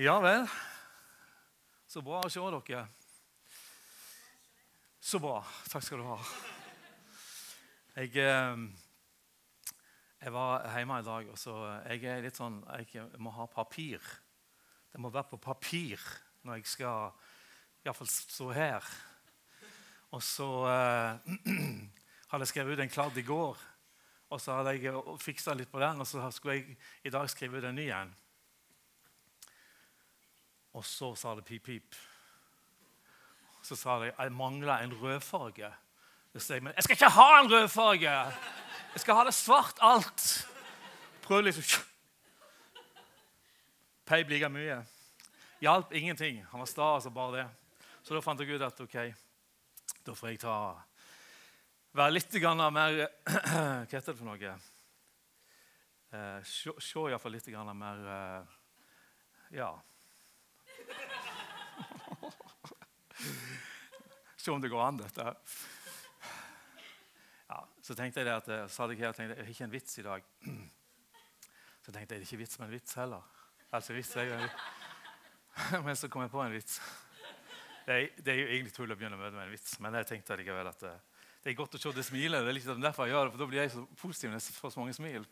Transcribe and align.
Ja 0.00 0.14
vel. 0.24 0.46
Så 1.84 2.00
bra 2.00 2.22
å 2.24 2.28
se 2.32 2.40
dere. 2.40 2.86
Så 4.96 5.18
bra. 5.20 5.42
Takk 5.68 5.84
skal 5.84 6.00
du 6.00 6.06
ha. 6.08 6.16
Jeg, 7.98 8.14
eh, 8.22 8.62
jeg 10.22 10.32
var 10.32 10.64
hjemme 10.72 10.96
i 11.02 11.04
dag, 11.04 11.28
og 11.28 11.36
så 11.36 11.56
jeg 11.90 12.06
er 12.08 12.24
litt 12.24 12.40
sånn 12.40 12.62
Jeg 12.78 13.10
må 13.20 13.34
ha 13.36 13.44
papir. 13.44 14.00
Det 14.88 15.02
må 15.04 15.12
være 15.12 15.34
på 15.34 15.42
papir 15.50 16.00
når 16.48 16.62
jeg 16.62 16.72
skal 16.78 17.12
iallfall 17.84 18.08
stå 18.08 18.48
her. 18.56 18.88
Og 20.16 20.24
så 20.24 20.48
eh, 20.78 21.36
hadde 22.32 22.48
jeg 22.48 22.54
skrevet 22.54 22.72
ut 22.72 22.86
en 22.86 22.96
kladd 22.96 23.20
i 23.20 23.28
går, 23.28 23.68
og 24.32 24.40
så 24.40 24.62
hadde 24.62 24.78
jeg 24.78 24.96
fiksa 25.20 25.52
litt 25.52 25.68
på 25.68 25.84
den, 25.84 26.00
og 26.00 26.08
så 26.08 26.24
skulle 26.32 26.56
jeg 26.56 26.80
i 27.04 27.12
dag 27.12 27.28
skrive 27.28 27.60
ut 27.60 27.68
en 27.68 27.76
ny 27.76 27.90
en. 28.00 28.16
Og 30.72 30.84
så 30.86 31.14
sa 31.18 31.34
det 31.34 31.44
pip-pip. 31.44 31.96
Så 33.62 33.76
sa 33.76 33.98
de 34.00 34.12
jeg 34.12 34.32
mangla 34.32 34.80
en 34.82 34.94
rødfarge. 34.94 35.72
Så 36.36 36.54
jeg, 36.54 36.62
men 36.62 36.74
jeg 36.76 36.86
skal 36.86 36.96
ikke 36.96 37.14
ha 37.16 37.28
en 37.40 37.52
rødfarge! 37.52 38.14
Jeg 38.90 39.00
skal 39.00 39.14
ha 39.14 39.24
det 39.24 39.34
svart 39.34 39.78
alt. 39.82 40.46
Prøv 41.22 41.42
liksom 41.46 41.86
Peip 44.06 44.28
like 44.28 44.48
mye. 44.50 44.80
Hjalp 45.60 45.92
ingenting. 45.92 46.44
Han 46.50 46.60
var 46.60 46.66
sta 46.66 46.94
altså 46.94 47.10
bare 47.10 47.36
det. 47.36 47.48
Så 48.02 48.14
da 48.14 48.22
fant 48.24 48.40
jeg 48.40 48.56
ut 48.56 48.62
at 48.64 48.80
ok, 48.80 48.96
da 50.06 50.14
får 50.16 50.32
jeg 50.32 50.40
ta 50.42 50.54
Være 51.94 52.14
litt 52.14 52.34
mer 52.72 52.96
Hva 53.86 53.86
heter 53.90 54.12
det 54.12 54.16
for 54.16 54.26
noe? 54.26 54.54
Eh, 56.10 56.40
se, 56.42 56.72
iallfall 56.72 57.32
litt 57.36 57.46
mer 57.74 58.02
eh, 58.16 58.56
Ja. 59.58 59.70
Se 64.40 64.50
om 64.50 64.60
det 64.62 64.70
går 64.72 64.82
an, 64.82 65.00
dette. 65.00 65.34
Ja, 67.50 67.58
så 67.82 67.96
tenkte 67.98 68.22
jeg 68.22 68.32
at, 68.32 68.48
eh, 68.48 68.64
her, 68.64 69.12
tenkte, 69.12 69.36
jeg 69.36 69.44
har 69.44 69.52
ikke 69.52 69.66
en 69.66 69.74
vits 69.74 69.98
i 69.98 70.06
dag. 70.06 70.24
Så 71.84 71.92
tenkte 71.92 72.00
jeg 72.00 72.08
det 72.08 72.16
er 72.20 72.28
ikke 72.28 72.42
vits 72.44 72.58
med 72.58 72.68
en 72.68 72.72
vits 72.72 72.94
heller. 72.94 73.22
Altså, 73.72 73.94
vits, 73.96 74.16
jeg, 74.16 74.50
men 75.84 75.96
så 75.96 76.08
kom 76.08 76.22
jeg 76.22 76.30
på 76.30 76.42
en 76.42 76.52
vits. 76.52 76.80
Det 77.86 77.96
er, 77.96 78.08
det 78.22 78.32
er 78.32 78.38
jo 78.40 78.48
egentlig 78.48 78.74
tull 78.76 78.92
å 78.92 78.96
begynne 78.96 79.18
å 79.18 79.20
møte 79.20 79.34
med 79.34 79.48
en 79.48 79.54
vits, 79.54 79.78
men 79.82 79.96
jeg 79.98 80.08
tenkte 80.12 80.36
likevel 80.38 80.68
at 80.70 80.84
det, 80.84 80.92
eh, 80.94 81.26
det 81.40 81.50
er 81.50 81.56
godt 81.56 81.74
å 81.74 81.80
se 81.80 81.92
det 81.96 82.04
smilet. 82.04 82.44
Det 82.44 82.52
er 82.52 82.56
liksom 82.58 82.82
derfor 82.84 83.08
jeg 83.08 83.14
gjør 83.14 83.26
det, 83.26 83.32
for 83.32 83.40
Da 83.40 83.48
blir 83.48 83.62
jeg 83.62 83.72
så 83.72 83.84
positiv 83.96 84.30
når 84.30 84.42
jeg 84.42 84.56
får 84.60 84.72
så 84.74 84.82
mange 84.82 84.96
smil. 84.96 85.24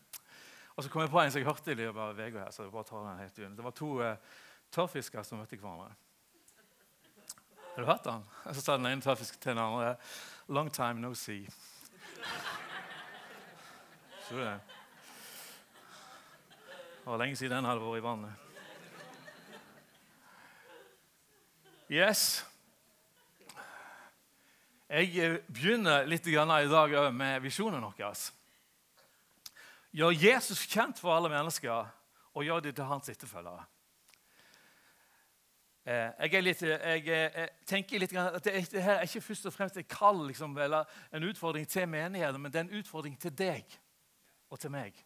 Og 0.75 0.85
så 0.85 0.91
kom 0.93 1.03
jeg 1.03 1.11
på 1.13 1.21
en 1.21 1.33
som 1.35 1.43
jeg 1.43 1.49
hørte 1.49 1.75
i 1.75 1.77
løpet 1.77 2.01
av 2.01 2.21
uka. 2.21 2.45
her, 2.45 2.51
så 2.55 2.63
jeg 2.65 2.73
bare 2.73 2.89
tar 2.89 3.05
den 3.05 3.19
helt 3.19 3.41
Det 3.59 3.65
var 3.65 3.75
to 3.77 3.89
uh, 4.01 4.39
tørrfisker 4.73 5.27
som 5.27 5.43
møtte 5.43 5.59
hverandre. 5.61 5.93
Har 7.79 7.85
du 7.85 7.91
hørt 7.91 8.05
den? 8.05 8.25
Så 8.55 8.61
sa 8.61 8.75
den 8.75 8.87
ene 8.91 8.99
tørrfisken 8.99 9.39
til 9.39 9.53
den 9.53 9.59
andre 9.63 9.93
Long 10.49 10.71
time 10.75 10.99
no 10.99 11.13
see. 11.15 11.45
Så 14.27 14.35
det. 14.35 14.61
det 16.59 17.07
var 17.07 17.21
lenge 17.23 17.37
siden 17.37 17.57
den 17.57 17.69
hadde 17.71 17.85
vært 17.85 18.01
i 18.01 18.03
vannet. 18.03 18.33
Yes. 21.89 22.25
Jeg 24.89 25.15
eh, 25.15 25.39
begynner 25.47 26.11
litt 26.11 26.27
i 26.27 26.35
dag 26.35 27.15
med 27.15 27.41
visjonen 27.47 27.87
vår. 27.87 28.27
Gjør 29.95 30.19
Jesus 30.19 30.67
kjent 30.67 30.99
for 30.99 31.15
alle 31.15 31.31
mennesker 31.31 31.95
og 32.35 32.43
gjør 32.45 32.61
dem 32.67 32.75
til 32.75 32.91
hans 32.91 33.09
etterfølgere. 33.15 33.69
Eh, 35.89 36.33
jeg, 36.33 36.43
litt, 36.43 36.63
jeg, 36.63 37.05
jeg, 37.07 37.49
tenker 37.65 38.03
litt 38.03 38.13
at 38.21 38.45
det, 38.45 38.59
her 38.77 38.99
er 38.99 39.07
ikke 39.07 39.23
først 39.25 39.47
og 39.49 39.55
fremst 39.55 39.77
et 39.81 39.89
kall 39.89 40.19
liksom, 40.29 40.57
eller 40.61 40.85
en 41.17 41.25
utfordring 41.25 41.65
til 41.69 41.87
menigheten, 41.89 42.43
men 42.43 42.53
det 42.53 42.61
er 42.61 42.67
en 42.67 42.81
utfordring 42.83 43.15
til 43.21 43.33
deg 43.33 43.79
og 44.51 44.61
til 44.61 44.75
meg. 44.75 44.99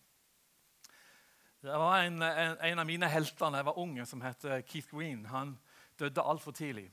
Det 1.62 1.76
var 1.78 2.00
en, 2.03 2.16
en, 2.26 2.56
en 2.66 2.82
av 2.82 2.88
mine 2.88 3.06
helter 3.06 3.53
da 3.53 3.60
jeg 3.60 3.69
var 3.69 3.78
ung, 3.78 3.94
som 4.10 4.25
het 4.26 4.42
Keith 4.66 4.91
Green. 4.91 5.22
Han 5.31 5.54
døde 6.00 6.25
altfor 6.25 6.50
tidlig. 6.50 6.88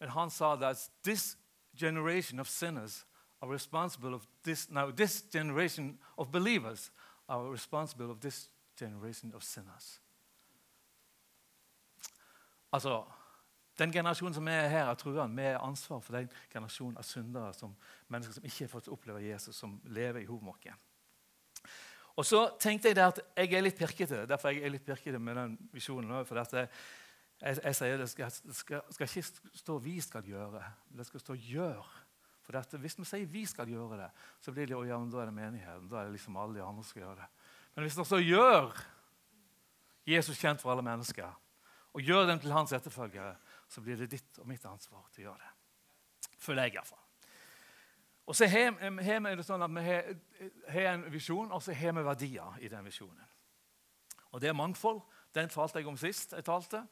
Men 0.00 0.14
han 0.16 0.32
sa 0.32 0.54
at 0.56 0.88
this 1.04 1.36
generation 1.76 2.40
of 2.40 2.48
sinners 2.48 3.04
are 3.42 3.52
responsible 3.52 4.14
of 4.14 4.24
this, 4.44 4.70
now 4.70 4.90
this 4.90 5.22
generation 5.32 5.98
of 6.16 6.32
believers 6.32 6.90
are 7.28 7.52
responsible 7.52 8.10
of 8.10 8.20
this 8.20 8.48
generation 8.78 9.34
of 9.34 9.42
sinners. 9.42 10.00
Altså, 12.72 13.04
den 13.78 13.92
generasjonen 13.92 14.34
som 14.34 14.48
er 14.48 14.68
her, 14.72 14.88
av 14.88 14.96
truende, 14.96 15.36
vi 15.36 15.48
har 15.50 15.62
ansvar 15.64 16.00
for 16.00 16.16
den 16.16 16.30
generasjonen 16.52 16.96
av 16.96 17.04
syndere, 17.04 17.52
som 17.54 17.74
mennesker 18.08 18.38
som 18.38 18.44
ikke 18.48 18.64
har 18.64 18.72
fått 18.72 18.88
oppleve 18.88 19.24
Jesus, 19.24 19.56
som 19.56 19.80
lever 19.84 20.22
i 20.22 20.28
hodet. 20.28 20.72
Og 22.16 22.24
så 22.24 22.46
tenkte 22.60 22.88
jeg 22.88 23.00
at 23.04 23.20
jeg 23.36 23.52
er 23.52 23.64
litt 23.64 23.76
pirkete. 23.76 24.22
Derfor 24.28 24.54
jeg 24.54 24.64
er 24.64 24.72
litt 24.72 24.86
pirkete 24.86 25.20
med 25.20 25.36
den 25.36 25.58
visjonen. 25.74 26.14
For 26.24 26.40
dette, 26.40 26.64
jeg, 27.42 27.58
jeg, 27.60 27.76
sier 27.76 28.00
det 28.00 28.08
skal, 28.08 28.32
skal, 28.32 28.82
skal, 28.96 29.10
ikke 29.10 29.58
stå 29.60 29.78
'vi 29.78 30.00
skal 30.00 30.24
gjøre', 30.24 30.62
det 30.96 31.06
skal 31.06 31.20
stå 31.20 31.34
'gjør'. 31.36 31.90
For 32.46 32.52
dette, 32.56 32.78
Hvis 32.78 32.98
vi 32.98 33.04
sier 33.04 33.26
'vi 33.26 33.44
skal 33.44 33.68
gjøre 33.68 34.00
det', 34.00 34.10
så 34.40 34.52
blir 34.52 34.66
det, 34.66 34.88
ja, 34.88 34.96
da 34.96 35.20
er 35.20 35.24
det 35.24 35.34
menigheten. 35.34 35.88
Da 35.90 35.96
er 35.96 36.04
det 36.04 36.12
liksom 36.12 36.36
alle 36.36 36.54
de 36.54 36.62
andre 36.62 36.82
som 36.82 36.90
skal 36.90 37.02
gjøre 37.02 37.16
det. 37.16 37.28
Men 37.74 37.84
hvis 37.84 37.94
det 37.94 38.06
står 38.06 38.20
'gjør', 38.20 38.84
Jesus 40.06 40.38
kjent 40.38 40.60
for 40.60 40.70
alle 40.70 40.82
mennesker, 40.82 41.40
og 41.92 42.00
gjør 42.00 42.26
dem 42.26 42.38
til 42.38 42.52
hans 42.52 42.72
etterfølgere, 42.72 43.36
så 43.68 43.82
blir 43.82 43.98
det 43.98 44.10
ditt 44.10 44.38
og 44.38 44.48
mitt 44.48 44.64
ansvar 44.68 45.08
til 45.12 45.24
å 45.24 45.30
gjøre 45.30 45.42
det. 45.42 45.52
Føler 46.38 46.68
jeg 46.68 46.76
iallfall. 46.76 47.02
Og 48.26 48.34
så 48.34 48.48
har 48.50 48.72
vi 48.74 49.42
sånn 49.46 49.62
at 49.62 49.70
vi 49.70 49.84
har 50.74 50.92
en 50.92 51.06
visjon, 51.12 51.52
og 51.52 51.62
så 51.62 51.74
har 51.74 51.94
vi 51.94 52.04
verdier 52.06 52.58
i 52.58 52.70
den 52.70 52.86
visjonen. 52.86 53.34
Og 54.34 54.40
Det 54.40 54.48
er 54.50 54.58
mangfold. 54.58 55.00
Den 55.34 55.48
talte 55.48 55.78
jeg 55.78 55.88
om 55.88 55.96
sist 55.96 56.32
jeg 56.32 56.44
talte. 56.44 56.82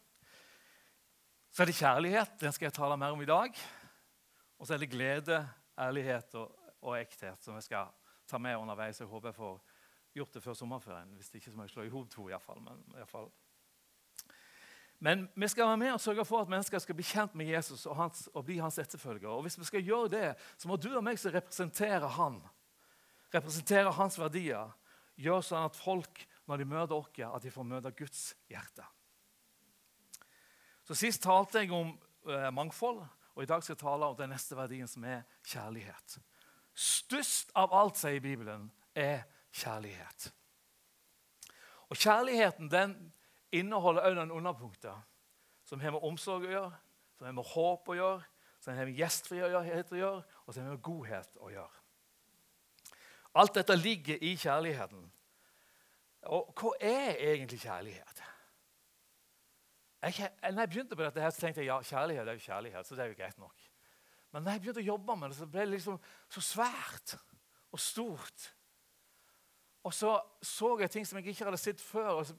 Så 1.51 1.63
er 1.63 1.67
det 1.67 1.77
kjærlighet. 1.79 2.39
Den 2.41 2.53
skal 2.53 2.67
jeg 2.67 2.77
tale 2.77 2.97
mer 2.97 3.13
om 3.13 3.23
i 3.23 3.29
dag. 3.29 3.59
Og 4.59 4.67
så 4.67 4.75
er 4.75 4.79
det 4.79 4.91
glede, 4.91 5.49
ærlighet 5.79 6.35
og, 6.35 6.55
og 6.83 6.99
ekthet 6.99 7.43
som 7.43 7.55
jeg 7.59 7.67
skal 7.67 7.93
ta 8.27 8.39
med 8.39 8.57
underveis. 8.57 9.01
Jeg 9.01 9.11
håper 9.11 9.29
jeg 9.29 9.39
får 9.39 9.61
gjort 10.15 10.35
det 10.35 10.43
før 10.43 10.59
sommerferien. 10.59 11.15
Hvis 11.19 11.31
det 11.31 11.41
ikke 11.41 11.51
så 11.51 11.57
må 11.57 11.67
jeg 11.67 11.75
slå 11.75 11.87
i 11.87 11.93
hop 11.93 12.11
to. 12.11 12.29
I 12.29 12.35
hvert 12.35 12.43
fall. 12.43 12.63
Men 12.63 12.83
i 12.95 12.99
hvert 13.01 13.11
fall 13.11 13.31
men 15.05 15.27
vi 15.37 15.49
skal 15.53 15.67
være 15.69 15.77
med 15.83 15.93
og 15.93 16.01
sørge 16.01 16.25
for 16.25 16.41
at 16.41 16.49
mennesker 16.49 16.81
skal 16.81 16.97
bli 16.97 17.05
kjent 17.05 17.35
med 17.37 17.51
Jesus 17.53 17.83
og, 17.85 17.97
hans, 17.99 18.23
og 18.33 18.47
bli 18.47 18.57
hans 18.57 18.79
etterfølger. 18.81 19.29
Og 19.29 19.43
hvis 19.45 19.59
vi 19.61 19.67
skal 19.69 19.83
gjøre 19.85 20.13
det, 20.15 20.29
så 20.57 20.69
må 20.71 20.79
du 20.81 20.89
og 20.95 21.03
meg 21.05 21.19
som 21.21 21.35
representerer 21.35 22.07
han, 22.17 22.39
representerer 23.35 23.93
hans 23.93 24.17
verdier, 24.17 24.71
gjøre 25.21 25.45
sånn 25.45 25.67
at 25.69 25.77
folk, 25.77 26.23
når 26.49 26.63
de 26.63 26.69
møter 26.71 26.97
oss, 26.97 27.11
at 27.21 27.45
de 27.45 27.53
får 27.53 27.67
møte 27.69 27.93
Guds 27.99 28.23
hjerte. 28.49 28.87
Så 30.89 30.97
Sist 30.97 31.23
talte 31.25 31.61
jeg 31.61 31.73
om 31.77 31.93
eh, 32.29 32.49
mangfold, 32.57 33.03
og 33.35 33.43
i 33.43 33.49
dag 33.51 33.61
skal 33.65 33.75
jeg 33.75 33.83
tale 33.85 34.09
om 34.09 34.17
den 34.17 34.33
neste 34.33 34.57
verdien, 34.57 34.89
som 34.89 35.05
er 35.05 35.27
kjærlighet. 35.45 36.17
Størst 36.73 37.53
av 37.61 37.77
alt, 37.77 38.01
sier 38.01 38.25
Bibelen, 38.25 38.71
er 38.97 39.27
kjærlighet. 39.53 40.31
Og 41.93 42.01
Kjærligheten 42.01 42.73
den 42.73 42.97
inneholder 43.61 44.05
også 44.05 44.19
noen 44.21 44.35
underpunkter 44.39 45.01
som 45.65 45.81
har 45.81 45.95
med 45.95 46.05
omsorg 46.05 46.45
å 46.49 46.53
gjøre, 46.53 46.83
som 47.17 47.29
har 47.29 47.37
med 47.37 47.51
håp 47.55 47.89
å 47.89 47.97
gjøre, 47.99 48.29
som 48.61 48.77
har 48.77 48.89
med 48.89 48.99
gjestfrihet 48.99 49.93
å 49.93 49.99
gjøre, 49.99 50.23
og 50.45 50.55
som 50.55 50.65
har 50.65 50.75
med 50.75 50.85
godhet 50.85 51.41
å 51.41 51.51
gjøre. 51.53 51.83
Alt 53.35 53.57
dette 53.59 53.77
ligger 53.77 54.21
i 54.23 54.35
kjærligheten. 54.39 55.03
Og 56.31 56.53
hva 56.57 56.71
er 56.81 57.19
egentlig 57.33 57.61
kjærlighet? 57.65 58.23
Jeg, 60.05 60.31
når 60.53 60.61
jeg 60.61 60.71
begynte 60.71 60.97
på 60.97 61.03
dette, 61.03 61.21
her, 61.21 61.33
så 61.33 61.41
tenkte 61.41 61.63
jeg 61.63 61.71
ja, 61.71 61.79
kjærlighet 61.83 62.29
er 62.29 62.37
jo 62.37 62.45
kjærlighet. 62.45 62.87
så 62.87 62.97
det 62.97 63.05
er 63.05 63.13
jo 63.13 63.19
greit 63.19 63.39
nok. 63.41 63.71
Men 64.33 64.43
når 64.43 64.57
jeg 64.57 64.61
begynte 64.61 64.83
å 64.83 64.91
jobbe 64.91 65.17
med 65.17 65.31
det, 65.31 65.39
så 65.39 65.47
ble 65.49 65.65
det 65.65 65.73
liksom 65.77 65.99
så 66.29 66.43
svært 66.45 67.17
og 67.73 67.81
stort. 67.81 68.51
Og 69.85 69.93
så 69.93 70.15
så 70.41 70.71
jeg 70.81 70.91
ting 70.91 71.07
som 71.07 71.19
jeg 71.19 71.33
ikke 71.33 71.45
hadde 71.45 71.59
sett 71.61 71.81
før. 71.81 72.09
og 72.09 72.27
så 72.27 72.33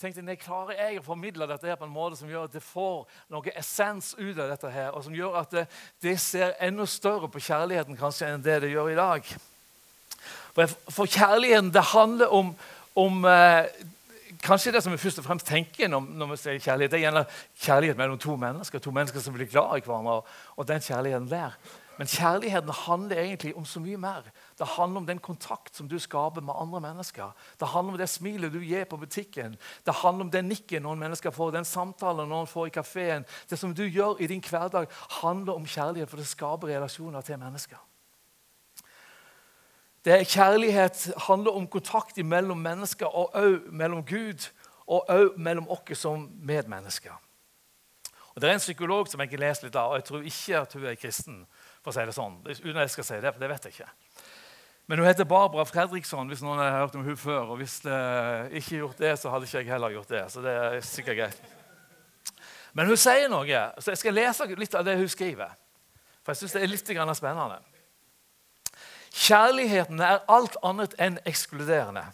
tenkte 0.00 0.20
jeg, 0.20 0.38
Klarer 0.38 0.76
jeg 0.76 0.98
å 1.00 1.04
formidle 1.04 1.46
dette 1.48 1.68
her 1.68 1.78
på 1.80 1.86
en 1.88 1.92
måte 1.92 2.16
som 2.16 2.28
gjør 2.28 2.48
at 2.48 2.56
det 2.56 2.62
får 2.64 3.06
noe 3.32 3.54
essens 3.56 4.14
ut 4.18 4.36
av 4.36 4.50
dette 4.50 4.72
her, 4.72 4.90
og 4.90 5.04
som 5.04 5.14
gjør 5.14 5.38
at 5.40 5.54
det, 5.54 5.66
det 6.02 6.18
ser 6.20 6.52
enda 6.60 6.86
større 6.86 7.28
på 7.28 7.40
kjærligheten 7.40 7.96
kanskje 7.96 8.28
enn 8.28 8.44
det 8.44 8.58
det 8.64 8.72
gjør 8.74 8.92
i 8.92 8.98
dag? 8.98 9.32
For, 10.52 10.74
for 10.92 11.08
kjærligheten, 11.08 11.72
det 11.72 11.86
handler 11.94 12.36
om, 12.36 12.52
om 12.94 13.24
eh, 13.24 13.64
Kanskje 14.40 14.70
det 14.72 14.80
som 14.80 14.92
vi 14.94 14.96
først 14.96 15.18
og 15.20 15.24
fremst 15.26 15.44
tenker 15.44 15.88
når, 15.90 16.04
når 16.16 16.28
vi 16.30 16.36
sier 16.40 16.60
kjærlighet, 16.64 16.92
det 16.94 17.00
gjelder 17.02 17.40
kjærlighet 17.60 17.98
mellom 17.98 18.20
to 18.22 18.36
mennesker, 18.40 18.80
to 18.80 18.92
mennesker 18.94 19.20
som 19.20 19.34
blir 19.36 19.50
glad 19.50 19.76
i 19.76 19.82
hverandre. 19.84 20.22
og 20.56 20.68
den 20.68 20.80
kjærligheten 20.80 21.26
der. 21.28 21.58
Men 21.98 22.08
kjærligheten 22.08 22.72
handler 22.86 23.20
egentlig 23.20 23.52
om 23.56 23.66
så 23.68 23.82
mye 23.84 24.00
mer. 24.00 24.30
Det 24.60 24.66
handler 24.68 25.00
om 25.00 25.06
den 25.06 25.18
kontakt 25.18 25.74
som 25.74 25.88
du 25.88 25.98
skaper 25.98 26.44
med 26.44 26.54
andre 26.54 26.80
mennesker. 26.84 27.30
Det 27.60 27.68
handler 27.72 27.94
om 27.94 27.98
det 27.98 28.08
smilet 28.12 28.52
du 28.52 28.58
gir 28.60 28.84
på 28.84 28.98
butikken. 29.00 29.54
Det 29.86 29.94
handler 30.02 30.26
om 30.26 30.30
den 30.30 30.50
nikken 30.52 30.84
noen 30.84 31.00
mennesker 31.00 31.32
får, 31.32 31.54
den 31.54 31.64
samtalen 31.64 32.28
noen 32.28 32.48
får 32.50 32.66
i 32.68 32.74
kafeen. 32.74 33.24
Det 33.48 33.56
som 33.56 33.72
du 33.74 33.86
gjør 33.86 34.20
i 34.20 34.28
din 34.28 34.44
hverdag, 34.44 34.90
handler 35.22 35.56
om 35.56 35.64
kjærlighet, 35.64 36.10
for 36.10 36.20
det 36.20 36.28
skaper 36.28 36.74
relasjoner 36.74 37.24
til 37.24 37.40
mennesker. 37.40 37.80
Det 40.04 40.12
er 40.12 40.28
Kjærlighet 40.28 41.08
handler 41.28 41.56
om 41.56 41.66
kontakt 41.68 42.20
mellom 42.24 42.60
mennesker 42.60 43.08
og 43.08 43.32
òg 43.36 43.72
mellom 43.72 44.04
Gud 44.04 44.44
og 44.86 45.08
òg 45.08 45.40
mellom 45.40 45.68
oss 45.72 46.04
som 46.04 46.28
medmennesker. 46.40 47.16
Og 48.34 48.40
Det 48.40 48.50
er 48.50 48.54
en 48.54 48.62
psykolog 48.62 49.08
som 49.08 49.20
jeg 49.20 49.30
har 49.30 49.42
lest 49.42 49.62
litt 49.62 49.76
av, 49.76 49.90
og 49.90 49.98
jeg 49.98 50.04
tror 50.04 50.22
ikke 50.22 50.60
at 50.60 50.72
hun 50.72 50.84
er 50.84 50.94
kristen. 50.94 51.46
for 51.82 51.90
å 51.90 51.94
si 51.96 52.04
det 52.04 52.12
sånn. 52.14 52.34
Uten 52.44 52.76
at 52.76 52.84
jeg 52.84 52.90
skal 52.90 53.04
si 53.04 53.20
det, 53.20 53.32
for 53.32 53.40
det 53.40 53.48
vet 53.48 53.64
jeg 53.64 53.72
ikke. 53.72 53.90
Men 54.90 54.98
hun 54.98 55.06
heter 55.06 55.24
Barbara 55.24 55.62
Fredriksson, 55.64 56.26
hvis 56.26 56.40
noen 56.42 56.58
har 56.58 56.72
hørt 56.80 56.94
om 56.98 57.04
hun 57.06 57.14
før. 57.16 57.52
Og 57.52 57.60
hvis 57.60 57.76
det 57.84 57.98
ikke 58.58 58.80
gjort 58.80 58.98
det, 58.98 59.12
så 59.20 59.30
hadde 59.30 59.46
ikke 59.46 59.60
jeg 59.60 59.68
heller 59.70 59.92
gjort 59.94 60.08
det. 60.10 60.22
Så 60.32 60.42
det 60.42 60.50
er 60.50 60.80
sikkert 60.82 61.18
greit. 61.20 62.32
Men 62.74 62.90
hun 62.90 62.98
sier 62.98 63.30
noe, 63.30 63.60
så 63.78 63.92
jeg 63.94 64.00
skal 64.00 64.18
lese 64.18 64.48
litt 64.58 64.74
av 64.74 64.82
det 64.88 64.96
hun 64.98 65.12
skriver. 65.12 65.52
For 66.24 66.34
jeg 66.34 66.40
syns 66.40 66.56
det 66.56 66.64
er 66.64 66.72
litt 66.72 66.90
spennende. 67.20 67.60
Kjærligheten 69.14 70.02
er 70.02 70.24
alt 70.26 70.58
annet 70.66 70.98
enn 70.98 71.22
ekskluderende. 71.22 72.08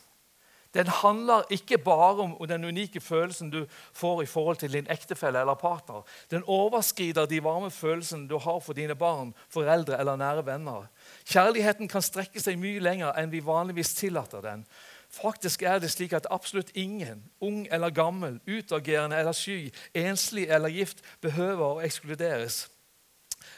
Den 0.77 0.93
handler 0.93 1.49
ikke 1.49 1.79
bare 1.79 2.29
om 2.29 2.37
den 2.49 2.65
unike 2.69 3.01
følelsen 3.01 3.49
du 3.51 3.63
får 3.97 4.23
i 4.23 4.29
forhold 4.29 4.61
til 4.61 4.77
din 4.77 4.93
ektefelle 4.93 5.41
eller 5.41 5.57
partner. 5.57 6.05
Den 6.31 6.45
overskrider 6.45 7.25
de 7.25 7.41
varme 7.41 7.71
følelsene 7.71 8.29
du 8.29 8.37
har 8.37 8.61
for 8.61 8.77
dine 8.77 8.95
barn, 8.95 9.33
foreldre 9.49 9.97
eller 9.97 10.21
nære 10.21 10.45
venner. 10.47 10.91
Kjærligheten 11.27 11.89
kan 11.91 12.05
strekke 12.05 12.41
seg 12.43 12.59
mye 12.61 12.79
lenger 12.83 13.17
enn 13.19 13.33
vi 13.33 13.43
vanligvis 13.43 13.97
tillater 13.99 14.45
den. 14.45 14.63
Faktisk 15.11 15.63
er 15.67 15.81
det 15.83 15.91
slik 15.91 16.15
at 16.15 16.29
absolutt 16.31 16.71
ingen, 16.75 17.25
ung 17.43 17.67
eller 17.71 17.91
gammel, 17.91 18.39
utagerende 18.47 19.19
eller 19.19 19.35
sky, 19.35 19.73
enslig 19.95 20.47
eller 20.51 20.71
gift, 20.71 21.03
behøver 21.23 21.67
å 21.67 21.85
ekskluderes. 21.87 22.67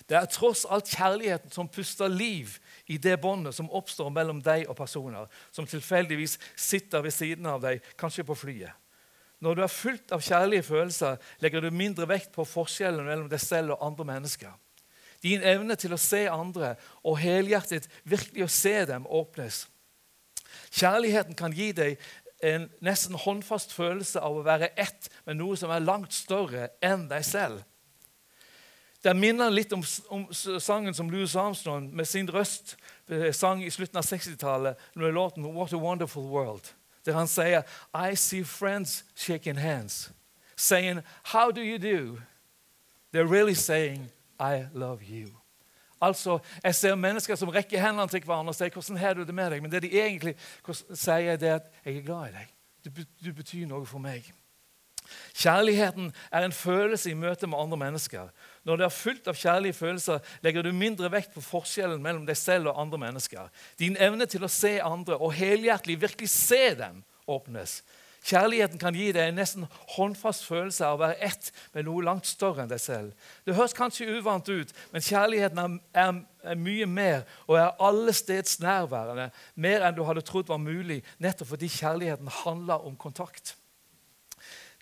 Det 0.08 0.16
er 0.16 0.28
tross 0.32 0.64
alt 0.68 0.88
kjærligheten 0.88 1.52
som 1.52 1.68
puster 1.68 2.08
liv 2.08 2.56
i 2.86 2.98
det 2.98 3.16
båndet 3.20 3.56
som 3.56 3.70
oppstår 3.70 4.10
mellom 4.12 4.40
deg 4.44 4.68
og 4.68 4.76
personer 4.76 5.28
som 5.52 5.66
tilfeldigvis 5.68 6.38
sitter 6.56 7.04
ved 7.04 7.14
siden 7.14 7.48
av 7.48 7.60
deg, 7.64 7.82
kanskje 8.00 8.24
på 8.28 8.36
flyet. 8.36 8.72
Når 9.44 9.54
du 9.54 9.62
er 9.62 9.70
fullt 9.70 10.12
av 10.12 10.24
kjærlige 10.24 10.66
følelser, 10.66 11.18
legger 11.44 11.62
du 11.62 11.70
mindre 11.70 12.08
vekt 12.10 12.32
på 12.34 12.46
forskjellen 12.48 13.06
mellom 13.06 13.28
deg 13.30 13.40
selv 13.42 13.76
og 13.76 13.84
andre 13.86 14.08
mennesker. 14.08 14.56
Din 15.22 15.42
evne 15.42 15.74
til 15.76 15.92
å 15.94 16.00
se 16.00 16.26
andre 16.30 16.76
og 17.02 17.18
helhjertet 17.18 17.88
virkelig 18.04 18.44
å 18.44 18.52
se 18.52 18.74
dem 18.86 19.06
åpnes. 19.06 19.66
Kjærligheten 20.70 21.34
kan 21.38 21.52
gi 21.52 21.72
deg 21.72 21.98
en 22.44 22.68
nesten 22.84 23.18
håndfast 23.18 23.72
følelse 23.74 24.20
av 24.22 24.36
å 24.38 24.44
være 24.46 24.70
ett 24.78 25.08
med 25.26 25.40
noe 25.40 25.56
som 25.58 25.72
er 25.74 25.82
langt 25.82 26.14
større 26.14 26.68
enn 26.84 27.08
deg 27.10 27.26
selv. 27.26 27.64
Det 29.02 29.14
minner 29.14 29.50
litt 29.50 29.72
om, 29.72 29.82
om, 30.10 30.24
sangen 30.34 30.94
som 30.94 31.10
Louis 31.10 31.34
Armstrong 31.38 31.86
med 31.94 32.06
sin 32.08 32.30
røst 32.30 32.74
eh, 33.10 33.30
sang 33.34 33.62
i 33.62 33.70
slutten 33.70 34.00
av 34.00 34.06
60-tallet, 34.06 34.78
med 34.94 35.14
låten 35.14 35.44
'What 35.44 35.72
a 35.72 35.78
Wonderful 35.78 36.26
World', 36.26 36.74
der 37.06 37.14
han 37.14 37.28
sier 37.28 37.62
I 37.94 38.14
see 38.16 38.44
friends 38.44 39.04
shaking 39.14 39.58
hands, 39.58 40.10
saying 40.56 41.02
'How 41.24 41.50
do 41.50 41.60
you 41.60 41.78
do?' 41.78 42.20
They're 43.12 43.32
really 43.32 43.54
saying 43.54 44.10
'I 44.38 44.66
love 44.74 45.02
you'. 45.02 45.34
Altså, 46.00 46.38
Jeg 46.64 46.74
ser 46.74 46.94
mennesker 46.94 47.34
som 47.34 47.48
rekker 47.48 47.80
hendene 47.80 48.08
til 48.08 48.22
hverandre 48.24 48.50
og 48.50 48.54
sier 48.54 48.70
'Hvordan 48.70 48.96
har 48.96 49.14
du 49.14 49.24
det 49.24 49.34
med 49.34 49.50
deg?' 49.50 49.62
Men 49.62 49.72
det 49.72 49.82
de 49.82 50.00
egentlig 50.00 50.34
sier, 50.94 51.36
det 51.36 51.48
er 51.48 51.54
at 51.54 51.70
'Jeg 51.84 51.96
er 51.96 52.02
glad 52.02 52.28
i 52.28 52.32
deg. 52.32 52.46
Du, 52.84 52.90
du 53.24 53.32
betyr 53.32 53.66
noe 53.66 53.86
for 53.86 53.98
meg'. 53.98 54.32
Kjærligheten 55.34 56.12
er 56.32 56.44
en 56.44 56.52
følelse 56.52 57.10
i 57.10 57.14
møte 57.14 57.46
med 57.46 57.58
andre 57.58 57.76
mennesker. 57.76 58.28
Når 58.64 58.76
det 58.76 58.84
er 58.84 58.88
fullt 58.88 59.28
av 59.28 59.34
kjærlige 59.34 59.72
følelser, 59.72 60.18
legger 60.42 60.62
du 60.62 60.72
mindre 60.72 61.10
vekt 61.12 61.34
på 61.34 61.40
forskjellen 61.40 62.02
mellom 62.02 62.26
deg 62.26 62.36
selv 62.36 62.68
og 62.68 62.80
andre 62.80 62.98
mennesker. 62.98 63.48
Din 63.78 63.96
evne 63.96 64.26
til 64.26 64.44
å 64.44 64.52
se 64.52 64.78
andre 64.84 65.16
og 65.16 65.32
helhjertelig 65.38 66.00
virkelig 66.00 66.28
se 66.28 66.74
dem, 66.74 67.04
åpnes. 67.28 67.82
Kjærligheten 68.26 68.80
kan 68.80 68.96
gi 68.96 69.12
deg 69.14 69.30
en 69.30 69.38
nesten 69.38 69.66
håndfast 69.94 70.44
følelse 70.48 70.84
av 70.86 70.98
å 70.98 71.02
være 71.04 71.20
ett 71.28 71.52
med 71.74 71.86
noe 71.86 72.02
langt 72.04 72.26
større 72.26 72.64
enn 72.64 72.72
deg 72.72 72.82
selv. 72.82 73.12
Det 73.46 73.54
høres 73.56 73.76
kanskje 73.76 74.08
uvant 74.18 74.48
ut, 74.50 74.74
men 74.92 75.04
kjærligheten 75.04 75.62
er, 75.62 75.78
er, 76.02 76.18
er 76.52 76.58
mye 76.58 76.88
mer 76.90 77.22
og 77.46 77.56
er 77.60 77.78
alle 77.78 78.16
nærværende. 78.64 79.30
Mer 79.54 79.86
enn 79.86 79.96
du 79.96 80.04
hadde 80.04 80.26
trodd 80.26 80.50
var 80.50 80.60
mulig, 80.62 81.00
nettopp 81.18 81.54
fordi 81.54 81.70
kjærligheten 81.78 82.28
handler 82.42 82.84
om 82.84 82.98
kontakt. 82.98 83.54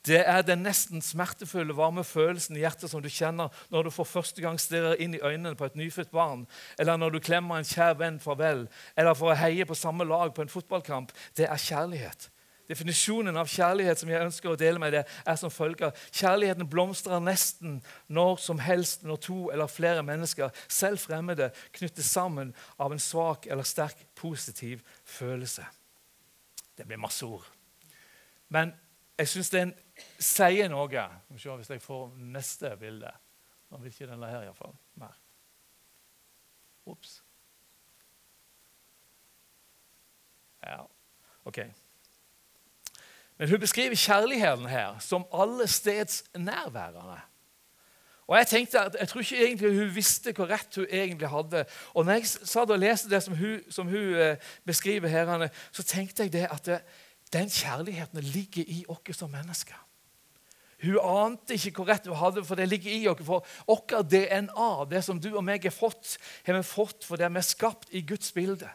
Det 0.06 0.20
er 0.22 0.44
den 0.46 0.62
nesten 0.62 1.02
smertefulle, 1.02 1.74
varme 1.74 2.04
følelsen 2.06 2.56
i 2.56 2.60
hjertet 2.62 2.92
som 2.92 3.02
du 3.02 3.08
kjenner 3.10 3.50
når 3.74 3.88
du 3.88 3.90
for 3.90 4.06
første 4.06 4.42
gang 4.42 4.58
stirrer 4.62 5.00
inn 5.02 5.16
i 5.18 5.22
øynene 5.22 5.56
på 5.58 5.66
et 5.66 5.74
nyfødt 5.78 6.12
barn, 6.14 6.44
eller 6.78 6.96
når 6.96 7.16
du 7.16 7.24
klemmer 7.26 7.58
en 7.58 7.66
kjær 7.66 7.98
venn 7.98 8.20
farvel, 8.22 8.68
eller 8.94 9.18
for 9.18 9.32
å 9.32 9.38
heie 9.40 9.66
på 9.66 9.74
samme 9.74 10.06
lag 10.06 10.30
på 10.34 10.46
en 10.46 10.52
fotballkamp. 10.52 11.10
Det 11.34 11.50
er 11.50 11.58
kjærlighet. 11.58 12.28
Definisjonen 12.68 13.36
av 13.38 13.50
kjærlighet 13.50 14.00
som 14.00 14.10
jeg 14.10 14.26
ønsker 14.26 14.50
å 14.50 14.58
dele 14.58 14.80
med 14.82 14.94
deg, 14.96 15.10
er 15.26 15.38
som 15.38 15.52
følger. 15.52 15.94
Kjærligheten 16.10 16.68
blomstrer 16.70 17.22
nesten 17.22 17.78
når 18.08 18.40
som 18.42 18.62
helst 18.62 19.06
når 19.06 19.20
to 19.28 19.38
eller 19.54 19.70
flere 19.70 20.02
mennesker, 20.06 20.50
selv 20.68 20.98
fremmede, 21.02 21.52
knyttes 21.76 22.10
sammen 22.10 22.54
av 22.78 22.92
en 22.92 23.02
svak 23.02 23.46
eller 23.46 23.66
sterk 23.66 24.02
positiv 24.18 24.82
følelse. 25.04 25.66
Det 26.76 26.86
blir 26.86 27.00
masse 27.00 27.26
ord. 27.26 27.46
Men 28.48 28.74
jeg 29.18 29.30
syns 29.32 29.52
den 29.52 29.72
sier 30.20 30.68
noe. 30.68 31.06
Vi 31.30 31.40
se 31.40 31.54
hvis 31.56 31.70
jeg 31.72 31.84
får 31.84 32.10
neste 32.18 32.74
bilde. 32.80 33.12
Nå 33.70 33.80
vil 33.80 33.94
ikke 33.94 34.10
denne 34.10 34.28
her 34.30 34.44
iallfall 34.44 34.74
mer. 35.00 35.16
Ops. 36.86 37.16
Ja, 40.62 40.84
ok. 41.46 41.64
Men 43.38 43.50
hun 43.50 43.60
beskriver 43.60 43.94
kjærligheten 43.94 44.66
her 44.66 44.98
som 44.98 45.26
alle 45.34 45.66
steds 45.68 46.24
nærværende. 46.34 47.20
Og 48.26 48.38
Jeg 48.38 48.46
tenkte 48.46 48.80
at, 48.80 48.96
jeg 49.00 49.08
tror 49.08 49.20
ikke 49.20 49.46
egentlig 49.46 49.78
hun 49.78 49.94
visste 49.94 50.32
hvor 50.32 50.50
rett 50.50 50.74
hun 50.74 50.86
egentlig 50.90 51.28
hadde. 51.28 51.64
Og 51.94 52.04
når 52.04 52.12
jeg 52.12 52.26
satt 52.26 52.70
og 52.70 52.78
leste 52.78 53.10
det 53.10 53.22
som 53.22 53.36
hun, 53.36 53.60
som 53.70 53.86
hun 53.86 54.14
eh, 54.14 54.36
beskriver 54.66 55.08
her, 55.08 55.48
så 55.72 55.82
tenkte 55.82 56.22
jeg 56.22 56.32
det 56.32 56.48
at 56.50 56.66
det, 56.66 56.80
den 57.32 57.50
kjærligheten 57.50 58.20
ligger 58.20 58.64
i 58.66 58.84
oss 58.88 59.18
som 59.18 59.30
mennesker. 59.30 59.78
Hun 60.82 60.98
ante 61.02 61.54
ikke 61.54 61.70
hvor 61.78 61.88
rett 61.88 62.06
hun 62.06 62.18
hadde, 62.18 62.44
for 62.44 62.54
det 62.54 62.68
ligger 62.68 62.92
i 62.92 63.06
oss. 63.08 63.22
For 63.24 63.46
vårt 63.66 63.94
DNA, 64.10 64.70
det 64.90 65.04
som 65.04 65.20
du 65.20 65.30
og 65.36 65.44
meg 65.44 65.62
har 65.62 65.74
fått, 65.74 66.16
har 66.46 66.58
vi 66.58 66.66
fått 66.66 67.06
fordi 67.06 67.30
vi 67.30 67.40
er 67.40 67.46
skapt 67.46 67.94
i 67.94 68.02
Guds 68.06 68.32
bilde. 68.32 68.68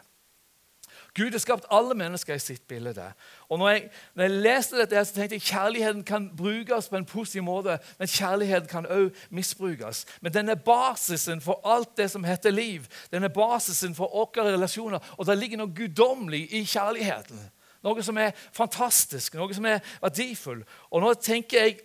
Gud 1.14 1.30
har 1.30 1.38
skapt 1.38 1.66
alle 1.70 1.94
mennesker 1.94 2.34
i 2.34 2.40
sitt 2.40 2.62
bilde. 2.68 3.12
Og 3.48 3.58
når 3.58 3.68
jeg, 3.68 3.90
når 4.14 4.24
jeg 4.24 4.30
leste 4.30 4.78
dette, 4.78 5.04
så 5.04 5.14
tenkte 5.14 5.36
jeg 5.36 5.42
kjærligheten 5.42 6.04
kan 6.08 6.30
brukes 6.36 6.88
på 6.88 6.96
en 6.96 7.04
positiv 7.04 7.42
måte, 7.42 7.78
men 7.98 8.08
kjærligheten 8.08 8.68
kan 8.68 8.86
òg 8.86 9.10
misbrukes. 9.30 10.06
Men 10.20 10.32
den 10.32 10.48
er 10.48 10.54
basisen 10.54 11.40
for 11.40 11.60
alt 11.68 11.96
det 11.96 12.10
som 12.10 12.24
heter 12.24 12.50
liv. 12.50 12.86
Den 13.12 13.24
er 13.24 13.28
basisen 13.28 13.94
for 13.94 14.08
våre 14.08 14.52
relasjoner. 14.52 14.98
Og 15.18 15.26
det 15.26 15.36
ligger 15.38 15.60
noe 15.60 15.74
guddommelig 15.76 16.46
i 16.52 16.64
kjærligheten. 16.64 17.42
Noe 17.82 18.02
som 18.02 18.16
er 18.16 18.32
fantastisk, 18.52 19.34
noe 19.34 19.52
som 19.54 19.66
er 19.68 19.82
verdifull. 20.00 20.62
Og 20.90 21.02
nå 21.02 21.12
tenker 21.14 21.66
jeg, 21.66 21.80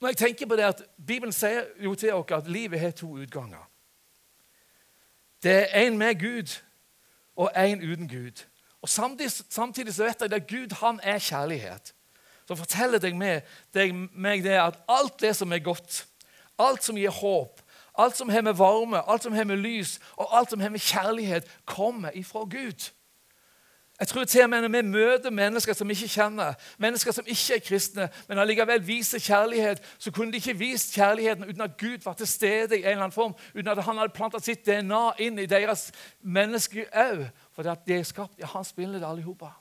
når 0.00 0.08
jeg 0.08 0.16
tenker 0.16 0.50
på 0.50 0.58
det 0.58 0.66
at 0.68 0.82
Bibelen 1.06 1.32
sier 1.32 1.64
jo 1.80 1.94
til 1.94 2.12
oss 2.12 2.36
at 2.36 2.50
livet 2.50 2.80
har 2.80 2.90
to 2.90 3.08
utganger. 3.22 3.62
Det 5.42 5.54
er 5.70 5.86
en 5.86 5.98
med 5.98 6.20
Gud 6.20 6.58
og 7.36 7.50
en 7.56 7.82
uten 7.92 8.08
Gud. 8.08 8.44
Og 8.82 8.88
Samtidig, 8.88 9.32
samtidig 9.48 9.94
så 9.94 10.04
vet 10.04 10.20
jeg 10.20 10.32
at 10.32 10.48
Gud 10.48 10.74
han 10.80 11.00
er 11.02 11.18
kjærlighet. 11.18 11.94
Så 12.48 12.54
forteller 12.58 12.98
deg 12.98 13.14
meg, 13.16 13.46
deg, 13.74 13.94
meg 13.94 14.42
det 14.44 14.58
at 14.58 14.80
alt 14.90 15.20
det 15.20 15.36
som 15.38 15.52
er 15.52 15.62
godt, 15.62 16.06
alt 16.58 16.84
som 16.84 16.98
gir 16.98 17.14
håp, 17.14 17.62
alt 17.98 18.16
som 18.16 18.28
har 18.28 18.42
med 18.42 18.56
varme, 18.58 19.02
alt 19.08 19.22
som 19.22 19.32
har 19.32 19.44
med 19.44 19.62
lys, 19.62 20.00
og 20.16 20.38
alt 20.38 20.50
som 20.50 20.60
har 20.60 20.72
med 20.72 20.82
kjærlighet, 20.82 21.48
kommer 21.64 22.10
ifra 22.18 22.44
Gud. 22.44 22.90
Jeg 24.02 24.08
tror 24.08 24.24
til 24.24 24.42
og 24.42 24.50
med 24.50 24.60
Når 24.60 24.82
vi 24.82 24.88
møter 24.88 25.30
mennesker 25.30 25.72
som 25.72 25.90
ikke 25.90 26.08
kjenner, 26.08 26.54
mennesker 26.78 27.12
som 27.12 27.24
ikke 27.26 27.54
er 27.54 27.60
kristne, 27.66 28.08
men 28.28 28.38
allikevel 28.38 28.86
viser 28.86 29.18
kjærlighet, 29.18 29.94
så 29.98 30.10
kunne 30.10 30.32
de 30.32 30.36
ikke 30.36 30.58
vist 30.58 30.94
kjærligheten 30.94 31.44
uten 31.44 31.60
at 31.60 31.76
Gud 31.78 31.98
var 32.04 32.12
til 32.12 32.26
stede 32.26 32.78
i 32.78 32.80
en 32.80 32.84
eller 32.84 32.96
annen 32.96 33.12
form, 33.12 33.34
uten 33.54 33.68
at 33.68 33.84
han 33.84 33.96
hadde 33.96 34.12
planta 34.12 34.42
sitt 34.42 34.66
DNA 34.66 35.04
inn 35.18 35.38
i 35.38 35.46
deres 35.46 35.92
menneske 36.20 36.88
òg. 36.90 37.28
For 37.54 37.62
de 37.62 37.94
er 37.94 38.02
skapt 38.02 38.42
i 38.42 38.50
hans 38.54 38.72
bilde, 38.72 39.06
alle 39.06 39.22
sammen. 39.22 39.54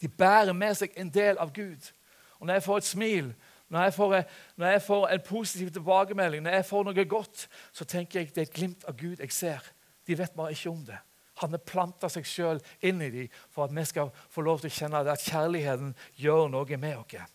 De 0.00 0.08
bærer 0.08 0.52
med 0.52 0.74
seg 0.74 0.96
en 0.96 1.12
del 1.12 1.36
av 1.38 1.52
Gud. 1.52 1.92
Og 2.40 2.46
Når 2.46 2.54
jeg 2.54 2.62
får 2.62 2.76
et 2.76 2.84
smil, 2.84 3.34
når 3.68 3.82
jeg, 3.82 3.94
får, 3.94 4.22
når 4.56 4.66
jeg 4.66 4.82
får 4.82 5.08
en 5.08 5.20
positiv 5.28 5.70
tilbakemelding, 5.70 6.42
når 6.42 6.50
jeg 6.50 6.64
får 6.64 6.84
noe 6.84 7.04
godt, 7.04 7.48
så 7.72 7.84
tenker 7.84 8.20
jeg 8.20 8.28
det 8.28 8.38
er 8.38 8.48
et 8.48 8.56
glimt 8.56 8.84
av 8.84 8.96
Gud 8.96 9.16
jeg 9.20 9.32
ser. 9.32 9.72
De 10.06 10.18
vet 10.18 10.32
bare 10.32 10.50
ikke 10.50 10.70
om 10.70 10.86
det. 10.86 10.98
Han 11.42 11.50
har 11.50 11.62
planta 11.66 12.08
seg 12.12 12.26
sjøl 12.26 12.60
inn 12.84 13.02
i 13.02 13.10
dem 13.10 13.38
for 13.50 13.66
at 13.66 13.74
vi 13.74 13.84
skal 13.88 14.12
få 14.30 14.44
lov 14.46 14.62
til 14.62 14.70
å 14.70 14.76
kjenne 14.78 15.02
at 15.02 15.24
kjærligheten 15.26 15.94
gjør 16.20 16.48
noe 16.52 16.78
med 16.78 17.00
oss. 17.00 17.32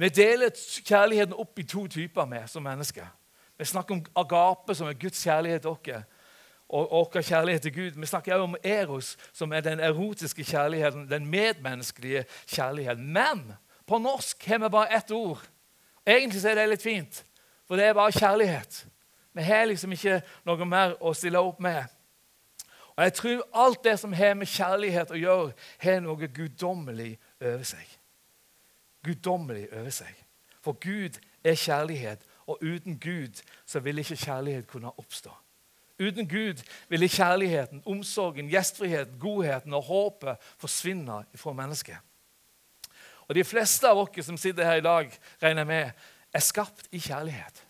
Vi 0.00 0.08
deler 0.08 0.54
kjærligheten 0.56 1.36
opp 1.36 1.58
i 1.60 1.66
to 1.68 1.84
typer 1.86 2.24
med 2.24 2.48
som 2.48 2.64
mennesker. 2.64 3.04
Vi 3.60 3.64
snakker 3.68 3.98
om 3.98 4.04
agape, 4.16 4.74
som 4.74 4.88
er 4.88 4.96
Guds 4.96 5.20
kjærlighet 5.20 5.66
til 5.66 5.74
oss, 5.74 6.06
og 6.70 6.88
vår 7.14 7.22
kjærlighet 7.26 7.62
til 7.62 7.74
Gud. 7.74 7.98
Vi 8.00 8.06
snakker 8.06 8.34
også 8.34 8.46
om 8.46 8.56
eros, 8.64 9.16
som 9.32 9.52
er 9.52 9.60
den 9.60 9.80
erotiske 9.80 10.44
kjærligheten, 10.44 11.10
den 11.10 11.26
medmenneskelige 11.26 12.24
kjærligheten. 12.46 13.12
Men 13.12 13.52
på 13.86 13.98
norsk 13.98 14.46
har 14.46 14.58
vi 14.58 14.68
bare 14.68 14.96
ett 14.96 15.10
ord. 15.10 15.42
Egentlig 16.06 16.44
er 16.44 16.54
det 16.54 16.68
litt 16.70 16.82
fint, 16.82 17.24
for 17.68 17.76
det 17.76 17.84
er 17.84 17.98
bare 17.98 18.12
kjærlighet. 18.12 18.86
Vi 19.32 19.42
har 19.42 19.66
liksom 19.68 19.92
ikke 19.92 20.22
noe 20.46 20.64
mer 20.66 20.96
å 21.00 21.12
stille 21.14 21.42
opp 21.42 21.60
med. 21.60 21.84
Og 23.00 23.04
Jeg 23.04 23.12
tror 23.12 23.48
alt 23.54 23.84
det 23.84 23.98
som 23.98 24.12
har 24.12 24.34
med 24.36 24.46
kjærlighet 24.46 25.10
å 25.10 25.16
gjøre, 25.16 25.52
har 25.80 26.02
noe 26.04 26.26
guddommelig 26.28 27.14
over 27.40 27.62
seg. 27.64 27.94
Guddommelig 29.00 29.70
over 29.72 29.94
seg. 30.02 30.18
For 30.60 30.76
Gud 30.76 31.16
er 31.40 31.56
kjærlighet, 31.56 32.28
og 32.44 32.60
uten 32.60 32.98
Gud 33.00 33.40
så 33.64 33.80
vil 33.80 34.04
ikke 34.04 34.20
kjærlighet 34.20 34.68
kunne 34.68 34.92
oppstå. 35.00 35.32
Uten 35.96 36.28
Gud 36.28 36.60
ville 36.92 37.08
kjærligheten, 37.08 37.82
omsorgen, 37.86 38.52
gjestfriheten, 38.52 39.18
godheten 39.18 39.72
og 39.74 39.88
håpet 39.88 40.52
forsvinne 40.60 41.22
fra 41.34 41.56
mennesket. 41.56 41.96
Og 43.28 43.34
De 43.34 43.44
fleste 43.44 43.88
av 43.88 43.96
oss 43.96 44.26
som 44.26 44.36
sitter 44.36 44.64
her 44.68 44.84
i 44.84 44.88
dag, 44.90 45.20
regner 45.42 45.64
med, 45.64 45.90
er 46.32 46.44
skapt 46.44 46.92
i 46.92 47.00
kjærlighet. 47.00 47.66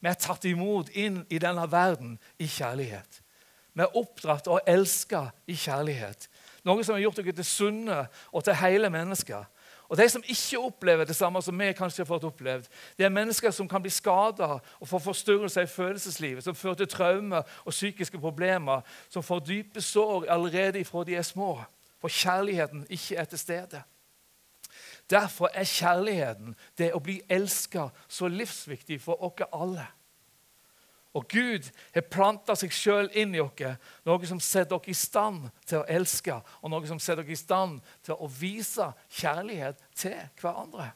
Vi 0.00 0.10
er 0.10 0.18
tatt 0.18 0.44
imot 0.50 0.90
inn 0.90 1.22
i 1.30 1.38
denne 1.38 1.70
verden 1.70 2.18
i 2.42 2.50
kjærlighet. 2.50 3.21
Vi 3.72 3.82
er 3.82 3.96
oppdratt 3.96 4.48
og 4.52 4.60
elska 4.68 5.26
i 5.48 5.56
kjærlighet. 5.56 6.28
Noe 6.64 6.84
som 6.84 6.94
har 6.94 7.02
gjort 7.06 7.18
dere 7.18 7.34
til 7.36 7.48
sunne 7.48 8.04
og 8.30 8.44
til 8.44 8.58
hele 8.60 8.90
mennesker. 8.92 9.44
Og 9.92 9.98
De 9.98 10.08
som 10.08 10.22
ikke 10.24 10.58
opplever 10.58 11.04
det 11.04 11.16
samme 11.16 11.42
som 11.42 11.58
vi 11.58 11.72
kanskje 11.76 12.00
har 12.00 12.08
fått 12.08 12.24
opplevd, 12.24 12.68
det 12.96 13.04
er 13.04 13.12
mennesker 13.12 13.50
som 13.52 13.68
kan 13.68 13.82
bli 13.82 13.90
skada 13.92 14.54
og 14.80 14.88
få 14.88 14.98
forstyrrelser 14.98 15.66
i 15.66 15.68
følelseslivet, 15.68 16.44
som 16.44 16.54
fører 16.56 16.80
til 16.80 16.88
traumer 16.88 17.42
og 17.64 17.74
psykiske 17.76 18.18
problemer, 18.18 18.80
som 19.12 19.22
får 19.22 19.44
dype 19.44 19.80
sår 19.84 20.30
allerede 20.32 20.80
ifra 20.80 21.04
de 21.04 21.16
er 21.16 21.26
små, 21.28 21.60
for 22.00 22.08
kjærligheten 22.08 22.86
ikke 22.88 23.16
er 23.16 23.24
til 23.24 23.38
stede. 23.38 23.82
Derfor 25.10 25.50
er 25.52 25.68
kjærligheten, 25.68 26.56
det 26.78 26.94
å 26.96 27.00
bli 27.04 27.20
elska, 27.28 27.90
så 28.08 28.28
livsviktig 28.32 29.00
for 29.00 29.20
oss 29.20 29.44
alle. 29.52 29.84
Og 31.12 31.28
Gud 31.28 31.68
har 31.94 32.08
planta 32.08 32.54
seg 32.56 32.72
sjøl 32.72 33.10
inn 33.20 33.34
i 33.36 33.40
oss, 33.42 33.84
noe 34.08 34.28
som 34.28 34.40
setter 34.40 34.78
dere 34.78 34.94
i 34.94 34.96
stand 34.96 35.50
til 35.68 35.82
å 35.82 35.86
elske, 35.88 36.38
og 36.62 36.72
noe 36.72 36.88
som 36.88 37.00
setter 37.02 37.20
dere 37.20 37.36
i 37.36 37.40
stand 37.40 37.82
til 38.04 38.16
å 38.16 38.30
vise 38.32 38.86
kjærlighet 39.20 39.82
til 39.92 40.16
hverandre. 40.40 40.92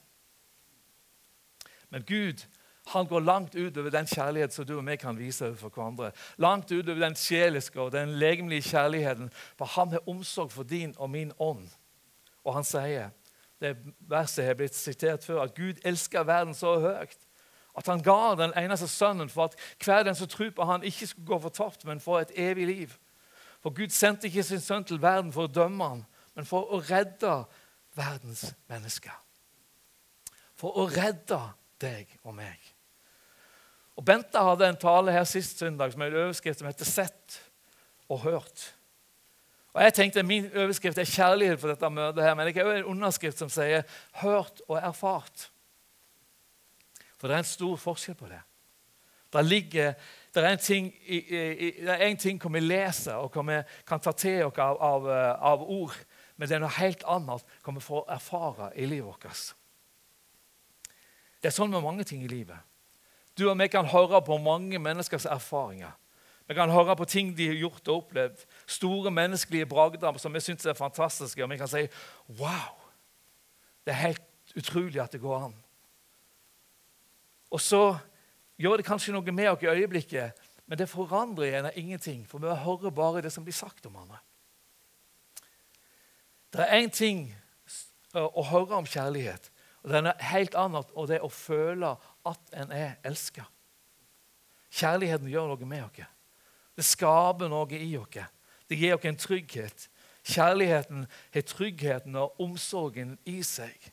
Men 1.92 2.06
Gud 2.08 2.46
han 2.86 3.06
går 3.06 3.20
langt 3.20 3.54
utover 3.54 3.90
den 3.90 4.06
kjærlighet 4.06 4.54
som 4.54 4.66
du 4.66 4.76
og 4.78 4.86
vi 4.86 4.96
kan 4.96 5.18
vise 5.18 5.44
overfor 5.48 5.72
hverandre. 5.74 6.12
Langt 6.38 6.70
utover 6.70 7.00
den 7.02 7.16
sjeliske 7.18 7.80
og 7.82 7.92
den 7.92 8.14
legemlige 8.18 8.62
kjærligheten. 8.70 9.30
For 9.58 9.66
han 9.74 9.90
har 9.90 10.08
omsorg 10.08 10.52
for 10.54 10.62
din 10.62 10.94
og 10.96 11.10
min 11.10 11.32
ånd. 11.38 11.66
Og 12.44 12.54
han 12.54 12.64
sier 12.64 13.10
det 13.60 13.74
verset 13.98 14.46
har 14.46 14.54
blitt 14.54 14.76
sitert 14.76 15.24
før, 15.24 15.42
at 15.42 15.54
Gud 15.56 15.80
elsker 15.84 16.26
verden 16.28 16.54
så 16.54 16.76
høyt 16.78 17.25
at 17.76 17.86
han 17.86 18.02
ga 18.02 18.34
den 18.38 18.54
eneste 18.56 18.88
sønnen 18.88 19.28
for 19.28 19.50
at 19.50 19.56
hver 19.84 20.02
den 20.06 20.14
som 20.14 20.28
tror 20.28 20.50
på 20.50 20.64
han 20.64 20.84
ikke 20.84 21.06
skulle 21.06 21.26
gå 21.26 21.38
fortapt, 21.38 21.84
men 21.84 22.00
få 22.00 22.18
et 22.18 22.32
evig 22.34 22.66
liv. 22.66 22.94
For 23.62 23.74
Gud 23.74 23.92
sendte 23.92 24.28
ikke 24.30 24.42
sin 24.46 24.60
sønn 24.60 24.84
til 24.86 25.02
verden 25.02 25.32
for 25.34 25.46
å 25.46 25.52
dømme 25.52 25.90
han, 25.90 26.04
men 26.34 26.48
for 26.48 26.70
å 26.72 26.80
redde 26.86 27.32
verdens 27.96 28.48
mennesker. 28.70 29.14
For 30.56 30.76
å 30.80 30.86
redde 30.88 31.40
deg 31.82 32.08
og 32.24 32.36
meg. 32.36 32.56
Og 33.96 34.04
Bente 34.04 34.40
hadde 34.40 34.68
en 34.68 34.80
tale 34.80 35.12
her 35.12 35.24
sist 35.28 35.60
søndag 35.60 35.92
som 35.92 36.04
en 36.04 36.16
overskrift 36.16 36.60
som 36.60 36.68
heter 36.68 36.84
'Sett 36.84 37.40
og 38.08 38.20
hørt'. 38.20 38.72
Og 39.74 39.82
jeg 39.82 39.94
tenkte 39.94 40.22
Min 40.22 40.50
overskrift 40.56 40.98
er 40.98 41.04
kjærlighet 41.04 41.60
for 41.60 41.68
dette 41.68 41.90
møtet, 41.90 42.22
her, 42.24 42.34
men 42.34 42.46
det 42.46 42.56
er 42.56 42.64
også 42.64 42.78
en 42.78 42.84
underskrift 42.84 43.38
som 43.38 43.48
sier 43.48 43.82
'hørt 44.12 44.60
og 44.68 44.78
erfart'. 44.82 45.50
For 47.16 47.28
det 47.28 47.36
er 47.36 47.44
en 47.44 47.48
stor 47.48 47.76
forskjell 47.80 48.18
på 48.18 48.28
det. 48.30 48.40
Det, 49.32 49.44
ligger, 49.44 49.94
der 50.34 50.42
er, 50.42 50.54
en 50.54 50.62
ting, 50.62 50.94
det 51.08 51.88
er 51.92 52.06
en 52.06 52.16
ting 52.16 52.38
hva 52.40 52.50
vi 52.54 52.62
leser 52.62 53.18
og 53.18 53.34
hva 53.34 53.42
vi 53.48 53.58
kan 53.88 54.00
ta 54.00 54.12
til 54.16 54.46
oss 54.46 54.60
av, 54.62 54.78
av, 54.80 55.08
av, 55.50 55.64
ord, 55.66 55.96
men 56.36 56.48
det 56.48 56.56
er 56.56 56.62
noe 56.62 56.78
helt 56.78 57.02
annet 57.10 57.44
hva 57.64 57.74
vi 57.74 57.84
får 57.84 58.06
erfare 58.16 58.70
i 58.76 58.86
livet 58.88 59.08
vårt. 59.08 59.52
Det 61.42 61.50
er 61.50 61.56
sånn 61.56 61.74
med 61.74 61.84
mange 61.84 62.06
ting 62.08 62.22
i 62.24 62.30
livet. 62.30 62.56
Du 63.36 63.48
og 63.50 63.58
vi 63.60 63.68
kan 63.68 63.88
høre 63.92 64.22
på 64.24 64.38
mange 64.40 64.78
menneskers 64.80 65.26
erfaringer. 65.28 65.92
Vi 66.46 66.54
kan 66.54 66.70
høre 66.70 66.94
på 66.96 67.04
ting 67.10 67.34
de 67.36 67.50
har 67.50 67.58
gjort 67.58 67.88
og 67.88 68.04
opplevd. 68.04 68.44
Store 68.70 69.10
menneskelige 69.10 69.66
bragder 69.66 70.18
som 70.22 70.32
vi 70.32 70.40
syns 70.40 70.66
er 70.66 70.78
fantastiske. 70.78 71.42
Og 71.42 71.50
vi 71.50 71.58
kan 71.58 71.68
si 71.68 71.82
wow! 72.38 72.76
Det 73.84 73.92
er 73.92 74.02
helt 74.06 74.56
utrolig 74.56 75.02
at 75.02 75.12
det 75.12 75.20
går 75.20 75.48
an. 75.48 75.56
Og 77.56 77.60
så 77.64 77.96
gjør 78.60 78.76
det 78.76 78.84
kanskje 78.84 79.14
noe 79.14 79.32
med 79.32 79.48
oss 79.48 79.64
i 79.64 79.70
øyeblikket, 79.72 80.36
men 80.66 80.78
det 80.78 80.90
forandrer 80.90 81.46
igjen 81.46 81.70
ingenting, 81.74 82.26
for 82.28 82.42
vi 82.42 82.52
hører 82.52 82.92
bare 82.92 83.22
det 83.24 83.32
som 83.32 83.44
blir 83.46 83.56
sagt 83.56 83.86
om 83.88 83.96
andre. 83.96 84.18
Det 86.52 86.60
er 86.60 86.82
én 86.82 86.92
ting 86.92 87.30
å 88.12 88.44
høre 88.50 88.76
om 88.76 88.88
kjærlighet, 88.88 89.50
og 89.82 89.88
det 89.90 89.98
er 89.98 90.04
noe 90.04 90.28
helt 90.32 90.56
annet 90.58 90.92
og 90.92 91.08
det 91.08 91.16
er 91.16 91.24
å 91.24 91.32
føle 91.32 91.94
at 92.28 92.54
en 92.60 92.72
er 92.76 92.96
elska. 93.06 93.46
Kjærligheten 94.76 95.32
gjør 95.32 95.52
noe 95.54 95.68
med 95.68 95.84
oss. 95.86 96.06
Det 96.76 96.84
skaper 96.84 97.48
noe 97.48 97.78
i 97.78 97.92
oss. 97.96 98.18
Det 98.68 98.76
gir 98.76 98.98
oss 98.98 99.08
en 99.08 99.20
trygghet. 99.20 99.88
Kjærligheten 100.26 101.06
har 101.32 101.46
tryggheten 101.46 102.18
og 102.20 102.40
omsorgen 102.42 103.16
i 103.24 103.38
seg. 103.46 103.92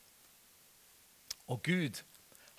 Og 1.48 1.62
Gud, 1.64 2.02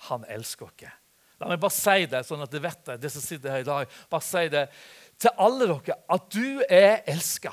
han 0.09 0.25
elsker 0.29 0.67
oss. 0.67 0.93
La 1.39 1.49
meg 1.51 1.59
bare 1.59 1.75
si 1.75 2.05
det, 2.07 2.21
sånn 2.23 2.43
at 2.45 2.51
du 2.51 2.61
vet 2.63 2.85
det, 2.87 2.97
det 3.03 3.11
som 3.11 3.23
sitter 3.23 3.51
her 3.51 3.63
i 3.63 3.67
dag. 3.67 3.95
Bare 4.11 4.23
si 4.23 4.45
det 4.51 4.65
til 5.19 5.33
alle 5.41 5.67
dere 5.67 5.97
at 6.15 6.27
du 6.31 6.63
er 6.69 7.01
elska. 7.11 7.51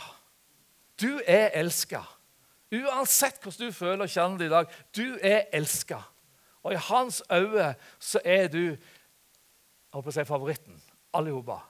Du 1.03 1.19
er 1.27 1.51
elska. 1.59 2.03
Uansett 2.73 3.43
hvordan 3.43 3.69
du 3.69 3.75
føler 3.75 4.07
og 4.07 4.13
kjenner 4.13 4.39
det 4.39 4.49
i 4.49 4.55
dag, 4.55 4.77
du 4.95 5.07
er 5.19 5.49
elska. 5.53 5.99
Og 6.63 6.77
i 6.77 6.83
hans 6.89 7.23
øyne 7.27 7.73
så 7.99 8.23
er 8.25 8.47
du 8.53 8.63
jeg 9.93 9.99
håper 9.99 10.09
å 10.09 10.15
si 10.15 10.25
favoritten. 10.25 10.79
Alle 11.13 11.33
sammen. 11.35 11.67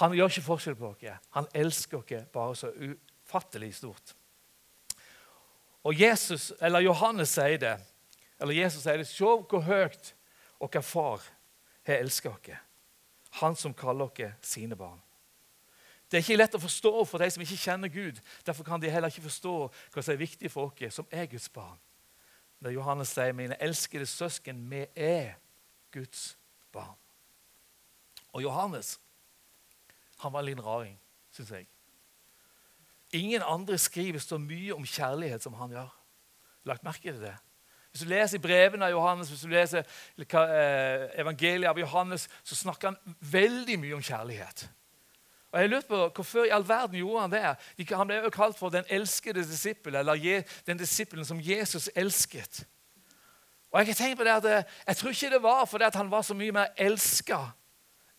Han 0.00 0.14
gjør 0.16 0.30
ikke 0.30 0.46
forskjell 0.46 0.76
på 0.78 0.92
dere. 1.00 1.18
Han 1.36 1.48
elsker 1.52 2.04
dere 2.08 2.28
bare 2.32 2.54
så 2.56 2.70
ufattelig 2.72 3.74
stort. 3.76 4.14
Og 5.84 6.00
Jesus, 6.00 6.52
eller 6.60 6.80
Johannes 6.86 7.34
sier 7.36 7.60
det. 7.60 7.74
Eller 8.40 8.54
Jesus 8.54 8.82
sier 8.82 9.00
det. 9.00 9.08
Se 9.08 9.24
hvor 9.24 9.64
høyt 9.64 10.12
dere 10.60 10.82
far 10.82 11.24
har 11.86 12.00
elsket 12.00 12.46
dere. 12.46 12.60
Han 13.40 13.56
som 13.56 13.74
kaller 13.74 14.12
dere 14.16 14.36
sine 14.44 14.76
barn. 14.76 15.00
Det 16.06 16.18
er 16.18 16.22
ikke 16.22 16.38
lett 16.38 16.54
å 16.54 16.62
forstå 16.62 16.92
for 17.08 17.18
de 17.18 17.26
som 17.34 17.42
ikke 17.42 17.58
kjenner 17.58 17.90
Gud. 17.90 18.20
Derfor 18.46 18.64
kan 18.64 18.80
de 18.80 18.90
heller 18.90 19.10
ikke 19.10 19.26
forstå 19.26 19.54
hva 19.66 20.02
som 20.04 20.14
er 20.14 20.22
viktig 20.22 20.50
for 20.52 20.70
oss 20.70 20.94
som 20.94 21.08
er 21.10 21.26
Guds 21.26 21.48
barn. 21.50 21.78
Når 22.60 22.70
Johannes 22.70 23.08
sier, 23.08 23.32
'Mine 23.32 23.62
elskede 23.62 24.06
søsken, 24.06 24.70
vi 24.70 24.86
er 24.96 25.34
Guds 25.92 26.38
barn'. 26.72 26.96
Og 28.32 28.42
Johannes 28.42 29.00
han 30.18 30.32
var 30.32 30.40
en 30.40 30.44
liten 30.44 30.64
raring, 30.64 31.00
syns 31.30 31.50
jeg. 31.50 31.66
Ingen 33.12 33.42
andre 33.42 33.78
skriver 33.78 34.18
så 34.18 34.38
mye 34.38 34.74
om 34.74 34.86
kjærlighet 34.86 35.42
som 35.42 35.54
han 35.54 35.70
gjør. 35.70 35.92
Lagt 36.64 36.84
merke 36.84 37.12
til 37.12 37.20
det? 37.20 37.36
Hvis 37.96 38.04
du 38.04 38.10
leser 38.12 38.40
brevene 38.44 38.84
av 38.84 38.90
Johannes, 38.92 39.30
hvis 39.32 39.40
du 39.46 39.48
leser 39.48 39.86
eh, 40.20 41.04
evangeliet 41.22 41.70
av 41.70 41.78
Johannes, 41.80 42.26
så 42.44 42.58
snakker 42.58 42.90
han 42.90 43.14
veldig 43.24 43.78
mye 43.80 43.96
om 43.96 44.02
kjærlighet. 44.04 44.66
Og 45.48 45.62
jeg 45.62 45.70
lurte 45.72 45.88
på 45.88 46.00
Hvorfor 46.18 46.44
i 46.44 46.52
all 46.52 46.68
verden 46.68 46.98
gjorde 47.00 47.22
han 47.24 47.32
det? 47.32 47.94
Han 47.96 48.10
ble 48.10 48.20
jo 48.20 48.34
kalt 48.36 48.60
for 48.60 48.74
den 48.74 48.84
elskede 48.92 49.46
disippel, 49.48 49.96
eller 49.96 50.44
den 50.68 50.76
disippelen 50.76 51.24
som 51.24 51.40
Jesus 51.40 51.88
elsket. 51.96 52.66
Og 53.72 53.80
Jeg 53.80 53.96
har 53.96 54.14
på 54.20 54.28
det 54.28 54.36
at 54.36 54.52
eh, 54.52 54.78
jeg 54.86 54.96
tror 54.96 55.16
ikke 55.16 55.34
det 55.38 55.42
var 55.42 55.64
fordi 55.64 55.90
han 55.94 56.10
var 56.10 56.22
så 56.22 56.36
mye 56.36 56.52
mer 56.52 56.76
elska 56.76 57.40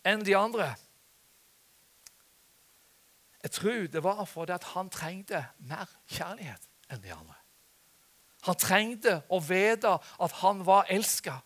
enn 0.02 0.26
de 0.26 0.34
andre. 0.34 0.72
Jeg 3.46 3.50
tror 3.50 3.86
det 3.86 4.02
var 4.02 4.24
fordi 4.24 4.58
han 4.74 4.90
trengte 4.90 5.46
mer 5.58 5.86
kjærlighet 6.10 6.66
enn 6.90 7.06
de 7.06 7.14
andre. 7.14 7.37
Han 8.46 8.58
trengte 8.58 9.20
å 9.28 9.40
vite 9.42 9.96
at 9.98 10.32
han 10.42 10.64
var 10.66 10.86
elska. 10.92 11.40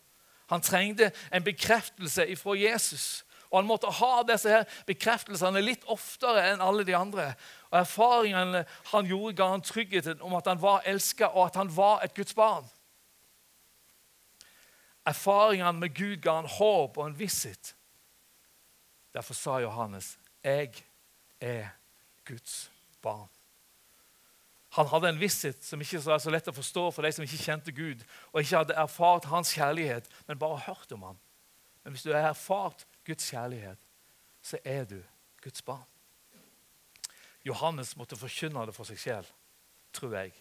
Han 0.53 0.61
trengte 0.61 1.13
en 1.33 1.45
bekreftelse 1.45 2.27
fra 2.37 2.57
Jesus. 2.59 3.25
Og 3.53 3.59
han 3.59 3.69
måtte 3.69 3.91
ha 3.93 4.23
disse 4.25 4.49
her 4.49 4.69
bekreftelsene 4.89 5.61
litt 5.61 5.83
oftere 5.93 6.45
enn 6.51 6.63
alle 6.65 6.87
de 6.89 6.95
andre. 6.97 7.35
Og 7.71 7.79
Erfaringene 7.83 8.63
han 8.93 9.09
gjorde, 9.09 9.37
ga 9.37 9.51
han 9.53 9.65
tryggheten 9.65 10.25
om 10.25 10.37
at 10.39 10.49
han 10.49 10.61
var 10.61 10.87
elska, 10.89 11.29
og 11.33 11.51
at 11.51 11.59
han 11.61 11.73
var 11.77 12.01
et 12.05 12.15
Guds 12.17 12.35
barn. 12.35 12.65
Erfaringene 15.05 15.73
med 15.83 15.95
Gud 15.97 16.23
ga 16.25 16.39
han 16.41 16.49
håp 16.49 16.97
og 16.97 17.07
en 17.07 17.19
visshet. 17.19 17.75
Derfor 19.13 19.35
sa 19.35 19.59
Johannes, 19.59 20.19
'Jeg 20.45 20.85
er 21.41 21.69
Guds 22.25 22.71
barn'. 23.03 23.42
Han 24.73 24.89
hadde 24.89 25.11
en 25.13 25.21
visshet 25.21 25.65
som 25.65 25.81
ikke 25.85 26.01
var 26.07 26.21
så 26.23 26.33
lett 26.33 26.49
å 26.49 26.55
forstå 26.57 26.87
for 26.95 27.05
de 27.05 27.13
som 27.13 27.25
ikke 27.27 27.43
kjente 27.43 27.75
Gud, 27.77 28.05
og 28.33 28.41
ikke 28.41 28.63
hadde 28.63 28.79
erfart 28.81 29.29
hans 29.29 29.53
kjærlighet, 29.53 30.09
men 30.29 30.41
bare 30.41 30.63
hørt 30.65 30.95
om 30.97 31.03
ham. 31.11 31.19
Men 31.85 31.93
hvis 31.93 32.07
du 32.07 32.13
har 32.15 32.31
erfart 32.31 32.87
Guds 33.05 33.29
kjærlighet, 33.31 33.81
så 34.43 34.59
er 34.65 34.87
du 34.89 35.03
Guds 35.45 35.63
barn. 35.63 35.85
Johannes 37.45 37.97
måtte 37.99 38.17
forkynne 38.17 38.65
det 38.67 38.75
for 38.75 38.89
seg 38.89 39.01
selv, 39.03 39.29
tror 39.93 40.17
jeg. 40.17 40.33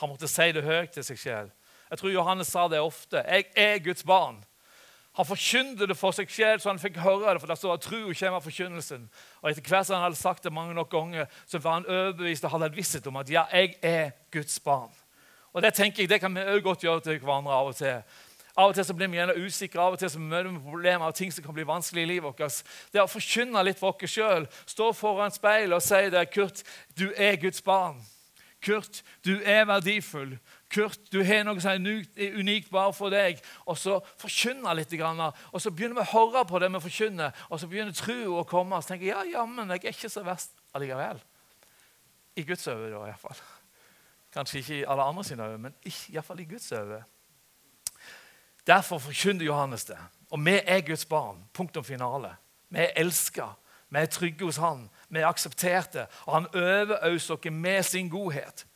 Han 0.00 0.10
måtte 0.10 0.28
si 0.28 0.50
det 0.52 0.64
høyt 0.64 0.96
til 0.96 1.04
seg 1.04 1.20
selv. 1.20 1.54
Jeg 1.90 2.00
tror 2.00 2.10
Johannes 2.10 2.50
sa 2.50 2.66
det 2.68 2.80
ofte. 2.82 3.22
'Jeg 3.22 3.44
er 3.56 3.78
Guds 3.78 4.02
barn'. 4.02 4.42
Han 5.16 5.24
forkynte 5.24 5.86
det 5.88 5.96
for 5.96 6.12
seg 6.12 6.28
selv, 6.28 6.60
så 6.60 6.68
han 6.68 6.80
fikk 6.80 6.98
høre 7.00 7.32
det. 7.32 7.40
for 7.40 7.48
det 7.48 7.56
står 7.56 7.72
at 7.74 7.80
tro 7.80 8.00
kommer 8.12 8.36
av 8.36 8.44
forkynnelsen. 8.44 9.08
Og 9.40 9.50
Etter 9.50 9.64
hvert 9.64 9.86
som 9.88 9.96
han 9.96 10.04
hadde 10.04 10.20
sagt 10.20 10.44
det 10.44 10.52
mange 10.52 10.74
nok 10.74 10.90
ganger, 10.92 11.26
så 11.46 11.58
var 11.58 11.80
han 11.80 11.88
overbevist 11.88 12.44
og 12.44 12.50
hadde 12.50 12.66
en 12.66 12.76
visshet 12.76 13.06
om 13.06 13.16
at 13.16 13.30
ja, 13.30 13.46
jeg 13.52 13.78
er 13.82 14.10
Guds 14.30 14.60
barn. 14.60 14.92
Og 15.52 15.62
Det 15.62 15.74
tenker 15.74 16.02
jeg, 16.02 16.08
det 16.08 16.20
kan 16.20 16.34
vi 16.34 16.40
også 16.40 16.60
godt 16.62 16.82
gjøre 16.84 17.00
til 17.00 17.18
hverandre 17.18 17.52
av 17.52 17.66
og 17.66 17.76
til. 17.76 18.02
Av 18.56 18.68
og 18.68 18.74
til 18.74 18.84
så 18.84 18.94
blir 18.96 19.08
vi 19.08 19.16
gjerne 19.16 19.36
usikre, 19.36 19.80
av 19.80 19.94
og 19.96 19.98
til 20.00 20.10
så 20.10 20.20
møter 20.20 20.50
vi 20.50 20.60
problemer 20.64 21.06
og 21.06 21.14
ting 21.14 21.32
som 21.32 21.44
kan 21.44 21.56
bli 21.56 21.64
vanskelig 21.68 22.02
i 22.02 22.08
livet 22.08 22.24
vårt. 22.28 22.62
Det 22.92 23.00
å 23.00 23.08
forkynne 23.08 23.64
litt 23.64 23.80
for 23.80 23.96
oss 23.96 24.12
sjøl, 24.12 24.44
stå 24.68 24.90
foran 24.96 25.32
speilet 25.32 25.76
og 25.76 25.84
si 25.84 26.10
det, 26.12 26.26
Kurt, 26.32 26.60
du 26.96 27.08
er 27.16 27.40
Guds 27.40 27.64
barn. 27.64 28.00
Kurt, 28.64 29.02
du 29.24 29.40
er 29.44 29.64
verdifull. 29.68 30.38
Kurt, 30.76 31.12
du 31.12 31.22
har 31.24 31.44
noe 31.46 31.60
som 31.62 31.72
er 31.72 32.34
unikt 32.36 32.68
bare 32.70 32.92
for 32.92 33.12
deg. 33.12 33.40
Og 33.64 33.78
så 33.80 33.96
forkynne 34.20 34.74
litt. 34.76 34.92
Og 34.92 35.62
så 35.62 35.72
begynner 35.72 36.02
vi 36.02 36.04
å 36.04 36.10
høre 36.12 36.44
på 36.48 36.60
det 36.60 36.68
vi 36.74 36.82
forkynner, 36.84 37.32
og 37.48 37.60
så 37.60 37.68
begynner 37.70 37.96
troa 37.96 38.42
å 38.42 38.48
komme. 38.48 38.76
Og 38.76 38.84
så 38.84 38.92
tenker 38.92 39.08
jeg 39.08 39.14
ja, 39.16 39.40
jammen, 39.40 39.72
jeg 39.72 39.84
er 39.84 39.96
ikke 39.96 40.12
så 40.12 40.24
verst 40.26 40.52
allikevel. 40.76 41.22
I 42.36 42.44
Guds 42.44 42.68
øye, 42.68 42.90
da, 42.92 43.06
iallfall. 43.08 43.40
Kanskje 44.36 44.60
ikke 44.60 44.80
i 44.82 44.84
alle 44.84 45.08
andre 45.08 45.24
sine 45.24 45.48
øyne, 45.48 45.62
men 45.68 45.76
iallfall 46.12 46.44
i 46.44 46.48
Guds 46.50 46.68
øye. 46.76 47.00
Derfor 48.66 48.98
forkynner 48.98 49.46
Johannes 49.46 49.88
det. 49.88 49.98
Og 50.30 50.44
vi 50.44 50.58
er 50.60 50.84
Guds 50.84 51.06
barn. 51.08 51.44
Punktum 51.54 51.84
finale. 51.84 52.34
Vi 52.68 52.84
er 52.84 52.92
elska. 53.00 53.54
Vi 53.88 53.98
er 53.98 54.06
trygge 54.10 54.44
hos 54.44 54.56
Han. 54.56 54.88
Vi 55.08 55.22
er 55.22 55.28
aksepterte. 55.28 56.06
Og 56.26 56.34
Han 56.34 56.46
overøser 56.52 57.34
oss 57.34 57.52
med 57.52 57.82
sin 57.82 58.10
godhet. 58.10 58.66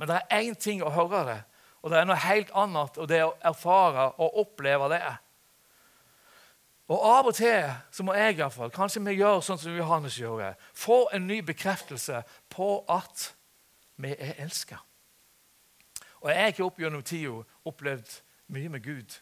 Men 0.00 0.08
det 0.08 0.16
er 0.16 0.38
én 0.40 0.54
ting 0.56 0.80
å 0.80 0.92
høre 0.94 1.18
det, 1.28 1.40
og 1.84 1.92
det 1.92 1.98
er 2.00 2.06
noe 2.08 2.22
helt 2.24 2.48
annet 2.56 2.94
og 2.96 3.08
det 3.08 3.18
å 3.20 3.34
erfare 3.50 4.06
og 4.16 4.38
oppleve 4.40 4.86
det. 4.94 5.02
Og 6.88 7.02
Av 7.04 7.28
og 7.28 7.36
til 7.36 7.68
så 7.92 8.04
må 8.06 8.14
jeg 8.16 8.32
i 8.32 8.38
hvert 8.38 8.54
fall, 8.54 8.72
kanskje 8.72 9.02
vi 9.04 9.18
gjør 9.18 9.42
sånn 9.44 9.60
som 9.60 9.76
Johannes 9.76 10.16
gjorde, 10.16 10.54
få 10.72 11.02
en 11.12 11.28
ny 11.28 11.42
bekreftelse 11.44 12.22
på 12.48 12.70
at 12.88 13.28
vi 14.00 14.14
er 14.16 14.40
elska. 14.40 14.80
Og 16.24 16.32
Jeg 16.32 16.54
har 16.56 16.64
opp 16.64 16.80
gjennom 16.80 17.04
tida 17.04 17.44
opplevd 17.68 18.16
mye 18.56 18.72
med 18.72 18.84
Gud. 18.84 19.20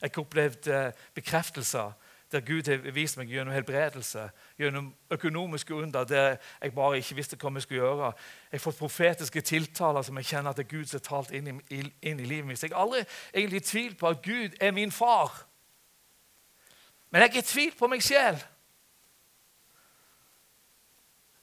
Jeg 0.00 0.12
har 0.12 0.22
opplevd 0.22 0.68
eh, 0.68 0.92
bekreftelser 1.16 1.96
der 2.32 2.40
Gud 2.40 2.66
har 2.66 2.90
vist 2.90 3.16
meg 3.16 3.30
gjennom 3.30 3.54
helbredelse, 3.54 4.24
gjennom 4.58 4.88
økonomiske 5.10 5.74
under 5.74 6.04
der 6.04 6.36
jeg 6.62 6.74
bare 6.74 6.98
ikke 6.98 7.14
visste 7.20 7.38
hva 7.38 7.52
vi 7.54 7.62
skulle 7.62 7.80
gjøre. 7.80 8.12
Jeg 8.50 8.58
har 8.58 8.64
fått 8.64 8.80
profetiske 8.80 9.40
tiltaler 9.46 10.02
som 10.02 10.18
jeg 10.18 10.30
kjenner 10.32 10.50
at 10.50 10.58
det 10.58 10.66
er 10.66 10.72
Gud 10.74 10.90
som 10.90 10.98
har 10.98 11.06
talt 11.06 11.30
inn 11.36 11.62
i, 11.70 11.82
inn 12.02 12.20
i 12.20 12.26
livet 12.26 12.48
mitt. 12.48 12.62
Jeg 12.62 12.74
har 12.74 12.82
aldri 12.82 13.04
egentlig 13.32 13.62
tvilt 13.62 13.98
på 14.00 14.10
at 14.10 14.22
Gud 14.24 14.58
er 14.60 14.74
min 14.74 14.92
far. 14.92 15.46
Men 17.10 17.22
jeg 17.22 17.38
har 17.38 17.48
tvilt 17.48 17.78
på 17.78 17.88
meg 17.90 18.02
selv. 18.02 18.42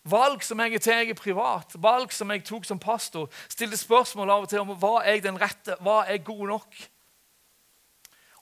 Valg 0.03 0.43
som 0.43 0.59
jeg 0.59 0.81
tatt 0.83 1.15
privat, 1.15 1.77
valg 1.79 2.11
som 2.11 2.31
jeg 2.35 2.43
tok 2.43 2.65
som 2.67 2.79
pastor, 2.79 3.29
stilte 3.47 3.79
spørsmål 3.79 4.33
av 4.33 4.43
og 4.43 4.49
til 4.51 4.59
om 4.59 4.73
var 4.81 5.05
jeg 5.07 5.23
den 5.23 5.39
rette, 5.39 5.77
var 5.79 6.11
jeg 6.11 6.25
god 6.27 6.47
nok. 6.51 6.81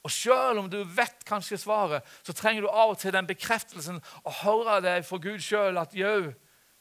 Og 0.04 0.12
selv 0.12 0.64
om 0.64 0.70
du 0.70 0.80
vet 0.98 1.26
kanskje 1.28 1.60
svaret, 1.62 2.06
så 2.24 2.34
trenger 2.34 2.66
du 2.66 2.70
av 2.70 2.96
og 2.96 3.00
til 3.02 3.14
den 3.14 3.28
bekreftelsen 3.30 4.02
å 4.26 4.34
høre 4.42 4.80
det 4.82 4.98
fra 5.06 5.20
Gud 5.22 5.44
sjøl 5.46 5.78
at 5.78 5.94
jau, 5.96 6.32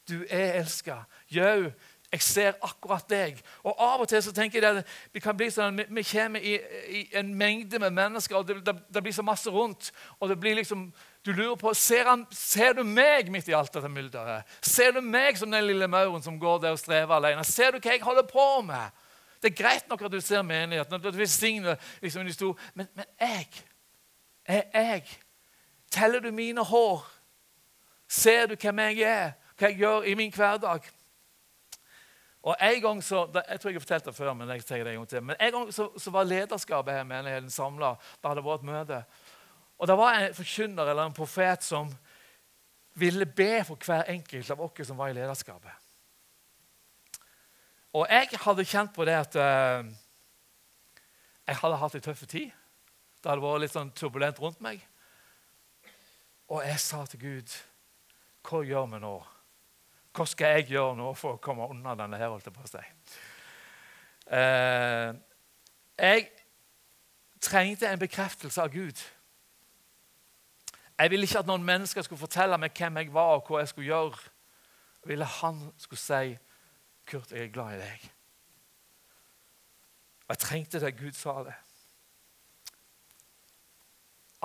du 0.09 0.23
er 0.25 0.57
elska. 0.59 1.03
Jau, 1.29 1.69
jeg 2.11 2.21
ser 2.21 2.57
akkurat 2.59 3.05
deg. 3.07 3.37
Og 3.63 3.77
Av 3.79 4.01
og 4.03 4.09
til 4.11 4.19
så 4.23 4.33
tenker 4.35 4.59
jeg 4.59 4.81
at 4.81 4.95
vi 5.13 5.21
kan 5.23 5.37
bli 5.37 5.47
sånn, 5.53 5.79
vi 5.87 6.03
kommer 6.03 6.43
i, 6.43 6.57
i, 6.91 7.03
en 7.15 7.29
mengde 7.37 7.79
med 7.79 7.95
mennesker, 7.95 8.35
og 8.35 8.49
det, 8.49 8.57
det, 8.65 8.73
det, 8.91 9.03
blir 9.03 9.15
så 9.15 9.23
masse 9.23 9.49
rundt. 9.49 9.91
og 10.19 10.29
det 10.29 10.39
blir 10.39 10.57
liksom, 10.59 10.89
Du 11.25 11.31
lurer 11.31 11.55
på 11.55 11.73
ser, 11.73 12.09
han, 12.09 12.25
ser 12.31 12.73
du 12.73 12.83
meg 12.83 13.29
midt 13.31 13.47
i 13.47 13.53
alt 13.55 13.71
dette 13.73 13.89
mylderet. 13.89 14.43
Ser 14.61 14.91
du 14.91 15.01
meg 15.01 15.37
som 15.37 15.51
den 15.51 15.67
lille 15.67 15.87
mauren 15.87 16.23
som 16.23 16.39
går 16.39 16.59
der 16.59 16.75
og 16.75 16.81
strever 16.81 17.15
alene? 17.15 17.45
Ser 17.45 17.71
du 17.71 17.79
hva 17.79 17.93
jeg 17.93 18.03
holder 18.03 18.27
på 18.27 18.47
med? 18.65 19.00
Det 19.41 19.51
er 19.51 19.63
greit 19.63 19.89
nok 19.89 20.01
at 20.05 20.11
du 20.11 20.19
ser 20.21 20.41
menigheten, 20.41 20.93
at 20.93 21.03
du 21.03 21.17
velsigner 21.17 21.75
liksom, 22.01 22.25
de 22.25 22.33
store, 22.33 22.55
men, 22.73 22.87
men 22.95 23.05
jeg 23.19 23.47
er 24.45 24.63
jeg. 24.73 25.03
Teller 25.91 26.19
du 26.19 26.31
mine 26.31 26.63
hår? 26.65 27.05
Ser 28.07 28.45
du 28.45 28.55
hvem 28.55 28.79
jeg 28.79 29.01
er, 29.07 29.31
hva 29.57 29.69
jeg 29.69 29.77
gjør 29.77 30.07
i 30.07 30.15
min 30.15 30.33
hverdag? 30.35 30.87
Og 32.41 32.55
en 32.61 32.81
gang 32.81 33.03
så, 33.03 33.27
Jeg 33.49 33.59
tror 33.59 33.69
jeg 33.69 33.75
har 33.75 33.79
fortalt 33.79 34.05
det 34.05 34.15
før, 34.15 34.33
men 34.33 34.49
jeg 34.49 34.65
tenker 34.65 34.83
det 34.83 34.93
en 34.93 34.99
gang 34.99 35.09
til. 35.09 35.23
Men 35.23 35.35
en 35.39 35.51
gang 35.51 35.73
så, 35.73 35.89
så 35.97 36.11
var 36.11 36.23
lederskapet 36.23 36.93
her 36.93 37.03
menigheten 37.03 37.49
samla. 37.49 37.95
Det 38.21 38.29
hadde 38.29 38.43
vært 38.45 38.63
møte. 38.63 39.03
Og 39.77 39.87
det 39.87 39.97
var 39.97 40.13
en 40.13 40.33
forkynner 40.33 40.89
eller 40.89 41.05
en 41.05 41.13
profet 41.13 41.63
som 41.63 41.93
ville 42.93 43.25
be 43.25 43.63
for 43.63 43.77
hver 43.85 44.09
enkelt 44.09 44.51
av 44.51 44.61
oss 44.61 44.87
som 44.87 44.97
var 44.97 45.09
i 45.09 45.13
lederskapet. 45.13 45.80
Og 47.93 48.07
jeg 48.07 48.39
hadde 48.39 48.65
kjent 48.65 48.93
på 48.95 49.05
det 49.07 49.17
at 49.19 49.35
uh, 49.35 49.87
jeg 51.47 51.59
hadde 51.59 51.79
hatt 51.81 51.95
en 51.97 52.05
tøff 52.05 52.23
tid. 52.27 52.51
Det 53.21 53.29
hadde 53.29 53.43
vært 53.43 53.65
litt 53.65 53.73
sånn 53.73 53.91
turbulent 53.95 54.39
rundt 54.39 54.61
meg. 54.63 54.79
Og 56.51 56.63
jeg 56.63 56.79
sa 56.83 57.03
til 57.07 57.19
Gud, 57.21 57.55
hva 58.47 58.61
gjør 58.65 58.87
vi 58.93 59.01
nå? 59.03 59.15
Hva 60.15 60.25
skal 60.27 60.57
jeg 60.57 60.71
gjøre 60.73 60.97
nå 60.99 61.11
for 61.15 61.37
å 61.37 61.41
komme 61.43 61.67
unna 61.71 61.95
denne 61.99 62.19
her? 62.19 62.31
holdt 62.31 62.47
jeg 62.47 62.55
på 62.55 62.67
si. 62.67 62.83
Uh, 64.31 65.11
jeg 65.99 66.29
trengte 67.43 67.89
en 67.89 67.99
bekreftelse 67.99 68.63
av 68.63 68.71
Gud. 68.71 68.99
Jeg 71.01 71.11
ville 71.11 71.27
ikke 71.27 71.41
at 71.41 71.49
noen 71.49 71.65
mennesker 71.65 72.05
skulle 72.05 72.21
fortelle 72.21 72.59
meg 72.61 72.75
hvem 72.77 72.99
jeg 73.01 73.11
var 73.13 73.39
og 73.39 73.47
hva 73.49 73.63
jeg 73.63 73.71
skulle 73.71 73.91
gjøre. 73.91 74.31
Jeg 75.01 75.11
ville 75.11 75.27
han 75.39 75.61
skulle 75.81 75.99
si 75.99 76.35
Kurt, 77.11 77.31
jeg 77.31 77.49
er 77.49 77.51
glad 77.51 77.75
i 77.75 77.81
deg. 77.81 78.05
Og 80.27 80.35
jeg 80.35 80.39
trengte 80.45 80.79
det 80.79 80.93
Gud 80.95 81.17
sa 81.19 81.41
det. 81.43 81.57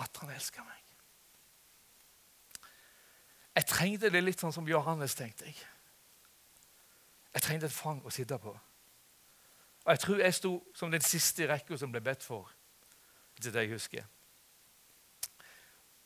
At 0.03 0.19
han 0.21 0.33
elsker 0.35 0.67
meg. 0.67 0.83
Jeg 3.57 3.69
trengte 3.71 4.11
det 4.13 4.21
litt 4.25 4.43
sånn 4.43 4.53
som 4.53 4.67
Johannes, 4.69 5.15
tenkte 5.17 5.47
jeg. 5.47 5.57
Jeg 7.37 7.45
trengte 7.45 7.71
et 7.71 7.77
fang 7.77 8.03
å 8.05 8.13
sitte 8.13 8.37
på. 8.41 8.51
Og 9.87 9.93
Jeg 9.93 10.03
tror 10.03 10.21
jeg 10.21 10.35
sto 10.35 10.53
som 10.75 10.91
den 10.91 11.05
siste 11.07 11.45
i 11.45 11.49
rekka 11.49 11.79
som 11.79 11.93
ble 11.95 12.03
bedt 12.03 12.27
for. 12.27 12.51
til 13.41 13.53
det 13.53 13.67
jeg 13.67 13.73
husker. 13.77 14.05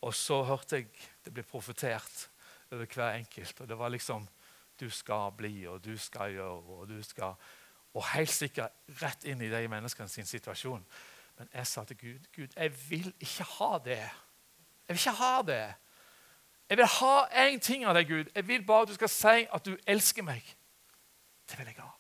Og 0.03 0.15
så 0.15 0.43
hørte 0.43 0.77
jeg 0.77 0.89
det 1.25 1.33
ble 1.33 1.43
profetert 1.47 2.29
over 2.73 2.87
hver 2.87 3.15
enkelt. 3.15 3.61
Og 3.61 3.69
det 3.69 3.79
var 3.79 3.89
liksom 3.89 4.27
du 4.81 4.91
skal 4.91 5.33
bli, 5.37 5.67
og 5.69 5.85
du 5.85 5.97
skal 5.99 6.33
gjøre, 6.33 6.79
og 6.81 6.89
du 6.89 7.03
skal 7.03 7.35
Og 7.93 8.05
helt 8.13 8.31
sikkert 8.31 8.71
rett 9.03 9.25
inn 9.27 9.41
i 9.43 9.49
de 9.51 9.69
menneskene 9.69 10.09
sin 10.09 10.27
situasjon. 10.27 10.85
Men 11.39 11.49
jeg 11.53 11.67
sa 11.67 11.83
til 11.85 11.97
Gud 11.99 12.27
Gud, 12.37 12.53
jeg 12.57 12.73
vil 12.91 13.15
ikke 13.19 13.45
ha 13.59 13.79
det. 13.85 13.99
Jeg 14.87 14.95
vil 14.95 15.01
ikke 15.01 15.17
ha 15.19 15.43
det. 15.43 15.75
Jeg 16.71 16.79
vil 16.79 16.87
ha 16.87 17.15
én 17.49 17.59
ting 17.59 17.85
av 17.85 17.95
deg, 17.95 18.07
Gud. 18.07 18.31
Jeg 18.35 18.47
vil 18.49 18.63
bare 18.67 18.83
at 18.83 18.89
du 18.89 18.95
skal 18.95 19.09
si 19.09 19.47
at 19.53 19.67
du 19.67 19.77
elsker 19.87 20.23
meg. 20.23 20.57
Det 21.51 21.59
vil 21.59 21.67
jeg 21.67 21.81
ha. 21.83 21.91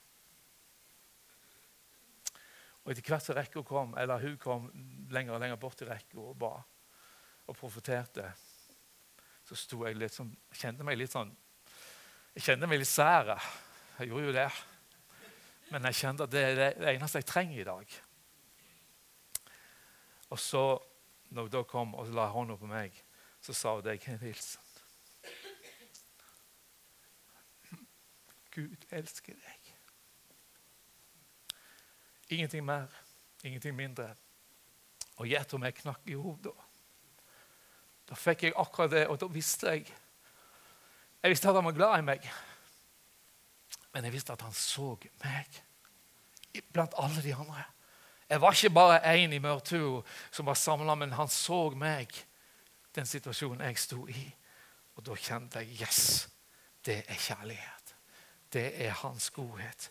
Og 2.84 2.92
Etter 2.92 3.10
hvert 3.10 3.24
som 3.24 3.36
rekka 3.36 3.62
kom, 3.66 3.96
eller 3.98 4.22
hun 4.22 4.36
kom 4.38 4.70
lenger 5.10 5.34
og 5.34 5.40
lenger 5.42 5.58
bort 5.60 5.82
i 5.82 5.88
rekka 5.88 6.20
og 6.22 6.38
ba 6.38 6.54
og 7.50 7.56
profeterte, 7.58 8.30
så 9.44 9.58
sto 9.58 9.82
jeg 9.86 9.98
litt 9.98 10.14
sånn, 10.14 10.30
kjente 10.54 10.86
meg 10.86 11.00
litt 11.00 11.10
sånn 11.10 11.32
jeg 12.34 12.44
kjenner 12.46 12.70
meg 12.70 12.80
litt 12.82 12.90
sær. 12.90 13.34
Jeg 13.98 14.10
gjorde 14.10 14.28
jo 14.28 14.36
det. 14.36 14.48
Men 15.70 15.86
jeg 15.88 15.98
kjente 16.00 16.26
at 16.26 16.32
det 16.32 16.44
er 16.46 16.56
det 16.58 16.94
eneste 16.94 17.20
jeg 17.22 17.28
trenger 17.28 17.60
i 17.60 17.66
dag. 17.66 17.98
Og 20.30 20.38
så, 20.38 20.64
når 21.30 21.46
hun 21.46 21.54
da 21.54 21.62
kom 21.66 21.94
og 21.98 22.10
la 22.14 22.26
hånda 22.30 22.56
på 22.58 22.70
meg, 22.70 22.94
så 23.42 23.54
sa 23.56 23.74
hun 23.76 23.86
jeg 23.90 24.02
en 24.10 24.22
hilsen. 24.22 24.66
Gud 28.50 28.86
elsker 28.90 29.34
deg. 29.38 29.70
Ingenting 32.34 32.64
mer, 32.66 32.90
ingenting 33.42 33.74
mindre. 33.74 34.10
Og 35.18 35.26
gjett 35.30 35.54
om 35.54 35.66
jeg 35.66 35.78
knakk 35.82 36.06
i 36.10 36.18
hodet. 36.18 36.54
Da 38.10 38.18
fikk 38.18 38.48
jeg 38.48 38.56
akkurat 38.58 38.90
det, 38.90 39.04
og 39.06 39.18
da 39.22 39.28
visste 39.30 39.74
jeg 39.74 39.90
Jeg 41.22 41.34
visste 41.34 41.48
at 41.48 41.54
han 41.54 41.64
var 41.64 41.76
glad 41.76 41.98
i 41.98 42.06
meg. 42.06 42.30
Men 43.92 44.06
jeg 44.06 44.14
visste 44.14 44.32
at 44.32 44.42
han 44.46 44.54
så 44.56 44.94
meg 45.24 45.60
blant 46.74 46.96
alle 46.98 47.22
de 47.22 47.34
andre. 47.34 47.62
Jeg 48.30 48.40
var 48.40 48.54
ikke 48.54 48.70
bare 48.74 49.14
én 49.14 49.32
i 49.34 49.38
mørktua 49.42 50.02
som 50.30 50.46
var 50.46 50.58
samla, 50.58 50.94
men 50.94 51.12
han 51.12 51.28
så 51.28 51.70
meg, 51.74 52.10
den 52.94 53.06
situasjonen 53.06 53.62
jeg 53.66 53.78
sto 53.78 54.06
i. 54.08 54.24
Og 54.96 55.04
da 55.06 55.14
kjente 55.18 55.62
jeg 55.62 55.82
yes, 55.82 56.28
det 56.86 57.02
er 57.06 57.18
kjærlighet. 57.18 57.94
Det 58.52 58.66
er 58.86 58.96
hans 59.02 59.30
godhet. 59.30 59.90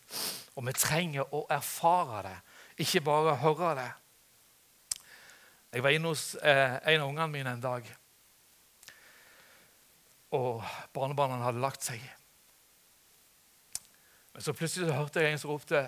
Og 0.56 0.66
vi 0.68 0.76
trenger 0.76 1.36
å 1.36 1.46
erfare 1.52 2.24
det, 2.28 2.38
ikke 2.84 3.04
bare 3.08 3.38
høre 3.40 3.74
det. 3.80 3.90
Jeg 5.72 5.84
var 5.84 5.96
inne 5.96 6.12
hos 6.12 6.34
eh, 6.36 6.80
en 6.94 7.04
av 7.04 7.08
ungene 7.12 7.32
mine 7.32 7.52
en 7.56 7.64
dag 7.64 7.88
og 10.36 10.64
barnebarna 10.94 11.42
hadde 11.44 11.62
lagt 11.64 11.86
seg. 11.86 12.02
Men 14.34 14.46
så 14.46 14.54
plutselig 14.54 14.88
så 14.88 14.96
hørte 14.96 15.24
jeg 15.24 15.34
en 15.34 15.42
som 15.42 15.52
ropte 15.52 15.82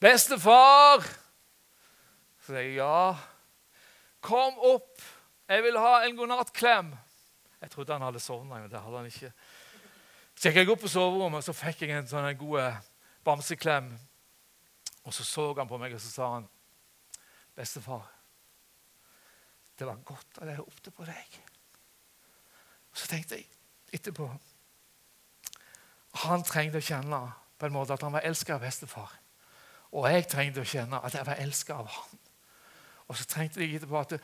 'Bestefar!' 0.00 1.08
Så 2.46 2.54
jeg 2.54 2.76
ja. 2.76 3.16
'Kom 4.20 4.58
opp, 4.58 5.02
jeg 5.48 5.62
vil 5.62 5.78
ha 5.78 6.04
en 6.04 6.16
godnattklem.' 6.16 6.96
Jeg 7.60 7.70
trodde 7.70 7.92
han 7.92 8.02
hadde 8.02 8.20
sovna, 8.20 8.60
men 8.60 8.70
det 8.70 8.80
hadde 8.80 8.96
han 8.96 9.06
ikke. 9.06 9.32
Så 10.34 10.48
gikk 10.48 10.56
jeg 10.56 10.70
opp 10.70 10.80
på 10.80 10.88
soverommet 10.88 11.38
og 11.38 11.44
så 11.44 11.52
fikk 11.52 11.82
jeg 11.82 11.90
en 11.90 12.06
sånn 12.06 12.38
god 12.38 12.76
bamseklem. 13.24 13.98
Og 15.02 15.14
så 15.14 15.24
så 15.24 15.54
han 15.56 15.68
på 15.68 15.78
meg 15.78 15.94
og 15.94 16.00
så 16.00 16.10
sa 16.10 16.32
han, 16.34 16.48
'Bestefar, 17.56 18.06
det 19.78 19.86
var 19.86 19.96
godt 20.04 20.38
at 20.38 20.48
jeg 20.48 20.58
ropte 20.58 20.90
på 20.90 21.04
deg.' 21.04 21.40
Og 22.92 22.96
så 22.96 23.06
tenkte 23.06 23.34
jeg 23.34 23.57
etterpå. 23.92 24.28
Han 26.24 26.44
trengte 26.46 26.80
å 26.80 26.84
kjenne 26.84 27.20
på 27.58 27.66
en 27.66 27.74
måte 27.74 27.94
at 27.94 28.04
han 28.06 28.14
var 28.14 28.26
elsket 28.26 28.56
av 28.56 28.62
bestefar. 28.64 29.10
Og 29.96 30.06
jeg 30.10 30.28
trengte 30.28 30.62
å 30.62 30.68
kjenne 30.68 31.00
at 31.04 31.14
jeg 31.16 31.26
var 31.26 31.40
elsket 31.42 31.74
av 31.76 31.88
han. 31.92 32.22
Og 33.08 33.16
så 33.16 33.24
trengte 33.28 33.62
jeg 33.64 33.78
etterpå 33.78 34.00
at 34.00 34.18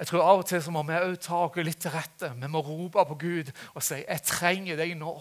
jeg 0.00 0.08
tror 0.08 0.22
Av 0.24 0.38
og 0.40 0.46
til 0.48 0.62
så 0.64 0.72
må 0.72 0.80
vi 0.88 0.96
òg 0.96 1.18
ta 1.20 1.42
oss 1.44 1.58
litt 1.60 1.82
til 1.82 1.92
rette. 1.92 2.30
Vi 2.32 2.48
må 2.48 2.62
rope 2.64 3.02
på 3.04 3.18
Gud 3.20 3.50
og 3.74 3.82
si 3.82 4.00
'Jeg 4.00 4.22
trenger 4.22 4.76
deg 4.76 4.96
nå'. 4.96 5.20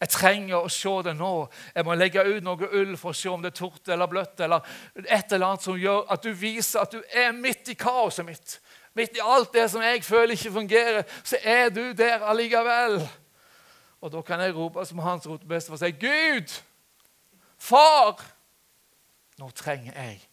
Jeg 0.00 0.08
trenger 0.08 0.56
å 0.56 0.68
se 0.68 1.02
det 1.04 1.14
nå. 1.16 1.48
Jeg 1.74 1.84
må 1.84 1.94
legge 1.94 2.24
ut 2.24 2.44
noe 2.44 2.68
ull 2.72 2.96
for 2.96 3.10
å 3.10 3.16
se 3.16 3.28
om 3.28 3.42
det 3.42 3.54
er 3.54 3.60
tort 3.60 3.88
eller 3.88 4.06
bløtt. 4.06 4.40
Eller 4.40 4.60
et 5.08 5.32
eller 5.32 5.46
annet 5.46 5.62
som 5.62 5.78
gjør 5.78 6.04
at 6.12 6.22
du 6.22 6.32
viser 6.32 6.80
at 6.80 6.92
du 6.92 7.02
er 7.14 7.32
midt 7.32 7.68
i 7.68 7.74
kaoset 7.74 8.26
mitt. 8.26 8.60
Midt 8.94 9.16
i 9.16 9.24
alt 9.24 9.52
det 9.52 9.70
som 9.70 9.82
jeg 9.82 10.04
føler 10.04 10.36
ikke 10.36 10.52
fungerer, 10.52 11.02
så 11.24 11.36
er 11.42 11.68
du 11.68 11.92
der 11.92 12.24
allikevel. 12.28 13.08
Og 14.00 14.12
da 14.12 14.22
kan 14.22 14.40
jeg 14.40 14.54
rope 14.54 14.84
som 14.84 14.98
hans 14.98 15.28
rotebeste 15.28 15.70
og 15.70 15.78
si, 15.78 15.90
'Gud, 15.90 16.62
far, 17.58 18.32
nå 19.38 19.50
trenger 19.50 19.92
jeg 20.02 20.28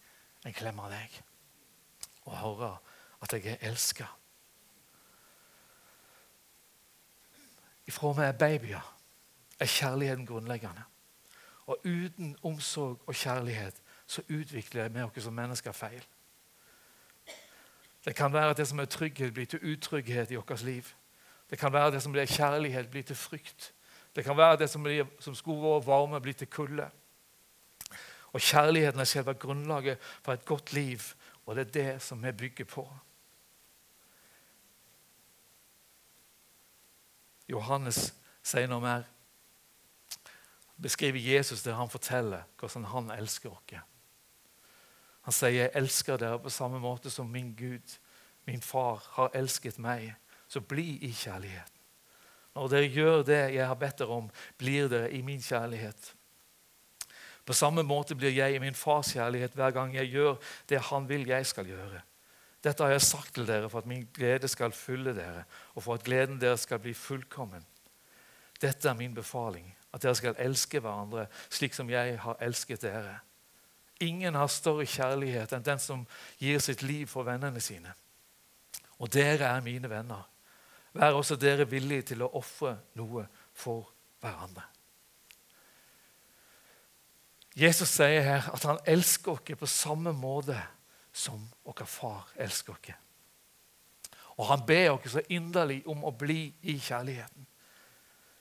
en 0.46 0.52
klem 0.52 0.80
av 0.80 0.90
deg.' 0.90 1.22
Og 2.24 2.36
høre 2.38 2.76
at 3.22 3.32
jeg 3.32 3.46
er 3.46 3.68
elska. 3.68 4.06
Ifra 7.86 8.12
vi 8.12 8.22
er 8.22 8.32
babyer, 8.32 8.94
er 9.58 9.66
kjærligheten 9.66 10.26
grunnleggende. 10.26 10.82
Og 11.66 11.78
uten 11.84 12.36
omsorg 12.42 13.00
og 13.06 13.14
kjærlighet 13.14 13.82
så 14.06 14.22
utvikler 14.28 14.88
vi 14.88 15.02
oss 15.02 15.24
som 15.24 15.32
mennesker 15.32 15.72
feil. 15.72 16.04
Det 18.04 18.16
kan 18.16 18.32
være 18.32 18.50
at 18.50 18.56
det 18.56 18.68
som 18.68 18.78
er 18.78 18.84
trygghet, 18.84 19.34
blir 19.34 19.46
til 19.46 19.72
utrygghet 19.72 20.30
i 20.30 20.34
vårt 20.34 20.62
liv. 20.62 20.84
Det 21.54 21.60
kan 21.60 21.72
være 21.72 21.92
det 21.94 22.00
som 22.02 22.12
blir 22.12 22.26
kjærlighet, 22.26 22.88
blir 22.90 23.02
til 23.06 23.16
frykt. 23.16 23.68
Det 24.16 24.24
kan 24.24 24.36
være 24.36 24.56
det 24.56 24.66
som, 24.70 24.82
blir, 24.82 25.06
som 25.22 25.34
skulle 25.38 25.62
vært 25.62 25.86
varme, 25.86 26.18
blir 26.20 26.34
til 26.34 26.48
kulde. 26.50 26.88
Og 28.32 28.40
Kjærligheten 28.42 29.00
er 29.00 29.06
selve 29.06 29.34
grunnlaget 29.38 30.02
for 30.22 30.32
et 30.32 30.44
godt 30.44 30.72
liv, 30.72 30.98
og 31.46 31.54
det 31.54 31.66
er 31.66 31.70
det 31.76 32.02
som 32.02 32.22
vi 32.22 32.32
bygger 32.32 32.66
på. 32.66 32.88
Johannes 37.48 38.08
sier 38.42 38.66
noe 38.66 38.82
mer. 38.82 39.06
Beskriver 40.82 41.22
Jesus 41.22 41.62
der 41.62 41.78
han 41.78 41.92
forteller 41.92 42.42
hvordan 42.58 42.90
han 42.90 43.14
elsker 43.14 43.54
oss. 43.54 43.78
Han 45.22 45.32
sier, 45.32 45.50
'Jeg 45.50 45.70
elsker 45.74 46.16
dere 46.16 46.38
på 46.38 46.50
samme 46.50 46.80
måte 46.80 47.10
som 47.10 47.26
min 47.26 47.54
Gud, 47.54 47.98
min 48.44 48.60
far, 48.60 49.06
har 49.10 49.30
elsket 49.34 49.78
meg.' 49.78 50.16
Så 50.48 50.60
bli 50.60 50.98
i 51.02 51.12
kjærligheten. 51.12 51.74
Når 52.54 52.68
dere 52.70 52.90
gjør 52.90 53.22
det 53.26 53.40
jeg 53.56 53.66
har 53.66 53.78
bedt 53.78 53.98
dere 53.98 54.14
om, 54.14 54.28
blir 54.58 54.88
dere 54.88 55.10
i 55.10 55.22
min 55.26 55.42
kjærlighet. 55.42 56.12
På 57.44 57.52
samme 57.52 57.82
måte 57.82 58.14
blir 58.16 58.32
jeg 58.32 58.54
i 58.54 58.62
min 58.62 58.76
fars 58.78 59.10
kjærlighet 59.12 59.56
hver 59.58 59.74
gang 59.74 59.94
jeg 59.96 60.12
gjør 60.14 60.36
det 60.70 60.80
han 60.88 61.08
vil 61.08 61.26
jeg 61.28 61.46
skal 61.46 61.66
gjøre. 61.68 62.00
Dette 62.64 62.80
har 62.80 62.94
jeg 62.94 63.04
sagt 63.04 63.34
til 63.36 63.44
dere 63.46 63.68
for 63.68 63.82
at 63.82 63.88
min 63.90 64.06
glede 64.14 64.48
skal 64.48 64.72
fylle 64.72 65.12
dere, 65.12 65.42
og 65.74 65.84
for 65.84 65.98
at 65.98 66.06
gleden 66.06 66.38
deres 66.40 66.64
skal 66.64 66.80
bli 66.80 66.94
fullkommen. 66.96 67.66
Dette 68.62 68.88
er 68.88 68.96
min 68.96 69.14
befaling, 69.14 69.66
at 69.92 70.02
dere 70.02 70.16
skal 70.16 70.38
elske 70.40 70.80
hverandre 70.80 71.26
slik 71.50 71.74
som 71.76 71.90
jeg 71.90 72.16
har 72.22 72.38
elsket 72.40 72.86
dere. 72.86 73.18
Ingen 74.00 74.34
har 74.34 74.48
større 74.48 74.86
kjærlighet 74.88 75.52
enn 75.52 75.66
den 75.66 75.82
som 75.82 76.06
gir 76.40 76.62
sitt 76.62 76.82
liv 76.82 77.10
for 77.10 77.26
vennene 77.26 77.60
sine. 77.60 77.92
Og 79.02 79.12
dere 79.12 79.50
er 79.50 79.66
mine 79.66 79.90
venner 79.90 80.24
Vær 80.94 81.16
også 81.18 81.36
dere 81.36 81.66
villige 81.66 82.12
til 82.12 82.22
å 82.22 82.30
ofre 82.38 82.76
noe 82.98 83.26
for 83.54 83.88
hverandre. 84.22 84.62
Jesus 87.54 87.90
sier 87.94 88.22
her 88.22 88.46
at 88.50 88.66
han 88.66 88.80
elsker 88.90 89.34
oss 89.34 89.58
på 89.58 89.70
samme 89.70 90.12
måte 90.14 90.58
som 91.14 91.42
vår 91.66 91.86
far 91.86 92.30
elsker 92.42 92.74
oss. 92.74 92.94
Og 94.34 94.46
han 94.48 94.64
ber 94.66 94.96
oss 94.96 95.12
så 95.14 95.22
inderlig 95.30 95.84
om 95.86 96.02
å 96.06 96.14
bli 96.14 96.48
i 96.62 96.78
kjærligheten. 96.78 97.46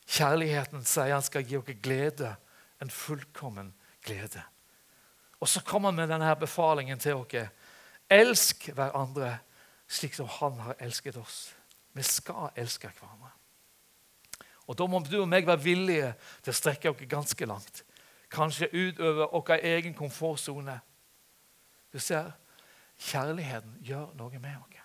Kjærligheten 0.10 0.86
sier 0.86 1.14
han 1.14 1.26
skal 1.26 1.46
gi 1.46 1.58
oss 1.58 1.70
glede, 1.82 2.36
en 2.82 2.90
fullkommen 2.90 3.70
glede. 4.04 4.42
Og 5.40 5.50
så 5.50 5.62
kommer 5.66 5.92
han 5.92 6.02
med 6.02 6.10
denne 6.10 6.34
befalingen 6.40 7.00
til 7.00 7.22
oss. 7.22 7.50
Elsk 8.10 8.70
hverandre 8.74 9.38
slik 9.88 10.16
som 10.18 10.30
han 10.40 10.60
har 10.66 10.82
elsket 10.82 11.18
oss. 11.22 11.54
Vi 11.94 12.04
skal 12.04 12.52
elske 12.56 12.90
hverandre. 12.90 13.32
Og 14.68 14.78
Da 14.78 14.86
må 14.88 15.00
du 15.00 15.22
og 15.22 15.28
meg 15.28 15.48
være 15.48 15.64
villige 15.64 16.14
til 16.44 16.54
å 16.54 16.56
strekke 16.56 16.92
oss 16.92 17.04
ganske 17.10 17.46
langt. 17.46 17.84
Kanskje 18.32 18.72
utover 18.72 19.28
vår 19.32 19.60
egen 19.60 19.94
komfortsone. 19.94 20.80
Du 21.94 22.00
ser, 22.00 22.32
kjærligheten 22.98 23.78
gjør 23.82 24.16
noe 24.18 24.40
med 24.40 24.56
oss. 24.58 24.80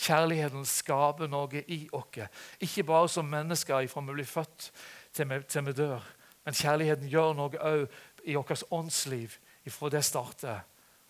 Kjærligheten 0.00 0.64
skaper 0.64 1.28
noe 1.28 1.64
i 1.66 1.82
oss. 1.92 2.22
Ikke 2.60 2.86
bare 2.86 3.08
som 3.08 3.28
mennesker 3.28 3.88
fra 3.90 4.00
vi 4.00 4.14
blir 4.14 4.24
født 4.28 4.70
til 5.12 5.28
vi, 5.28 5.40
til 5.42 5.66
vi 5.66 5.72
dør. 5.72 6.06
Men 6.44 6.54
kjærligheten 6.54 7.10
gjør 7.10 7.34
noe 7.36 7.58
òg 7.58 7.86
i 8.24 8.36
vårt 8.36 8.62
åndsliv 8.70 9.36
fra 9.70 9.88
det 9.92 10.04
starter 10.04 10.62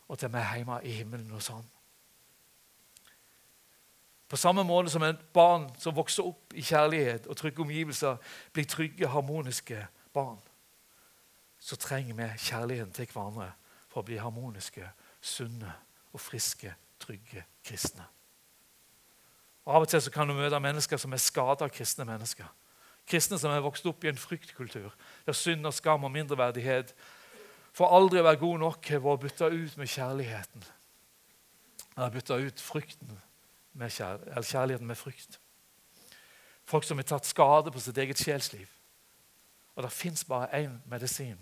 og 0.08 0.18
til 0.18 0.32
vi 0.32 0.40
er 0.40 0.56
hjemme 0.56 0.80
i 0.82 0.96
himmelen 0.96 1.30
og 1.36 1.42
sånn. 1.44 1.66
På 4.30 4.38
samme 4.38 4.62
måte 4.62 4.92
som 4.92 5.02
et 5.02 5.22
barn 5.34 5.64
som 5.82 5.96
vokser 5.96 6.22
opp 6.22 6.54
i 6.54 6.62
kjærlighet 6.62 7.26
og 7.26 7.36
trygge 7.36 7.64
omgivelser, 7.64 8.18
blir 8.54 8.66
trygge, 8.70 9.08
harmoniske 9.10 9.80
barn, 10.14 10.38
så 11.58 11.76
trenger 11.76 12.14
vi 12.14 12.28
kjærligheten 12.38 12.92
til 12.94 13.08
hverandre 13.10 13.48
for 13.90 14.00
å 14.00 14.06
bli 14.06 14.20
harmoniske, 14.22 14.86
sunne 15.20 15.72
og 16.14 16.22
friske, 16.22 16.70
trygge 17.02 17.42
kristne. 17.66 18.06
Og 19.66 19.74
Av 19.74 19.84
og 19.84 19.90
til 19.90 20.12
kan 20.14 20.30
du 20.30 20.34
møte 20.38 20.60
mennesker 20.62 21.00
som 21.00 21.12
er 21.12 21.20
skada 21.20 21.66
kristne 21.68 22.06
mennesker. 22.06 22.46
Kristne 23.10 23.38
som 23.38 23.50
er 23.50 23.64
vokst 23.64 23.88
opp 23.90 24.06
i 24.06 24.12
en 24.12 24.20
fryktkultur 24.20 24.94
der 25.26 25.36
synd 25.36 25.66
og 25.66 25.74
skam 25.74 26.06
og 26.06 26.14
mindreverdighet 26.14 26.94
for 27.74 27.90
aldri 27.90 28.22
å 28.22 28.28
være 28.28 28.40
god 28.44 28.62
nok 28.62 28.92
har 28.94 29.02
vært 29.02 29.26
bytta 29.26 29.50
ut 29.50 29.76
med 29.78 29.90
kjærligheten. 29.90 30.64
Eller 31.96 32.14
bytta 32.14 32.38
ut 32.38 32.62
frykten 32.62 33.18
med 33.72 33.90
kjærligheten, 33.90 34.42
kjærligheten 34.42 34.86
med 34.86 34.98
frykt. 34.98 35.40
Folk 36.64 36.84
som 36.84 36.98
har 36.98 37.08
tatt 37.08 37.26
skade 37.26 37.72
på 37.72 37.80
sitt 37.82 37.98
eget 37.98 38.18
sjelsliv. 38.18 38.68
Og 39.74 39.82
det 39.82 39.92
fins 39.92 40.24
bare 40.24 40.50
én 40.60 40.78
medisin 40.90 41.38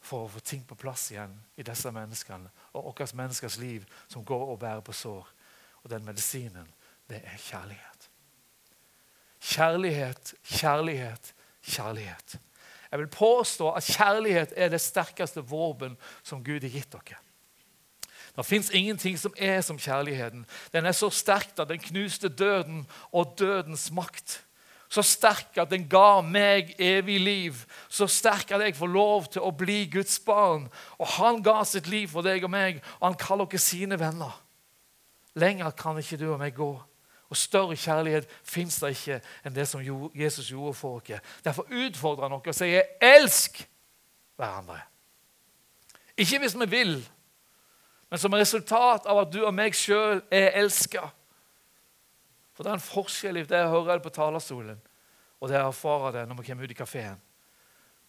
for 0.00 0.24
å 0.24 0.32
få 0.32 0.40
ting 0.40 0.64
på 0.66 0.78
plass 0.80 1.10
igjen 1.12 1.34
i 1.60 1.64
disse 1.66 1.92
menneskene 1.92 2.50
og 2.72 2.88
vårt 2.88 3.14
menneskers 3.14 3.58
liv 3.60 3.84
som 4.08 4.24
går 4.24 4.54
og 4.54 4.60
bærer 4.60 4.84
på 4.84 4.96
sår. 4.96 5.28
Og 5.84 5.90
den 5.92 6.04
medisinen, 6.04 6.68
det 7.08 7.20
er 7.24 7.40
kjærlighet. 7.40 8.08
Kjærlighet, 9.40 10.34
kjærlighet, 10.44 11.34
kjærlighet. 11.62 12.36
Jeg 12.90 12.98
vil 12.98 13.12
påstå 13.14 13.70
at 13.72 13.86
kjærlighet 13.86 14.52
er 14.56 14.68
det 14.68 14.80
sterkeste 14.82 15.44
våpen 15.46 15.96
som 16.22 16.44
Gud 16.44 16.64
har 16.66 16.72
gitt 16.74 16.92
dere. 16.92 17.20
Det 18.36 18.46
fins 18.46 18.70
ingenting 18.70 19.18
som 19.18 19.34
er 19.38 19.60
som 19.60 19.78
kjærligheten. 19.78 20.46
Den 20.72 20.86
er 20.86 20.92
så 20.92 21.10
sterk 21.10 21.58
at 21.58 21.68
den 21.68 21.82
knuste 21.82 22.28
døden 22.28 22.86
og 23.12 23.34
dødens 23.38 23.90
makt. 23.90 24.40
Så 24.90 25.02
sterk 25.02 25.58
at 25.62 25.70
den 25.70 25.86
ga 25.88 26.20
meg 26.20 26.74
evig 26.78 27.20
liv. 27.20 27.58
Så 27.88 28.06
sterk 28.10 28.50
at 28.50 28.64
jeg 28.64 28.76
får 28.76 28.90
lov 28.90 29.28
til 29.30 29.44
å 29.46 29.52
bli 29.54 29.84
Guds 29.92 30.18
barn. 30.26 30.66
Og 30.98 31.06
han 31.18 31.42
ga 31.46 31.60
sitt 31.64 31.86
liv 31.86 32.08
for 32.10 32.26
deg 32.26 32.44
og 32.44 32.50
meg, 32.50 32.80
og 32.98 33.12
han 33.12 33.18
kaller 33.18 33.46
dere 33.46 33.62
sine 33.62 33.98
venner. 34.00 34.34
Lenger 35.38 35.70
kan 35.78 35.98
ikke 35.98 36.18
du 36.18 36.32
og 36.32 36.40
meg 36.42 36.56
gå. 36.58 36.72
Og 37.30 37.38
Større 37.38 37.76
kjærlighet 37.78 38.26
fins 38.42 38.80
det 38.82 38.96
ikke 38.96 39.20
enn 39.46 39.54
det 39.54 39.68
som 39.70 39.82
Jesus 40.18 40.50
gjorde 40.50 40.74
for 40.74 40.98
oss. 40.98 41.22
Derfor 41.44 41.70
utfordrer 41.70 42.26
han 42.26 42.34
oss 42.40 42.50
og 42.50 42.58
sier 42.58 42.82
'elsk 42.98 43.62
hverandre'. 44.36 44.82
Ikke 46.18 46.38
hvis 46.38 46.58
vi 46.58 46.66
vil, 46.66 47.08
men 48.10 48.18
som 48.18 48.34
resultat 48.34 49.06
av 49.06 49.22
at 49.22 49.32
du 49.32 49.40
og 49.44 49.54
meg 49.54 49.76
sjøl 49.76 50.22
er 50.34 50.56
elska. 50.58 51.04
For 52.54 52.66
det 52.66 52.72
er 52.72 52.80
en 52.80 52.82
forskjell 52.82 53.38
i 53.40 53.44
det 53.46 53.60
jeg 53.62 53.70
hører 53.70 54.00
det 54.00 54.04
på 54.04 54.12
talerstolen, 54.14 54.80
og 55.40 55.48
det 55.48 55.56
jeg 55.56 55.66
erfare 55.66 56.12
det 56.18 56.26
når 56.28 56.40
vi 56.40 56.48
kommer 56.48 56.66
ut 56.66 56.74
i 56.74 56.78
kafeen, 56.80 57.20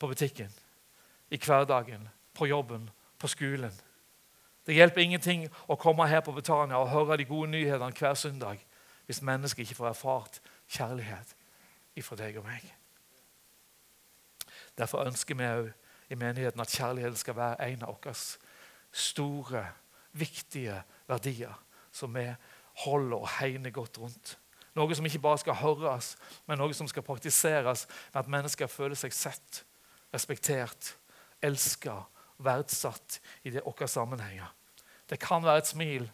på 0.02 0.10
butikken, 0.10 0.50
i 1.30 1.38
hverdagen, 1.38 2.10
på 2.34 2.50
jobben, 2.50 2.90
på 3.22 3.30
skolen. 3.30 3.74
Det 4.66 4.76
hjelper 4.76 5.06
ingenting 5.06 5.46
å 5.70 5.78
komme 5.80 6.08
her 6.10 6.24
på 6.26 6.34
Betania 6.34 6.82
og 6.82 6.90
høre 6.90 7.20
de 7.22 7.30
gode 7.30 7.52
nyhetene 7.54 7.94
hver 7.98 8.18
søndag 8.18 8.62
hvis 9.06 9.22
mennesket 9.26 9.66
ikke 9.66 9.78
får 9.80 9.90
erfart 9.90 10.42
kjærlighet 10.72 11.36
ifra 11.98 12.18
deg 12.20 12.38
og 12.42 12.46
meg. 12.48 12.66
Derfor 14.78 15.06
ønsker 15.06 15.38
vi 15.38 15.50
òg 15.50 15.72
i 16.12 16.18
menigheten 16.18 16.62
at 16.62 16.74
kjærligheten 16.74 17.20
skal 17.20 17.38
være 17.38 17.70
en 17.72 17.86
av 17.86 17.96
våre 17.96 18.14
store 18.92 19.64
viktige 20.17 20.82
verdier 21.08 21.56
som 21.91 22.13
vi 22.15 22.26
holder 22.86 23.17
og 23.17 23.30
hegner 23.39 23.74
godt 23.76 24.00
rundt. 24.02 24.38
Noe 24.76 24.95
som 24.95 25.06
ikke 25.06 25.19
bare 25.19 25.41
skal 25.41 25.58
høres, 25.60 26.13
men 26.47 26.62
noe 26.62 26.76
som 26.76 26.88
skal 26.88 27.04
praktiseres 27.04 27.86
med 28.13 28.21
at 28.21 28.32
mennesker 28.32 28.71
føler 28.71 28.95
seg 28.95 29.15
sett, 29.15 29.63
respektert, 30.15 30.93
elsket, 31.43 32.08
verdsatt 32.41 33.19
i 33.43 33.52
det 33.54 33.63
våre 33.65 33.88
sammenhenger. 33.91 34.47
Det 35.10 35.19
kan 35.19 35.43
være 35.43 35.63
et 35.63 35.71
smil, 35.74 36.08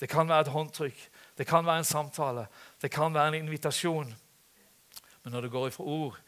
det 0.00 0.08
kan 0.10 0.28
være 0.28 0.46
et 0.46 0.54
håndtrykk, 0.54 1.00
det 1.38 1.46
kan 1.46 1.66
være 1.66 1.84
en 1.84 1.88
samtale, 1.88 2.46
det 2.82 2.90
kan 2.90 3.14
være 3.14 3.34
en 3.34 3.44
invitasjon. 3.44 4.10
Men 5.22 5.32
når 5.32 5.46
det 5.46 5.52
går 5.54 5.70
fra 5.70 5.84
ord 5.84 6.18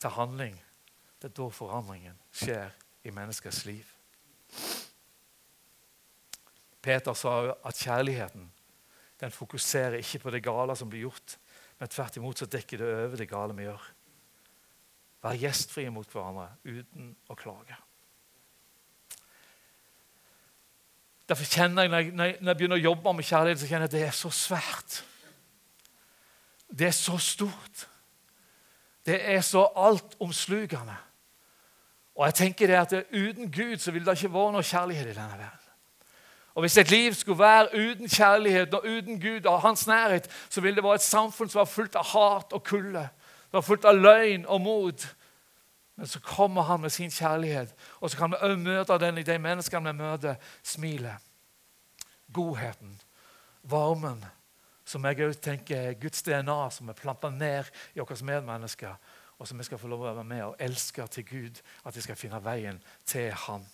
til 0.00 0.16
handling, 0.16 0.56
det 1.20 1.30
er 1.30 1.36
da 1.36 1.50
forandringen 1.52 2.16
skjer 2.32 2.72
i 3.04 3.12
menneskers 3.12 3.64
liv. 3.68 3.93
Peter 6.84 7.16
sa 7.16 7.54
at 7.64 7.80
kjærligheten 7.80 8.50
den 9.20 9.32
fokuserer 9.32 10.00
ikke 10.02 10.18
på 10.26 10.32
det 10.34 10.42
gale 10.44 10.74
som 10.76 10.90
blir 10.90 11.06
gjort, 11.06 11.38
men 11.80 11.88
tvert 11.88 12.16
imot 12.18 12.42
så 12.42 12.48
dekker 12.50 12.82
det 12.82 12.90
over 12.92 13.16
det 13.20 13.28
gale 13.30 13.56
vi 13.56 13.66
gjør. 13.68 13.86
Vær 15.24 15.40
gjestfrie 15.40 15.92
mot 15.94 16.10
hverandre 16.12 16.50
uten 16.66 17.14
å 17.32 17.36
klage. 17.38 17.78
Derfor 21.24 21.48
kjenner 21.48 21.86
jeg, 21.86 21.90
når 21.90 22.26
jeg, 22.26 22.36
når 22.40 22.50
jeg 22.50 22.58
begynner 22.58 22.76
å 22.76 22.84
jobbe 22.84 23.16
med 23.16 23.28
kjærlighet, 23.30 23.62
så 23.62 23.68
kjenner 23.70 23.86
jeg 23.86 23.92
at 23.92 23.96
det 23.96 24.04
er 24.04 24.16
så 24.18 24.30
svært. 24.36 24.98
Det 26.68 26.90
er 26.90 26.96
så 26.98 27.16
stort. 27.22 27.86
Det 29.06 29.16
er 29.32 29.40
så 29.40 29.64
altomslukende. 29.76 30.96
Og 32.14 32.26
jeg 32.28 32.36
tenker 32.42 32.70
det 32.70 32.76
at 32.78 32.94
Uten 33.10 33.48
Gud 33.52 33.80
så 33.80 33.92
vil 33.94 34.04
det 34.04 34.18
ikke 34.18 34.34
være 34.34 34.52
noe 34.54 34.66
kjærlighet 34.66 35.08
i 35.10 35.16
denne 35.16 35.38
verden. 35.40 35.63
Og 36.54 36.60
Hvis 36.62 36.76
et 36.78 36.90
liv 36.90 37.14
skulle 37.14 37.38
være 37.38 37.68
uten 37.74 38.08
kjærlighet 38.08 38.74
og 38.74 38.84
uten 38.84 39.20
Gud 39.20 39.46
og 39.46 39.62
hans 39.62 39.86
nærhet, 39.86 40.30
så 40.48 40.60
ville 40.60 40.76
det 40.76 40.84
være 40.84 40.94
et 40.94 41.00
samfunn 41.00 41.48
som 41.48 41.58
var 41.58 41.64
fullt 41.64 41.96
av 41.96 42.04
hat 42.04 42.52
og 42.52 42.62
kulde. 42.64 43.08
Det 43.46 43.52
var 43.52 43.60
fullt 43.60 43.84
av 43.84 43.98
løgn 43.98 44.46
og 44.46 44.60
mot. 44.60 45.06
Men 45.96 46.06
så 46.06 46.20
kommer 46.20 46.62
han 46.62 46.80
med 46.80 46.90
sin 46.90 47.10
kjærlighet, 47.10 47.74
og 48.00 48.10
så 48.10 48.16
kan 48.16 48.30
vi 48.30 48.36
også 48.40 48.56
møte 48.56 48.98
den 48.98 49.18
i 49.18 49.22
de 49.22 49.38
menneskene 49.38 49.92
vi 49.92 49.98
møter. 49.98 50.34
Smilet, 50.62 51.22
godheten, 52.32 53.00
varmen, 53.62 54.24
som 54.84 55.04
jeg 55.04 55.26
også 55.26 55.40
tenker 55.40 55.76
er 55.76 56.00
Guds 56.00 56.22
DNA, 56.22 56.70
som 56.70 56.88
er 56.88 56.98
planta 56.98 57.30
ned 57.30 57.70
i 57.94 58.02
våre 58.02 58.18
medmennesker, 58.22 58.94
og 59.38 59.48
som 59.48 59.58
vi 59.58 59.64
skal 59.64 59.78
få 59.78 59.88
lov 59.88 60.02
å 60.02 60.12
være 60.12 60.24
med 60.24 60.42
og 60.44 60.56
elske 60.58 61.06
til 61.06 61.26
Gud, 61.26 61.62
at 61.84 61.96
vi 61.96 62.02
skal 62.02 62.18
finne 62.18 62.42
veien 62.42 62.82
til 63.06 63.32
Han. 63.46 63.66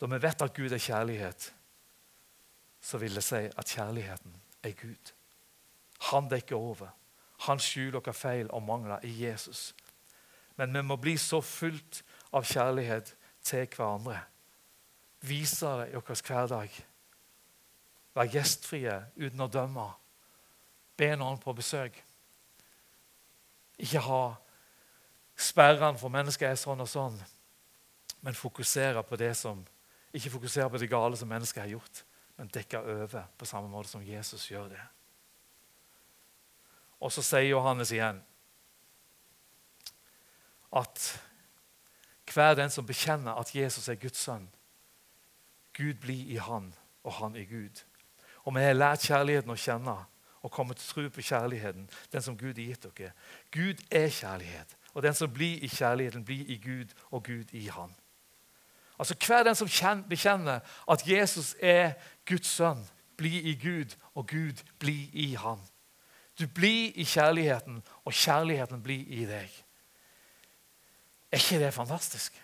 Da 0.00 0.06
vi 0.06 0.22
vet 0.22 0.42
at 0.42 0.54
Gud 0.56 0.72
er 0.72 0.80
kjærlighet, 0.80 1.52
så 2.80 2.98
vil 2.98 3.14
det 3.14 3.24
si 3.24 3.42
at 3.44 3.68
kjærligheten 3.68 4.36
er 4.62 4.72
Gud. 4.72 5.12
Han 6.10 6.30
dekker 6.30 6.56
over. 6.56 6.88
Han 7.46 7.60
skjuler 7.60 8.00
hva 8.00 8.12
feil 8.16 8.48
og 8.52 8.62
mangler 8.64 9.04
i 9.04 9.12
Jesus. 9.24 9.74
Men 10.56 10.72
vi 10.74 10.82
må 10.82 10.96
bli 10.96 11.16
så 11.20 11.40
fullt 11.44 12.02
av 12.32 12.44
kjærlighet 12.48 13.14
til 13.44 13.66
hverandre. 13.76 14.18
Vise 15.20 15.68
det 15.80 15.90
i 15.90 16.00
vår 16.00 16.22
hverdag. 16.26 16.76
Være 18.14 18.32
gjestfrie 18.32 18.96
uten 19.16 19.44
å 19.44 19.48
dømme. 19.52 19.86
Be 20.96 21.10
noen 21.16 21.40
på 21.40 21.52
besøk. 21.56 21.96
Ikke 23.80 24.00
ha 24.04 24.22
sperrene 25.40 26.00
for 26.00 26.12
mennesker 26.12 26.50
er 26.50 26.58
sånn 26.60 26.82
og 26.84 26.88
sånn, 26.88 27.16
men 28.20 28.36
fokusere 28.36 29.02
på 29.08 29.16
det 29.16 29.32
som 29.38 29.62
ikke 30.14 30.30
fokusere 30.30 30.70
på 30.70 30.78
det 30.78 30.90
gale 30.90 31.16
som 31.16 31.28
mennesket 31.28 31.62
har 31.62 31.74
gjort, 31.74 32.04
men 32.36 32.50
dekke 32.54 32.80
over 32.80 33.26
på 33.38 33.48
samme 33.48 33.68
måte 33.70 33.88
som 33.88 34.02
Jesus 34.06 34.48
gjør 34.50 34.68
det. 34.72 34.82
Og 37.00 37.12
så 37.12 37.24
sier 37.24 37.48
Johannes 37.48 37.92
igjen 37.94 38.20
at 40.76 41.06
hver 42.30 42.54
den 42.54 42.70
som 42.70 42.86
bekjenner 42.86 43.38
at 43.40 43.54
Jesus 43.54 43.88
er 43.88 43.98
Guds 43.98 44.18
sønn, 44.22 44.46
Gud 45.74 45.94
blir 46.02 46.28
i 46.30 46.36
han, 46.36 46.74
og 47.02 47.12
han 47.12 47.36
i 47.36 47.44
Gud. 47.44 47.82
Og 48.44 48.54
vi 48.54 48.62
har 48.62 48.76
lært 48.76 49.06
kjærligheten 49.06 49.50
å 49.50 49.58
kjenne 49.58 49.96
og 50.40 50.52
kommet 50.52 50.78
til 50.80 50.92
tro 50.92 51.08
på 51.08 51.24
kjærligheten, 51.24 51.88
den 52.12 52.22
som 52.22 52.36
Gud 52.38 52.54
har 52.54 52.70
gitt 52.70 52.86
dere. 52.86 53.12
Gud 53.52 53.82
er 53.90 54.08
kjærlighet, 54.08 54.76
og 54.94 55.02
den 55.02 55.14
som 55.14 55.32
blir 55.32 55.64
i 55.64 55.68
kjærligheten, 55.68 56.24
blir 56.24 56.48
i 56.48 56.56
Gud, 56.56 56.94
og 57.10 57.24
Gud 57.24 57.52
i 57.52 57.66
han. 57.68 57.92
Altså 59.00 59.14
Hver 59.26 59.42
den 59.42 59.54
som 59.56 59.68
bekjenner 60.08 60.60
at 60.90 61.02
Jesus 61.08 61.54
er 61.60 61.92
Guds 62.28 62.46
sønn, 62.46 62.82
blir 63.16 63.46
i 63.48 63.54
Gud, 63.54 63.96
og 64.14 64.26
Gud 64.28 64.60
blir 64.78 65.08
i 65.12 65.34
han. 65.34 65.60
Du 66.40 66.46
blir 66.46 66.92
i 66.94 67.04
kjærligheten, 67.04 67.82
og 68.04 68.12
kjærligheten 68.12 68.82
blir 68.82 69.04
i 69.08 69.24
deg. 69.24 69.54
Er 71.32 71.40
ikke 71.40 71.64
det 71.64 71.74
fantastisk? 71.74 72.36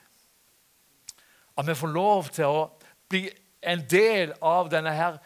At 1.58 1.66
vi 1.66 1.74
får 1.74 1.92
lov 1.92 2.28
til 2.32 2.44
å 2.44 2.64
bli 3.08 3.26
en 3.62 3.84
del 3.90 4.32
av 4.40 4.70
denne 4.72 4.92
her 4.96 5.20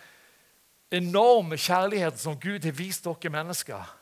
enorme 0.90 1.59
kjærligheten 1.59 2.19
som 2.19 2.40
Gud 2.40 2.66
har 2.66 2.75
vist 2.75 3.07
dere 3.07 3.31
mennesker. 3.31 3.95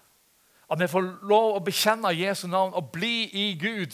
At 0.71 0.81
vi 0.81 0.88
får 0.88 1.12
lov 1.29 1.57
å 1.57 1.64
bekjenne 1.64 2.17
Jesu 2.17 2.47
navn 2.49 2.73
og 2.73 2.88
bli 2.93 3.29
i 3.37 3.53
Gud. 3.61 3.93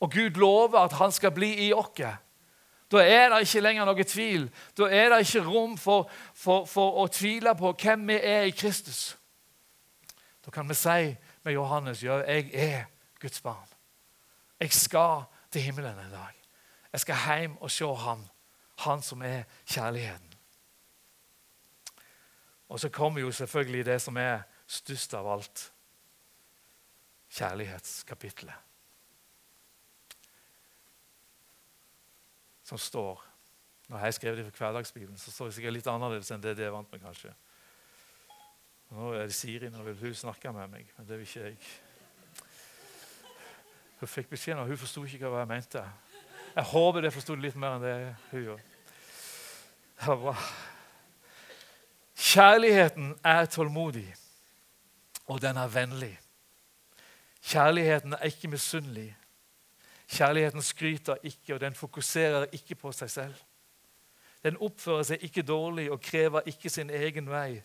Og 0.00 0.12
Gud 0.12 0.36
lover 0.36 0.84
at 0.84 1.00
han 1.00 1.12
skal 1.12 1.32
bli 1.32 1.54
i 1.68 1.72
oss. 1.72 2.20
Da 2.92 3.02
er 3.02 3.28
det 3.32 3.40
ikke 3.42 3.60
lenger 3.60 3.86
noe 3.88 4.04
tvil. 4.06 4.48
Da 4.78 4.88
er 4.90 5.10
det 5.10 5.22
ikke 5.26 5.44
rom 5.46 5.78
for, 5.78 6.10
for, 6.34 6.66
for, 6.70 7.00
å 7.02 7.08
tvile 7.10 7.54
på 7.58 7.72
hvem 7.82 8.06
vi 8.12 8.18
er 8.20 8.46
i 8.46 8.54
Kristus. 8.54 9.16
Da 10.46 10.52
kan 10.54 10.68
vi 10.68 10.76
si 10.78 11.16
med 11.42 11.56
Johannes 11.56 12.02
ja, 12.02 12.20
jeg 12.22 12.50
er 12.54 12.84
Guds 13.20 13.40
barn. 13.42 13.66
Jeg 14.60 14.72
skal 14.72 15.26
til 15.50 15.66
himmelen 15.66 15.98
en 15.98 16.14
dag. 16.14 16.34
Jeg 16.92 17.02
skal 17.02 17.24
hjem 17.26 17.56
og 17.60 17.70
se 17.70 17.84
Han, 17.84 18.22
Han 18.78 19.02
som 19.02 19.22
er 19.22 19.42
kjærligheten. 19.66 20.32
Og 22.68 22.80
så 22.80 22.88
kommer 22.88 23.20
jo 23.20 23.32
selvfølgelig 23.32 23.84
det 23.86 24.02
som 24.02 24.16
er 24.16 24.42
størst 24.66 25.14
av 25.14 25.26
alt 25.32 25.72
kjærlighetskapitlet. 27.30 28.65
Som 32.66 32.78
står 32.78 33.22
Når 33.86 34.02
jeg 34.02 34.14
skrev 34.14 34.36
det 34.36 34.44
for 34.48 34.58
Hverdagsbibelen, 34.58 35.18
så 35.18 35.30
står 35.30 35.46
det 35.46 35.54
sikkert 35.54 35.74
litt 35.76 35.86
annerledes 35.86 36.30
enn 36.34 36.42
det 36.42 36.56
det 36.58 36.64
er 36.66 36.72
vant 36.74 36.90
med. 36.90 37.00
kanskje. 37.00 37.30
Nå 38.90 39.12
er 39.14 39.28
det 39.28 39.34
Siri, 39.34 39.68
nå 39.70 39.82
vil 39.86 40.00
hun 40.00 40.14
snakke 40.14 40.50
med 40.52 40.72
meg, 40.72 40.88
men 40.96 41.06
det 41.06 41.18
vil 41.20 41.28
ikke 41.28 41.44
jeg. 41.44 41.58
Hun 44.00 44.10
fikk 44.10 44.32
beskjed, 44.34 44.58
og 44.58 44.66
hun 44.66 44.80
forsto 44.80 45.04
ikke 45.06 45.30
hva 45.30 45.44
jeg 45.44 45.50
mente. 45.52 45.84
Jeg 46.56 46.64
håper 46.72 47.06
det 47.06 47.12
forsto 47.14 47.36
litt 47.38 47.54
mer 47.54 47.76
enn 47.76 47.86
det 47.86 47.94
hun 48.32 48.42
gjorde. 48.42 48.62
Det 49.96 50.08
var 50.10 50.18
bra. 50.24 50.34
Kjærligheten 52.16 53.14
er 53.24 53.46
tålmodig. 53.46 54.14
og 55.26 55.42
den 55.42 55.56
er 55.56 55.66
vennlig. 55.68 56.18
Kjærligheten 57.42 58.12
er 58.12 58.22
ikke 58.30 58.48
misunnelig. 58.48 59.16
Kjærligheten 60.06 60.62
skryter 60.62 61.16
ikke, 61.22 61.54
og 61.54 61.60
den 61.60 61.74
fokuserer 61.74 62.46
ikke 62.52 62.74
på 62.74 62.92
seg 62.94 63.10
selv. 63.10 63.34
Den 64.44 64.58
oppfører 64.62 65.02
seg 65.02 65.24
ikke 65.26 65.42
dårlig 65.42 65.88
og 65.90 66.00
krever 66.00 66.46
ikke 66.46 66.70
sin 66.70 66.90
egen 66.90 67.30
vei. 67.30 67.62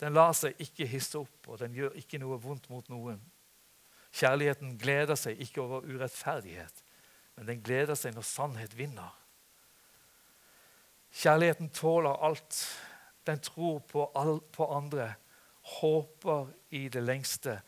Den 0.00 0.16
lar 0.16 0.32
seg 0.34 0.58
ikke 0.58 0.88
hisse 0.90 1.18
opp, 1.20 1.46
og 1.46 1.60
den 1.60 1.76
gjør 1.76 1.94
ikke 2.00 2.18
noe 2.18 2.40
vondt 2.42 2.66
mot 2.72 2.88
noen. 2.90 3.20
Kjærligheten 4.10 4.74
gleder 4.80 5.14
seg 5.14 5.38
ikke 5.38 5.62
over 5.62 5.86
urettferdighet, 5.86 6.82
men 7.36 7.46
den 7.46 7.62
gleder 7.62 7.94
seg 7.94 8.16
når 8.16 8.26
sannhet 8.26 8.74
vinner. 8.74 9.12
Kjærligheten 11.14 11.70
tåler 11.74 12.18
alt. 12.26 12.64
Den 13.26 13.38
tror 13.44 13.78
på, 13.86 14.08
all, 14.16 14.40
på 14.40 14.66
andre, 14.74 15.12
håper 15.78 16.48
i 16.74 16.88
det 16.88 17.02
lengste, 17.04 17.60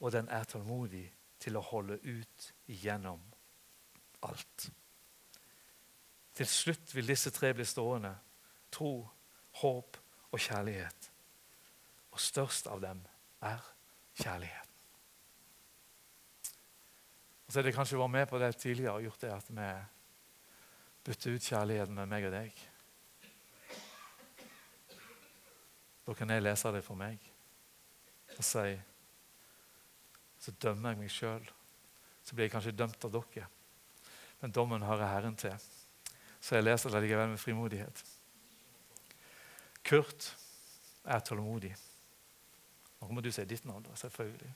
og 0.00 0.12
den 0.16 0.26
er 0.32 0.48
tålmodig 0.48 1.06
til 1.38 1.60
å 1.60 1.62
holde 1.62 2.00
ut 2.02 2.50
igjennom 2.72 3.33
alt. 4.28 4.68
Til 6.34 6.48
slutt 6.50 6.94
vil 6.94 7.08
disse 7.08 7.30
tre 7.30 7.52
bli 7.54 7.66
stående 7.66 8.14
tro, 8.74 9.04
håp 9.60 9.98
og 10.32 10.40
kjærlighet. 10.40 11.10
Og 12.14 12.20
størst 12.20 12.66
av 12.70 12.82
dem 12.82 13.02
er 13.42 13.62
kjærligheten. 14.18 14.70
Og 17.46 17.52
så 17.52 17.60
er 17.60 17.68
det 17.68 17.74
kanskje 17.76 17.98
vært 18.00 18.14
med 18.14 18.28
på 18.30 18.40
det 18.42 18.54
tidligere 18.56 18.96
og 18.96 19.06
gjort 19.06 19.22
det 19.22 19.32
at 19.34 19.50
vi 19.50 19.72
bytter 21.04 21.36
ut 21.36 21.48
kjærligheten 21.50 21.98
med 21.98 22.10
meg 22.10 22.26
og 22.26 22.34
deg. 22.34 22.62
Da 26.04 26.14
kan 26.18 26.30
jeg 26.30 26.44
lese 26.44 26.72
det 26.74 26.82
for 26.84 26.98
meg 27.00 27.22
og 28.34 28.44
si 28.44 28.74
Så 30.44 30.52
dømmer 30.60 30.92
jeg 30.92 30.98
meg 30.98 31.12
sjøl. 31.12 31.44
Så 32.20 32.34
blir 32.34 32.44
jeg 32.44 32.52
kanskje 32.52 32.74
dømt 32.76 33.04
av 33.06 33.12
dere. 33.14 33.46
Men 34.44 34.52
dommen 34.52 34.82
hører 34.84 35.08
Herren 35.08 35.36
til. 35.40 35.54
Så 36.40 36.58
jeg 36.58 36.66
leser 36.66 36.92
det 36.92 37.00
likevel 37.00 37.30
med 37.30 37.40
frimodighet. 37.40 38.02
Kurt 39.88 40.26
er 41.04 41.22
tålmodig. 41.24 41.70
Nå 43.00 43.08
må 43.08 43.24
du 43.24 43.30
si 43.32 43.46
ditt 43.48 43.64
navn, 43.64 43.86
da, 43.86 43.96
selvfølgelig. 43.96 44.50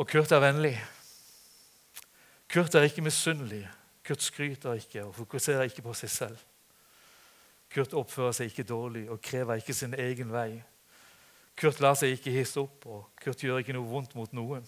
Og 0.00 0.08
Kurt 0.08 0.32
er 0.32 0.40
vennlig. 0.40 0.72
Kurt 2.48 2.72
er 2.72 2.88
ikke 2.88 3.04
misunnelig. 3.04 3.66
Kurt 4.00 4.24
skryter 4.24 4.80
ikke 4.80 5.04
og 5.04 5.14
fokuserer 5.20 5.68
ikke 5.68 5.84
på 5.84 5.92
seg 6.00 6.14
selv. 6.16 6.42
Kurt 7.68 7.92
oppfører 7.92 8.32
seg 8.32 8.48
ikke 8.48 8.64
dårlig 8.72 9.10
og 9.12 9.20
krever 9.20 9.60
ikke 9.60 9.76
sin 9.76 9.92
egen 9.92 10.32
vei. 10.32 10.54
Kurt 11.52 11.84
lar 11.84 12.00
seg 12.00 12.16
ikke 12.16 12.32
hisse 12.32 12.64
opp, 12.64 12.88
og 12.88 13.10
Kurt 13.20 13.44
gjør 13.44 13.60
ikke 13.60 13.76
noe 13.76 13.92
vondt 13.92 14.16
mot 14.16 14.32
noen. 14.32 14.64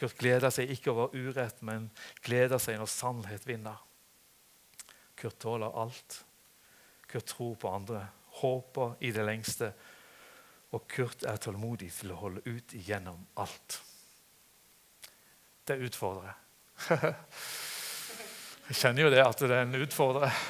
Kurt 0.00 0.16
gleder 0.16 0.48
seg 0.54 0.70
ikke 0.72 0.94
over 0.94 1.12
urett, 1.12 1.58
men 1.66 1.90
gleder 2.24 2.60
seg 2.62 2.78
når 2.80 2.88
sannhet 2.88 3.44
vinner. 3.44 3.76
Kurt 5.20 5.36
tåler 5.42 5.76
alt. 5.76 6.22
Kurt 7.10 7.28
tror 7.28 7.58
på 7.60 7.68
andre, 7.68 8.06
håper 8.40 8.94
i 9.04 9.10
det 9.12 9.26
lengste. 9.28 9.74
Og 10.72 10.86
Kurt 10.88 11.26
er 11.28 11.36
tålmodig 11.42 11.90
til 11.92 12.14
å 12.14 12.20
holde 12.22 12.40
ut 12.48 12.72
igjennom 12.78 13.20
alt. 13.42 13.80
Det 15.68 15.76
utfordrer. 15.84 16.32
Jeg 18.70 18.78
kjenner 18.78 19.04
jo 19.04 19.12
det 19.12 19.20
at 19.26 19.44
det 19.44 19.52
er 19.52 19.66
en 19.66 19.80
utfordrer. 19.82 20.42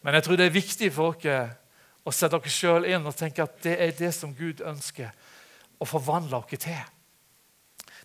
Men 0.00 0.16
jeg 0.16 0.24
tror 0.24 0.38
det 0.40 0.46
er 0.48 0.54
viktig 0.54 0.88
for 0.96 1.18
dere 1.20 1.50
å 2.08 2.12
sette 2.16 2.38
dere 2.38 2.52
sjøl 2.52 2.86
inn 2.88 3.04
og 3.04 3.12
tenke 3.12 3.44
at 3.44 3.58
det 3.60 3.74
er 3.76 3.92
det 3.98 4.08
som 4.16 4.32
Gud 4.32 4.62
ønsker 4.64 5.12
å 5.80 5.88
forvandle 5.88 6.42
dere 6.44 6.60
til. 6.60 6.80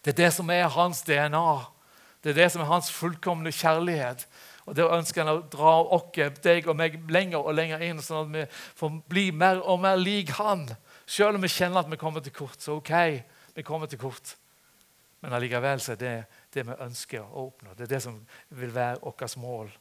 Det 0.01 0.13
er 0.13 0.19
det 0.23 0.33
som 0.33 0.49
er 0.53 0.67
hans 0.71 1.01
DNA. 1.05 1.47
Det 2.23 2.31
er 2.31 2.38
det 2.39 2.51
som 2.53 2.63
er 2.63 2.69
hans 2.69 2.91
fullkomne 2.93 3.51
kjærlighet. 3.53 4.25
Og 4.65 4.75
Det 4.75 4.85
ønsker 4.85 5.25
han 5.25 5.35
å 5.35 5.45
dra 5.49 5.75
oss, 5.93 6.15
deg 6.41 6.67
og 6.67 6.77
meg, 6.77 6.97
lenger 7.09 7.43
og 7.43 7.53
lenger 7.53 7.83
inn, 7.85 8.01
sånn 8.01 8.25
at 8.25 8.33
vi 8.33 8.45
får 8.79 8.95
bli 9.09 9.25
mer 9.31 9.61
og 9.61 9.83
mer 9.83 9.99
lik 9.99 10.31
han. 10.39 10.65
Selv 11.05 11.38
om 11.38 11.45
vi 11.45 11.51
kjenner 11.53 11.83
at 11.83 11.91
vi 11.91 12.01
kommer 12.01 12.23
til 12.25 12.33
kort. 12.33 12.57
Så 12.61 12.79
ok, 12.79 12.93
vi 13.53 13.65
kommer 13.65 13.89
til 13.89 14.01
kort. 14.01 14.35
Men 15.21 15.33
allikevel 15.38 15.81
så 15.81 15.93
er 15.93 16.01
det 16.01 16.15
det 16.53 16.65
vi 16.65 16.77
ønsker 16.85 17.21
å 17.21 17.47
oppnå. 17.47 17.73
Det 17.73 17.85
er 17.85 17.95
det 17.95 18.03
som 18.05 18.17
vil 18.57 18.73
være 18.73 19.01
vårt 19.01 19.38
mål. 19.41 19.71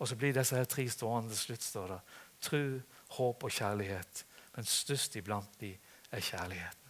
Og 0.00 0.08
så 0.08 0.16
blir 0.18 0.34
disse 0.36 0.56
her 0.56 0.68
tre 0.68 0.88
stående 0.90 1.32
til 1.32 1.44
slutt. 1.46 1.62
står 1.62 1.88
det. 1.92 2.00
Tru, 2.42 2.80
håp 3.16 3.44
og 3.44 3.50
kjærlighet. 3.50 4.24
Men 4.56 4.68
størst 4.68 5.16
iblant 5.16 5.60
de 5.60 5.76
er 6.12 6.20
kjærligheten. 6.20 6.81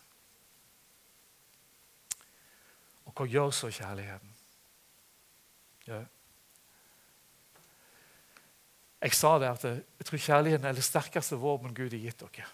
Og 3.06 3.14
hva 3.16 3.26
gjør 3.28 3.50
så 3.54 3.70
kjærligheten? 3.72 4.34
Ja. 5.86 6.02
Jeg 9.02 9.14
sa 9.18 9.34
det 9.42 9.50
at 9.50 9.64
jeg 9.66 10.06
tror 10.06 10.24
kjærligheten 10.26 10.66
er 10.68 10.76
det 10.78 10.84
sterkeste 10.86 11.36
våpen 11.42 11.74
Gud 11.74 11.90
har 11.90 12.04
gitt 12.04 12.22
dere. 12.22 12.46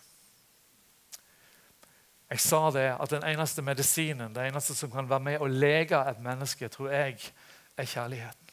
Jeg 2.28 2.40
sa 2.44 2.60
det 2.72 2.88
at 2.92 3.10
den 3.10 3.24
eneste 3.24 3.62
medisinen, 3.64 4.34
det 4.34 4.48
eneste 4.48 4.74
som 4.76 4.90
kan 4.92 5.08
være 5.08 5.24
med 5.24 5.40
å 5.40 5.48
lege 5.48 6.00
et 6.10 6.20
menneske, 6.20 6.68
tror 6.68 6.90
jeg 6.92 7.16
er 7.76 7.88
kjærligheten. 7.88 8.48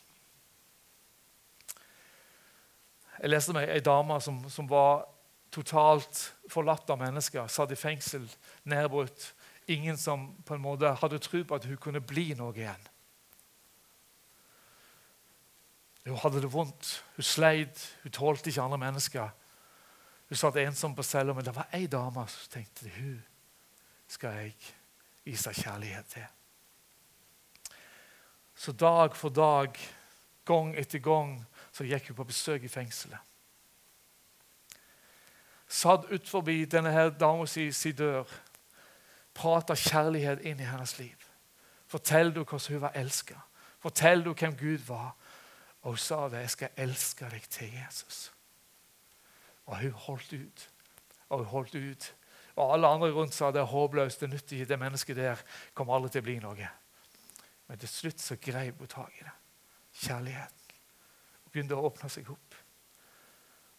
Jeg 3.19 3.31
leste 3.31 3.55
meg 3.55 3.69
ei 3.71 3.83
dame 3.83 4.19
som, 4.21 4.41
som, 4.51 4.67
var 4.69 5.05
totalt 5.51 6.19
forlatt 6.51 6.89
av 6.91 6.99
mennesker. 6.99 7.47
Satt 7.51 7.71
i 7.71 7.79
fengsel, 7.79 8.27
nedbrutt. 8.67 9.31
Ingen 9.67 9.97
som 9.97 10.27
på 10.45 10.53
en 10.53 10.61
måte 10.61 10.91
hadde 11.01 11.19
tro 11.19 11.43
på 11.43 11.55
at 11.55 11.65
hun 11.65 11.77
kunne 11.81 12.01
bli 12.01 12.33
noe 12.37 12.53
igjen. 12.53 12.89
Hun 16.05 16.19
hadde 16.21 16.41
det 16.43 16.51
vondt, 16.53 16.91
hun 17.15 17.25
sleit, 17.25 17.81
hun 18.03 18.13
tålte 18.13 18.51
ikke 18.51 18.61
andre 18.61 18.77
mennesker. 18.77 19.31
Hun 20.29 20.37
satt 20.37 20.59
ensom 20.61 20.93
på 20.95 21.03
cella, 21.03 21.33
men 21.33 21.45
det 21.45 21.55
var 21.55 21.71
ei 21.73 21.87
dame 21.89 22.27
som 22.29 22.51
tenkte 22.53 22.91
hun 22.97 23.23
skal 24.07 24.37
jeg 24.37 24.53
vise 25.25 25.53
kjærlighet 25.53 26.05
til. 26.05 26.25
Så 28.55 28.71
dag 28.71 29.15
for 29.15 29.29
dag, 29.29 29.79
gang 30.45 30.75
etter 30.77 30.99
gang, 30.99 31.39
så 31.73 31.83
gikk 31.83 32.11
hun 32.11 32.15
på 32.15 32.27
besøk 32.29 32.63
i 32.63 32.71
fengselet. 32.71 33.19
Satt 35.67 36.05
utfor 36.13 36.45
denne 36.45 36.91
her 36.93 37.09
dama 37.09 37.47
si, 37.49 37.71
si 37.71 37.91
dør, 37.91 38.29
prata 39.35 39.75
kjærlighet 39.75 40.41
inn 40.47 40.59
i 40.59 40.67
hennes 40.67 40.97
liv. 40.99 41.27
Fortell 41.87 42.31
du 42.33 42.43
hvordan 42.43 42.73
hun 42.73 42.81
var 42.81 42.95
elska. 42.95 43.37
Fortell 43.79 44.23
du 44.25 44.33
hvem 44.33 44.55
Gud 44.57 44.87
var. 44.87 45.15
Og 45.81 45.91
hun 45.91 45.97
sa 45.97 46.29
det. 46.29 46.39
'Jeg 46.39 46.49
skal 46.49 46.69
elske 46.77 47.29
deg 47.29 47.43
til 47.49 47.67
Jesus'. 47.67 48.31
Og 49.65 49.79
hun 49.79 49.91
holdt 49.91 50.33
ut. 50.33 50.69
Og 51.29 51.37
hun 51.37 51.45
holdt 51.45 51.75
ut. 51.75 52.15
Og 52.55 52.73
alle 52.73 52.87
andre 52.87 53.11
rundt 53.11 53.33
sa 53.33 53.51
det 53.51 53.59
er 53.59 53.63
håpløst, 53.63 54.21
det 54.21 54.29
nytter 54.29 54.65
Det 54.65 54.79
mennesket 54.79 55.15
der 55.15 55.41
kommer 55.73 55.95
aldri 55.95 56.09
til 56.09 56.19
å 56.19 56.23
bli 56.23 56.39
noe. 56.39 56.69
Men 57.67 57.77
til 57.77 57.89
slutt 57.89 58.21
så 58.21 58.35
greip 58.35 58.77
hun 58.79 58.87
tak 58.87 59.11
i 59.19 59.23
det. 59.23 59.33
Kjærligheten 59.93 60.65
begynte 61.51 61.75
å 61.75 61.87
åpne 61.87 62.09
seg 62.09 62.29
opp. 62.29 62.44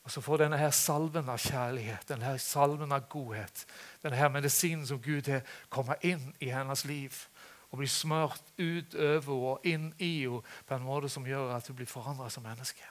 Og 0.06 0.10
Så 0.10 0.20
får 0.22 0.44
denne 0.44 0.58
her 0.58 0.70
salven 0.70 1.28
av 1.28 1.40
kjærlighet, 1.42 2.04
denne 2.08 2.28
her 2.28 2.36
salven 2.38 2.92
av 2.94 3.08
godhet, 3.10 3.64
denne 4.04 4.16
her 4.16 4.28
medisinen 4.30 4.86
som 4.86 5.00
Gud 5.02 5.26
har, 5.26 5.42
komme 5.68 5.96
inn 6.06 6.28
i 6.38 6.52
hennes 6.54 6.84
liv 6.86 7.16
og 7.72 7.80
bli 7.80 7.88
smørt 7.90 8.52
utover 8.54 9.48
og 9.50 9.66
inn 9.66 9.88
i 9.98 10.12
henne 10.22 10.44
på 10.68 10.76
en 10.76 10.86
måte 10.86 11.10
som 11.10 11.26
gjør 11.26 11.56
at 11.56 11.66
hun 11.66 11.80
blir 11.80 11.90
forandra 11.90 12.30
som 12.30 12.46
menneske. 12.46 12.86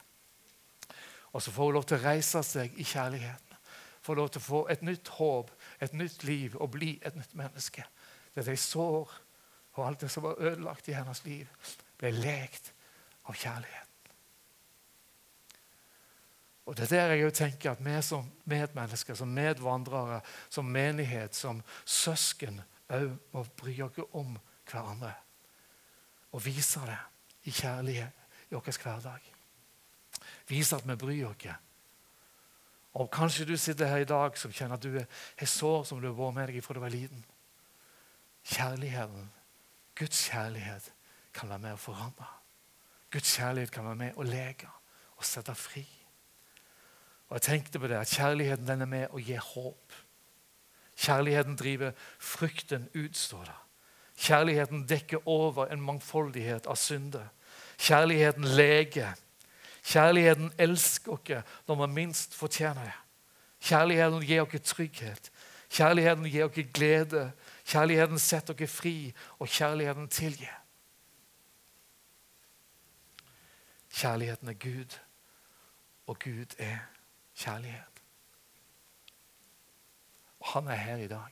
Og 1.32 1.41
så 1.41 1.56
får 1.56 1.69
hun 1.69 1.78
lov 1.78 1.88
til 1.88 2.01
å 2.01 2.04
reise 2.04 2.43
seg 2.43 2.75
i 2.75 2.84
kjærligheten. 2.84 3.63
Får 4.04 4.19
lov 4.19 4.30
til 4.30 4.43
å 4.43 4.47
få 4.49 4.62
et 4.75 4.84
nytt 4.84 5.15
håp, 5.15 5.56
et 5.80 5.96
nytt 5.96 6.27
liv 6.27 6.60
og 6.60 6.73
bli 6.75 6.98
et 7.00 7.15
nytt 7.15 7.33
menneske. 7.35 7.87
Det 8.35 8.44
er 8.44 8.52
de 8.52 8.60
sår 8.60 9.15
og 9.75 9.81
alt 9.87 10.04
det 10.04 10.12
som 10.12 10.27
var 10.27 10.39
ødelagt 10.39 10.92
i 10.92 11.00
hennes 11.00 11.23
liv, 11.25 11.48
ble 11.96 12.12
lekt 12.12 12.73
av 13.23 13.39
kjærlighet. 13.39 13.85
Og 16.65 16.77
Det 16.77 16.91
er 16.91 17.07
der 17.07 17.13
jeg 17.13 17.33
tenker 17.33 17.71
at 17.71 17.85
vi 17.85 18.01
som 18.01 18.31
medmennesker, 18.45 19.13
som 19.13 19.27
medvandrere, 19.27 20.21
som 20.49 20.65
menighet, 20.65 21.35
som 21.35 21.61
søsken 21.85 22.61
òg 22.89 23.11
må 23.33 23.43
bry 23.57 23.81
oss 23.81 23.99
om 24.13 24.37
hverandre. 24.71 25.13
Og 26.31 26.45
vise 26.45 26.79
det 26.85 26.97
i 27.43 27.51
kjærlighet 27.51 28.25
i 28.49 28.55
vår 28.55 28.81
hverdag. 28.83 29.31
Vise 30.47 30.75
at 30.75 30.87
vi 30.87 30.95
bryr 30.95 31.27
oss. 31.27 31.55
Og 32.95 33.11
Kanskje 33.11 33.45
du 33.45 33.57
sitter 33.57 33.87
her 33.87 33.97
i 33.97 34.09
dag 34.09 34.37
som 34.37 34.51
kjenner 34.51 34.75
at 34.75 34.83
du 34.83 34.95
har 34.97 35.47
sår 35.47 35.83
som 35.83 36.01
du 36.01 36.07
har 36.07 36.15
vært 36.17 36.35
med 36.35 36.47
deg 36.47 36.63
fra 36.63 36.73
du 36.73 36.79
var 36.79 36.93
liten. 36.93 37.25
Kjærligheten, 38.45 39.29
Guds 39.95 40.29
kjærlighet, 40.29 40.91
kan 41.33 41.49
være 41.49 41.59
med 41.59 41.75
å 41.75 41.81
forandre. 41.81 42.27
Guds 43.11 43.35
kjærlighet 43.37 43.71
kan 43.71 43.85
være 43.85 43.99
med 43.99 44.17
å 44.17 44.23
leke 44.23 44.69
og 45.17 45.25
sette 45.25 45.55
fri. 45.57 45.83
Og 47.30 47.36
jeg 47.36 47.42
tenkte 47.42 47.80
på 47.80 47.88
det, 47.88 47.96
at 47.96 48.08
Kjærligheten 48.08 48.67
den 48.67 48.82
er 48.82 48.86
med 48.90 49.08
og 49.10 49.21
gir 49.21 49.40
håp. 49.40 49.94
Kjærligheten 50.96 51.56
driver 51.56 51.92
frykten 52.19 52.90
ut, 52.96 53.17
står 53.17 53.44
det. 53.44 53.56
Kjærligheten 54.17 54.86
dekker 54.88 55.28
over 55.28 55.65
en 55.65 55.82
mangfoldighet 55.82 56.67
av 56.67 56.76
synder. 56.76 57.28
Kjærligheten 57.78 58.44
leger. 58.44 59.15
Kjærligheten 59.84 60.54
elsker 60.58 61.12
oss 61.12 61.58
når 61.67 61.76
man 61.76 61.94
minst 61.94 62.36
fortjener 62.36 62.84
det. 62.84 62.96
Kjærligheten 63.60 64.23
gir 64.23 64.46
oss 64.46 64.69
trygghet. 64.69 65.32
Kjærligheten 65.69 66.30
gir 66.30 66.46
oss 66.46 66.71
glede. 66.73 67.32
Kjærligheten 67.65 68.19
setter 68.19 68.54
oss 68.54 68.71
fri, 68.71 69.13
og 69.40 69.48
kjærligheten 69.48 70.08
tilgir. 70.08 70.62
Kjærligheten 73.96 74.50
er 74.50 74.54
Gud, 74.54 75.00
og 76.08 76.19
Gud 76.19 76.56
er 76.58 76.94
kjærlighet. 77.36 78.02
Og 80.40 80.48
han 80.48 80.67
er 80.67 80.75
her 80.75 80.96
i 80.96 81.08
dag. 81.08 81.31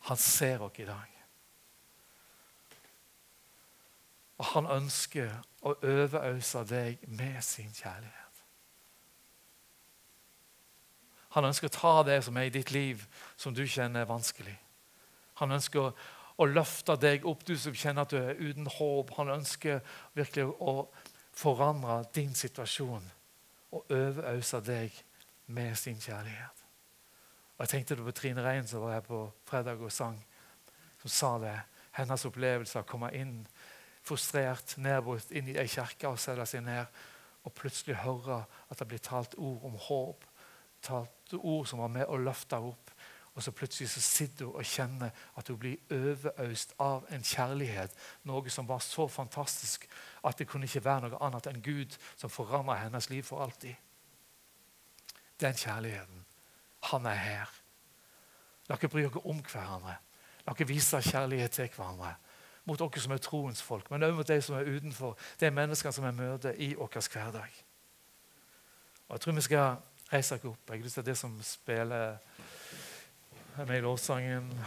Han 0.00 0.16
ser 0.16 0.58
oss 0.58 0.78
i 0.78 0.84
dag. 0.84 1.08
Og 4.38 4.48
han 4.54 4.66
ønsker 4.66 5.36
å 5.62 5.76
overøse 5.76 6.64
deg 6.66 7.04
med 7.06 7.38
sin 7.46 7.70
kjærlighet. 7.70 8.18
Han 11.32 11.46
ønsker 11.48 11.70
å 11.70 11.76
ta 11.76 11.92
det 12.04 12.18
som 12.26 12.36
er 12.36 12.50
i 12.50 12.52
ditt 12.52 12.74
liv, 12.74 13.06
som 13.36 13.54
du 13.54 13.62
kjenner 13.62 14.02
er 14.02 14.10
vanskelig. 14.10 14.58
Han 15.40 15.54
ønsker 15.54 15.94
å 16.36 16.48
løfte 16.50 16.96
deg 17.00 17.24
opp, 17.28 17.46
du 17.46 17.54
som 17.56 17.76
kjenner 17.76 18.02
at 18.02 18.12
du 18.12 18.18
er 18.18 18.40
uten 18.42 18.66
håp. 18.66 19.14
Han 19.16 19.30
ønsker 19.38 19.80
virkelig 20.18 20.50
å 20.60 20.74
forandre 21.32 22.02
din 22.12 22.34
situasjon 22.36 23.06
og 23.72 23.90
overøse 23.90 24.60
deg 24.64 24.96
med 25.52 25.74
sin 25.76 26.00
kjærlighet. 26.00 26.64
Og 27.56 27.64
Jeg 27.64 27.68
tenkte 27.68 27.96
det 27.96 28.04
på 28.04 28.14
Trine 28.16 28.44
Rein 28.44 28.66
som 28.66 28.82
var 28.82 28.96
her 28.96 29.04
på 29.06 29.24
fredag 29.48 29.80
og 29.80 29.92
sang, 29.92 30.18
som 31.02 31.10
sa 31.10 31.32
det. 31.38 31.58
Hennes 31.92 32.24
opplevelse 32.24 32.78
av 32.78 32.86
å 32.86 32.88
komme 32.88 33.10
inn 33.16 33.40
frustrert, 34.02 34.76
nedbrutt, 34.82 35.30
inn 35.30 35.50
i 35.52 35.58
ei 35.60 35.68
kirke 35.70 36.10
og 36.10 36.20
sette 36.20 36.46
seg 36.48 36.64
ned 36.66 37.02
og 37.42 37.54
plutselig 37.58 37.98
høre 38.02 38.42
at 38.70 38.78
det 38.78 38.88
blir 38.90 39.02
talt 39.02 39.34
ord 39.34 39.66
om 39.66 39.76
håp. 39.88 40.24
Talt 40.82 41.34
ord 41.38 41.66
som 41.70 41.82
var 41.82 41.92
med 41.92 42.08
å 42.10 42.18
løfte 42.18 42.58
opp. 42.58 42.91
Og 43.34 43.42
så 43.42 43.50
plutselig 43.50 43.88
så 43.90 44.00
sitter 44.00 44.44
hun 44.44 44.54
og 44.54 44.64
kjenner 44.64 45.10
at 45.36 45.48
hun 45.48 45.58
blir 45.58 45.76
overøst 45.90 46.74
av 46.78 47.06
en 47.10 47.24
kjærlighet. 47.24 47.94
Noe 48.28 48.50
som 48.52 48.68
var 48.68 48.82
så 48.84 49.06
fantastisk 49.08 49.86
at 50.24 50.38
det 50.38 50.48
kunne 50.48 50.68
ikke 50.68 50.84
være 50.84 51.08
noe 51.08 51.20
annet 51.24 51.48
enn 51.48 51.62
Gud 51.64 51.96
som 52.16 52.30
forandra 52.30 52.76
hennes 52.82 53.08
liv 53.10 53.24
for 53.24 53.44
alltid. 53.44 53.74
Den 55.40 55.56
kjærligheten. 55.56 56.24
Han 56.92 57.06
er 57.06 57.14
her. 57.14 57.54
La 58.68 58.76
ikke 58.76 58.92
bry 58.92 59.06
dere 59.06 59.24
om 59.24 59.40
hverandre. 59.40 59.96
La 60.46 60.52
ikke 60.52 60.68
vise 60.68 61.00
kjærlighet 61.00 61.56
til 61.56 61.72
hverandre. 61.72 62.14
Mot 62.68 62.78
dere 62.78 63.00
som 63.00 63.12
er 63.12 63.22
troens 63.22 63.62
folk, 63.62 63.90
men 63.90 64.02
også 64.02 64.16
mot 64.16 64.28
de 64.28 64.42
som 64.42 64.56
er 64.56 64.68
utenfor. 64.76 65.16
Er 65.40 65.50
mennesker 65.50 65.90
som 65.90 66.04
er 66.04 66.14
møter 66.14 66.52
i 66.52 66.74
vår 66.74 67.00
hverdag. 67.00 67.64
Og 69.08 69.14
Jeg 69.14 69.20
tror 69.20 69.32
vi 69.32 69.40
skal 69.40 69.76
reise 70.12 70.34
oss 70.34 70.44
opp. 70.44 70.68
Jeg 70.68 70.78
har 70.78 70.84
lyst 70.84 70.94
til 70.94 71.06
det 71.06 71.16
som 71.18 71.42
spiller 71.42 72.18
med 73.56 73.76
i 73.76 73.80
lovsangen. 73.80 74.60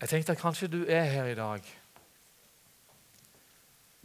Jeg 0.00 0.08
tenkte 0.08 0.32
at 0.32 0.38
kanskje 0.38 0.68
du 0.68 0.84
er 0.88 1.04
her 1.04 1.24
i 1.24 1.34
dag 1.34 1.66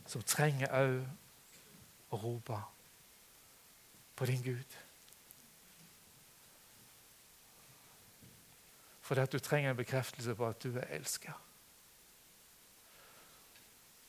som 0.07 0.23
trenger 0.23 0.71
òg 0.71 2.13
å 2.13 2.19
rope 2.21 2.57
på 4.15 4.27
din 4.27 4.43
Gud. 4.43 4.75
Fordi 9.01 9.23
at 9.23 9.31
du 9.31 9.39
trenger 9.39 9.71
en 9.71 9.79
bekreftelse 9.79 10.35
på 10.35 10.47
at 10.47 10.63
du 10.63 10.77
er 10.77 10.91
elsket. 10.99 11.33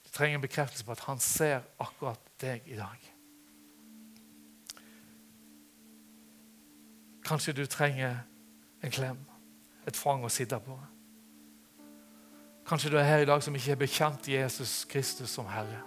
Du 0.04 0.10
trenger 0.10 0.38
en 0.38 0.46
bekreftelse 0.46 0.84
på 0.84 0.92
at 0.92 1.06
han 1.06 1.22
ser 1.22 1.62
akkurat 1.78 2.34
deg 2.42 2.66
i 2.66 2.78
dag. 2.78 3.17
Kanskje 7.29 7.53
du 7.53 7.66
trenger 7.66 8.16
en 8.83 8.91
klem, 8.91 9.18
et 9.87 9.97
fang 9.97 10.22
å 10.24 10.31
sitte 10.33 10.57
på. 10.64 10.76
Kanskje 12.68 12.93
du 12.93 12.97
er 12.97 13.05
her 13.05 13.24
i 13.24 13.29
dag 13.29 13.43
som 13.45 13.57
ikke 13.57 13.74
har 13.74 13.81
bekjent 13.81 14.29
Jesus 14.33 14.87
Kristus 14.89 15.35
som 15.37 15.49
Herre. 15.49 15.83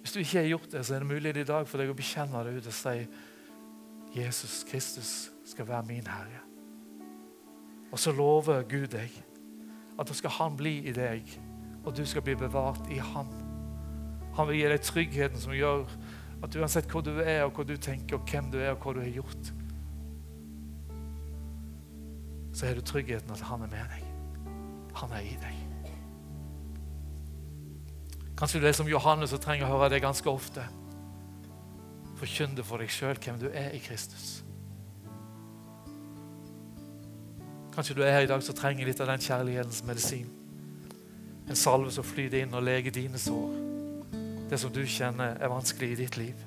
Hvis 0.00 0.12
du 0.12 0.20
ikke 0.20 0.38
har 0.38 0.50
gjort 0.50 0.68
det, 0.72 0.84
så 0.84 0.94
er 0.94 1.04
det 1.04 1.08
mulig 1.08 1.36
i 1.36 1.48
dag 1.48 1.68
for 1.68 1.80
deg 1.80 1.90
å 1.92 1.96
bekjenne 1.96 2.44
det 2.44 2.58
ut 2.58 2.68
og 2.68 2.76
si 2.76 2.94
Jesus 4.16 4.60
Kristus 4.68 5.10
skal 5.48 5.68
være 5.68 5.88
min 5.88 6.06
Herre. 6.08 6.44
Og 7.92 7.98
så 8.00 8.12
lover 8.12 8.62
Gud 8.68 8.88
deg 8.92 9.12
at 9.98 10.08
da 10.08 10.14
skal 10.14 10.30
Han 10.30 10.56
bli 10.56 10.78
i 10.88 10.92
deg, 10.92 11.24
og 11.84 11.96
du 11.96 12.04
skal 12.06 12.22
bli 12.22 12.36
bevart 12.36 12.84
i 12.92 13.00
Han. 13.00 13.32
Han 14.36 14.48
vil 14.48 14.60
gi 14.60 14.68
deg 14.72 14.84
tryggheten 14.84 15.40
som 15.40 15.56
gjør 15.56 15.88
at 16.42 16.56
uansett 16.56 16.90
hvor 16.90 17.02
du 17.02 17.16
er, 17.18 17.42
og 17.44 17.56
hva 17.56 17.64
du 17.66 17.76
tenker, 17.76 18.18
og 18.18 18.28
hvem 18.30 18.50
du 18.52 18.58
er, 18.60 18.72
og 18.74 18.82
hva 18.82 18.94
du 18.94 19.00
har 19.02 19.10
gjort, 19.10 19.52
så 22.54 22.66
har 22.66 22.74
du 22.74 22.82
tryggheten 22.82 23.30
at 23.30 23.42
han 23.46 23.62
er 23.62 23.70
med 23.70 23.90
deg. 23.92 24.04
Han 24.98 25.14
er 25.14 25.26
i 25.26 25.36
deg. 25.38 25.56
Kanskje 28.38 28.60
du 28.62 28.66
er 28.66 28.74
som 28.74 28.90
Johannes 28.90 29.34
og 29.34 29.42
trenger 29.42 29.66
å 29.66 29.76
høre 29.76 29.92
det 29.94 30.02
ganske 30.02 30.30
ofte. 30.30 30.64
Forkynn 32.18 32.56
det 32.58 32.66
for 32.66 32.82
deg 32.82 32.90
sjøl 32.90 33.18
hvem 33.18 33.38
du 33.38 33.48
er 33.50 33.74
i 33.74 33.82
Kristus. 33.82 34.40
Kanskje 37.74 37.94
du 37.94 38.02
er 38.02 38.14
her 38.16 38.26
i 38.26 38.30
dag 38.30 38.42
som 38.42 38.58
trenger 38.58 38.90
litt 38.90 39.00
av 39.02 39.10
den 39.10 39.22
kjærlighetens 39.22 39.84
medisin. 39.86 40.26
En 41.46 41.58
salve 41.58 41.94
som 41.94 42.06
flyter 42.06 42.42
inn 42.42 42.54
og 42.54 42.66
leger 42.66 42.94
dine 42.94 43.18
sår 43.22 43.67
det 44.50 44.58
som 44.60 44.72
du 44.72 44.80
kjenner 44.88 45.36
er 45.36 45.52
vanskelig 45.52 45.92
i 45.92 45.98
ditt 46.02 46.16
liv. 46.16 46.44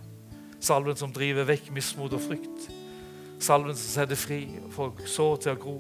Salven 0.61 0.97
som 0.97 1.13
driver 1.13 1.45
vekk 1.49 1.71
mismot 1.73 2.13
og 2.13 2.21
frykt. 2.21 2.69
Salven 3.41 3.77
som 3.77 3.93
setter 3.95 4.19
fri 4.19 4.43
og 4.61 4.71
får 4.73 5.05
sår 5.09 5.35
til 5.45 5.53
å 5.53 5.61
gro. 5.61 5.75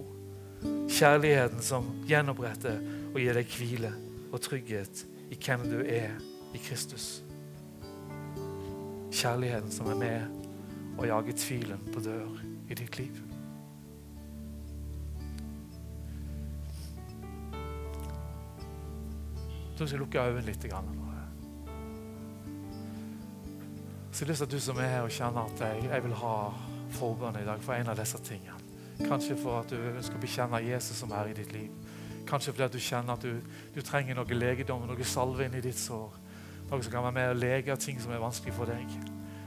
Kjærligheten 0.91 1.61
som 1.65 1.87
gjenoppretter 2.09 2.77
og 3.11 3.19
gir 3.21 3.37
deg 3.37 3.57
hvile 3.57 3.91
og 4.31 4.41
trygghet 4.45 5.03
i 5.33 5.37
hvem 5.37 5.65
du 5.69 5.79
er 5.81 6.13
i 6.53 6.61
Kristus. 6.61 7.21
Kjærligheten 9.11 9.73
som 9.73 9.89
er 9.91 9.99
med 9.99 10.97
og 10.97 11.07
jager 11.07 11.37
tvilen 11.37 11.85
på 11.93 12.03
dør 12.05 12.41
i 12.69 12.77
ditt 12.77 12.97
liv. 13.01 13.21
Så 19.75 19.87
skal 19.87 19.95
jeg 19.95 20.03
lukke 20.03 20.27
øynene 20.27 20.45
litt. 20.45 20.69
nå. 20.69 21.10
Så 24.11 24.25
jeg 24.25 24.27
har 24.27 24.31
lyst 24.31 24.43
til 24.43 24.49
at 24.49 24.51
du 24.51 24.59
som 24.59 24.79
er 24.83 24.89
her 24.91 25.05
og 25.07 25.13
kjenner 25.15 25.47
at 25.47 25.61
jeg, 25.63 25.83
jeg 25.87 26.03
vil 26.03 26.13
ha 26.19 26.35
forbønn 26.91 27.37
i 27.39 27.45
dag 27.47 27.61
for 27.63 27.73
en 27.73 27.91
av 27.93 27.99
disse 27.99 28.19
tingene. 28.27 28.57
Kanskje 29.07 29.37
for 29.39 29.61
at 29.61 29.71
du 29.71 29.77
ønsker 29.79 30.19
å 30.19 30.21
bekjenne 30.21 30.59
Jesus 30.65 30.99
som 30.99 31.13
er 31.15 31.31
i 31.31 31.37
ditt 31.37 31.53
liv. 31.55 31.71
Kanskje 32.27 32.51
fordi 32.51 32.65
at 32.65 32.75
du 32.75 32.83
kjenner 32.83 33.15
at 33.15 33.23
du, 33.23 33.39
du 33.71 33.79
trenger 33.81 34.19
noe 34.19 34.35
legedom, 34.35 34.83
noe 34.87 35.07
salve 35.07 35.47
inn 35.47 35.55
i 35.55 35.63
ditt 35.63 35.79
sår. 35.79 36.19
Noe 36.67 36.83
som 36.83 36.91
kan 36.91 37.07
være 37.07 37.15
med 37.15 37.31
å 37.31 37.39
lege 37.39 37.79
ting 37.79 38.03
som 38.03 38.11
er 38.11 38.21
vanskelig 38.21 38.53
for 38.57 38.69
deg. 38.69 38.99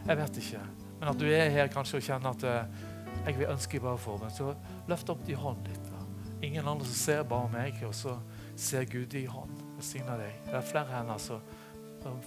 Jeg 0.09 0.19
vet 0.23 0.41
ikke. 0.41 0.65
Men 0.97 1.13
at 1.13 1.21
du 1.21 1.29
er 1.29 1.53
her 1.53 1.71
kanskje 1.73 2.01
og 2.01 2.09
kjenner 2.09 2.33
at 2.33 2.49
eh, 2.49 2.83
jeg 3.29 3.39
vil 3.43 3.53
ønske 3.53 3.85
bare 3.85 4.01
forbønn, 4.01 4.33
så 4.33 4.51
løft 4.89 5.13
opp 5.13 5.23
din 5.29 5.41
hånd 5.45 5.69
litt. 5.69 5.93
Da. 5.93 6.03
Ingen 6.41 6.65
andre 6.65 6.89
som 6.89 7.01
ser 7.05 7.25
bare 7.29 7.53
meg, 7.53 7.85
og 7.85 7.95
så 7.97 8.17
ser 8.57 8.89
Gud 8.89 9.13
i 9.17 9.27
hånd 9.29 9.61
av 10.09 10.19
deg. 10.21 10.37
Det 10.49 10.57
er 10.57 10.69
flere 10.73 10.89
hender, 10.97 11.21
så, 11.21 11.41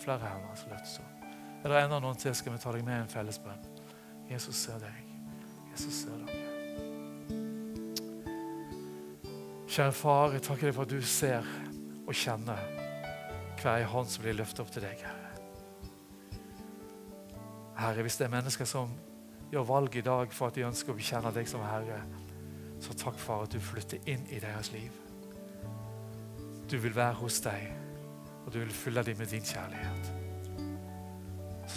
flere 0.06 0.22
hender 0.22 0.58
som 0.58 0.74
løftes 0.74 1.00
opp. 1.02 1.17
Er 1.64 1.72
det 1.72 1.80
enda 1.82 2.00
noen 2.00 2.18
til, 2.20 2.36
skal 2.38 2.54
vi 2.54 2.60
ta 2.62 2.72
deg 2.74 2.86
med 2.86 3.00
i 3.00 3.04
en 3.04 3.10
fellesbønn. 3.12 3.64
Jesus 4.30 4.60
ser 4.68 4.78
deg. 4.82 4.98
Jesus 5.72 6.04
ser 6.04 6.20
deg. 6.22 6.36
Kjære 9.68 9.94
far, 9.94 10.34
jeg 10.34 10.44
takker 10.46 10.70
deg 10.70 10.76
for 10.76 10.88
at 10.88 10.94
du 10.94 11.02
ser 11.06 11.48
og 12.08 12.14
kjenner 12.16 12.62
hver 13.58 13.88
hånd 13.90 14.10
som 14.10 14.24
blir 14.24 14.38
løftet 14.38 14.62
opp 14.64 14.72
til 14.74 14.86
deg, 14.86 15.02
Herre. 15.02 15.24
Herre, 17.78 18.06
hvis 18.06 18.18
det 18.18 18.28
er 18.28 18.34
mennesker 18.34 18.70
som 18.70 18.94
gjør 19.52 19.68
valg 19.68 19.98
i 19.98 20.06
dag 20.06 20.32
for 20.34 20.50
at 20.50 20.58
de 20.58 20.66
ønsker 20.68 20.94
å 20.94 20.98
bekjenne 20.98 21.34
deg 21.36 21.50
som 21.50 21.66
Herre, 21.66 22.00
så 22.82 22.94
takk, 22.94 23.18
far, 23.20 23.46
at 23.48 23.54
du 23.54 23.62
flytter 23.62 24.02
inn 24.10 24.24
i 24.30 24.40
deres 24.42 24.72
liv. 24.74 24.94
Du 26.70 26.78
vil 26.78 26.96
være 26.96 27.18
hos 27.22 27.42
deg, 27.46 27.68
og 28.46 28.54
du 28.54 28.62
vil 28.62 28.74
fylle 28.74 29.04
dem 29.06 29.18
med 29.18 29.34
din 29.34 29.46
kjærlighet 29.46 30.27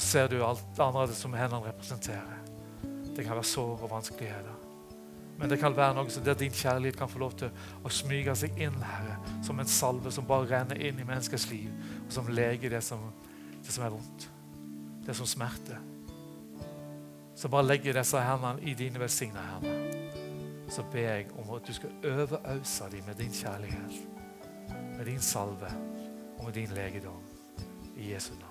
så 0.01 0.07
ser 0.07 0.29
du 0.29 0.41
alt 0.45 0.65
det 0.77 0.83
andre 0.83 1.13
som 1.13 1.35
hendene 1.37 1.69
representerer. 1.69 2.39
Det 3.17 3.25
kan 3.25 3.37
være 3.37 3.45
sår 3.45 3.83
og 3.85 3.91
vanskeligheter. 3.91 4.57
Men 5.39 5.51
det 5.51 5.59
kan 5.61 5.77
være 5.77 5.97
noe 5.97 6.23
der 6.25 6.37
din 6.41 6.53
kjærlighet 6.53 6.97
kan 6.97 7.09
få 7.09 7.21
lov 7.21 7.35
til 7.41 7.53
å 7.85 7.93
smyge 7.93 8.33
seg 8.37 8.57
inn, 8.61 8.77
Herre, 8.81 9.19
som 9.45 9.61
en 9.61 9.69
salve 9.69 10.13
som 10.13 10.27
bare 10.29 10.49
renner 10.49 10.81
inn 10.81 11.01
i 11.01 11.05
menneskers 11.05 11.47
liv, 11.51 11.71
og 12.07 12.13
som 12.13 12.29
leger 12.33 12.73
det 12.73 12.83
som, 12.85 13.07
det 13.61 13.73
som 13.73 13.85
er 13.85 13.95
vondt, 13.95 14.27
det 15.07 15.17
som 15.17 15.29
smerter. 15.29 15.81
Så 17.37 17.49
bare 17.49 17.69
legger 17.69 17.97
disse 17.97 18.21
hendene 18.21 18.61
i 18.69 18.77
dine 18.77 19.01
velsignede 19.01 19.47
hender. 19.53 20.29
Så 20.71 20.85
ber 20.93 21.09
jeg 21.09 21.33
om 21.41 21.57
at 21.57 21.67
du 21.67 21.73
skal 21.77 21.97
overause 22.05 22.89
dem 22.93 23.09
med 23.09 23.21
din 23.21 23.33
kjærlighet, 23.33 24.01
med 24.97 25.05
din 25.09 25.21
salve 25.21 25.73
og 26.39 26.45
med 26.45 26.57
din 26.57 26.73
legedom. 26.77 27.21
I 27.97 28.13
Jesu 28.15 28.33
navn. 28.33 28.50